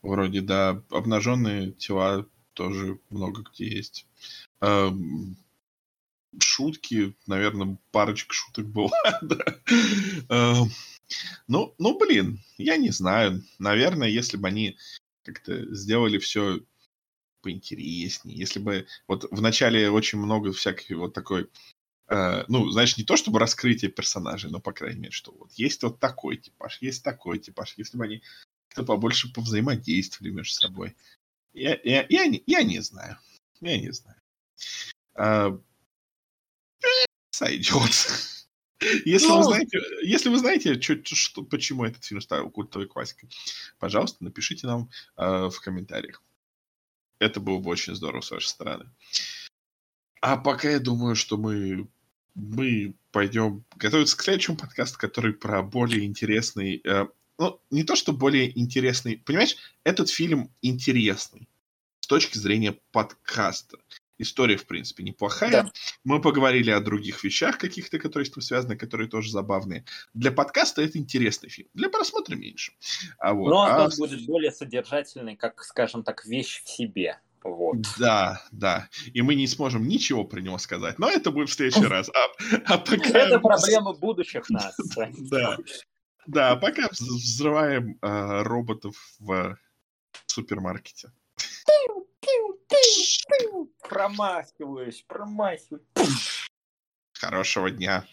Вроде, 0.02 0.42
да, 0.42 0.82
обнаженные 0.90 1.74
тела 1.74 2.26
тоже 2.54 3.00
много 3.12 3.44
где 3.52 3.68
есть. 3.68 4.08
Эм, 4.62 5.38
шутки, 6.40 7.14
наверное, 7.28 7.78
парочка 7.92 8.34
шуток 8.34 8.66
была, 8.66 8.98
да. 9.22 9.46
Эм, 10.30 10.72
ну, 11.48 11.76
ну, 11.78 12.00
блин, 12.00 12.40
я 12.58 12.78
не 12.78 12.90
знаю. 12.90 13.44
Наверное, 13.60 14.08
если 14.08 14.38
бы 14.38 14.48
они 14.48 14.76
как-то 15.24 15.72
сделали 15.76 16.18
все 16.18 16.62
поинтереснее. 17.48 18.38
Если 18.38 18.60
бы 18.60 18.88
вот 19.08 19.26
в 19.32 19.42
начале 19.42 19.90
очень 19.90 20.20
много 20.20 20.52
всяких 20.52 20.98
вот 20.98 21.14
такой, 21.14 21.50
э, 22.10 22.44
ну, 22.50 22.70
знаешь, 22.70 22.98
не 22.98 23.06
то 23.06 23.16
чтобы 23.16 23.40
раскрытие 23.40 23.90
персонажей, 23.90 24.52
но, 24.52 24.60
по 24.60 24.74
крайней 24.74 25.00
мере, 25.00 25.12
что 25.12 25.32
вот 25.32 25.54
есть 25.54 25.82
вот 25.84 26.00
такой 26.00 26.36
типаж, 26.36 26.80
есть 26.82 27.04
такой 27.04 27.40
типаж. 27.40 27.74
Если 27.78 27.98
бы 27.98 28.04
они 28.04 28.22
как-то 28.68 28.84
побольше 28.84 29.32
повзаимодействовали 29.32 30.34
между 30.34 30.54
собой. 30.56 30.96
Я, 31.54 31.80
я, 31.86 32.06
я, 32.10 32.28
не, 32.28 32.44
я 32.46 32.64
не 32.64 32.82
знаю. 32.82 33.18
Я 33.62 33.80
не 33.80 33.92
знаю. 33.92 34.20
А, 35.16 35.58
сойдет. 37.32 37.92
Если, 39.06 39.28
ну... 39.28 39.38
вы 39.38 39.44
знаете, 39.44 39.80
если 40.04 40.30
вы 40.30 40.38
знаете, 40.38 40.80
что, 40.80 41.16
что, 41.16 41.44
почему 41.44 41.84
этот 41.84 42.04
фильм 42.06 42.22
стал 42.22 42.48
культовой 42.52 42.88
классикой, 42.88 43.28
пожалуйста, 43.80 44.24
напишите 44.24 44.68
нам 44.68 44.92
э, 45.16 45.50
в 45.50 45.60
комментариях. 45.62 46.22
Это 47.20 47.40
было 47.40 47.60
бы 47.60 47.70
очень 47.70 47.96
здорово 47.96 48.22
с 48.22 48.32
вашей 48.32 48.48
стороны. 48.48 48.90
А 50.22 50.38
пока 50.38 50.70
я 50.70 50.80
думаю, 50.80 51.16
что 51.16 51.38
мы, 51.38 51.88
мы 52.36 52.94
пойдем 53.12 53.64
готовиться 53.76 54.18
к 54.18 54.22
следующему 54.22 54.58
подкасту, 54.58 54.98
который 55.00 55.34
про 55.34 55.62
более 55.62 56.06
интересный... 56.06 56.82
Э, 56.84 57.08
ну, 57.38 57.60
не 57.72 57.84
то, 57.84 57.96
что 57.96 58.14
более 58.14 58.58
интересный... 58.58 59.18
Понимаешь, 59.18 59.56
этот 59.84 60.10
фильм 60.10 60.52
интересный 60.62 61.48
с 62.00 62.08
точки 62.08 62.38
зрения 62.38 62.78
подкаста. 62.92 63.78
История, 64.20 64.58
в 64.58 64.66
принципе, 64.66 65.04
неплохая. 65.04 65.64
Да. 65.64 65.72
Мы 66.04 66.22
поговорили 66.22 66.72
о 66.72 66.80
других 66.80 67.24
вещах 67.24 67.58
каких-то, 67.58 68.00
которые 68.00 68.26
с 68.26 68.30
этим 68.30 68.42
связаны, 68.42 68.76
которые 68.76 69.10
тоже 69.10 69.32
забавные. 69.32 69.86
Для 70.14 70.32
подкаста 70.32 70.82
это 70.82 70.98
интересный 70.98 71.50
фильм. 71.50 71.70
Для 71.74 71.90
просмотра 71.90 72.36
меньше. 72.36 72.74
А 73.20 73.34
вот, 73.34 73.50
Но 73.50 73.64
а... 73.64 73.86
он 73.86 73.92
будет 73.98 74.26
более 74.26 74.52
содержательный, 74.52 75.36
как, 75.36 75.64
скажем 75.64 76.04
так, 76.04 76.26
вещь 76.26 76.64
в 76.64 76.70
себе. 76.70 77.20
Вот. 77.44 77.78
Да, 77.98 78.42
да. 78.52 78.90
И 79.14 79.22
мы 79.22 79.36
не 79.36 79.48
сможем 79.48 79.88
ничего 79.88 80.26
про 80.26 80.42
него 80.42 80.58
сказать. 80.58 81.00
Но 81.00 81.10
это 81.10 81.32
будет 81.32 81.50
в 81.50 81.54
следующий 81.54 81.86
раз. 81.88 82.10
А, 82.10 82.28
а 82.66 82.78
пока... 82.78 83.20
Это 83.20 83.40
проблема 83.40 83.94
будущих 83.94 84.50
нас. 84.50 84.76
Да. 85.30 85.58
Да, 86.26 86.56
пока 86.58 86.90
взрываем 86.92 87.98
э, 88.02 88.42
роботов 88.42 88.96
в 89.20 89.58
супермаркете. 90.26 91.12
Промахиваюсь, 93.82 95.04
промахиваюсь. 95.08 96.50
Хорошего 97.14 97.72
дня. 97.72 98.06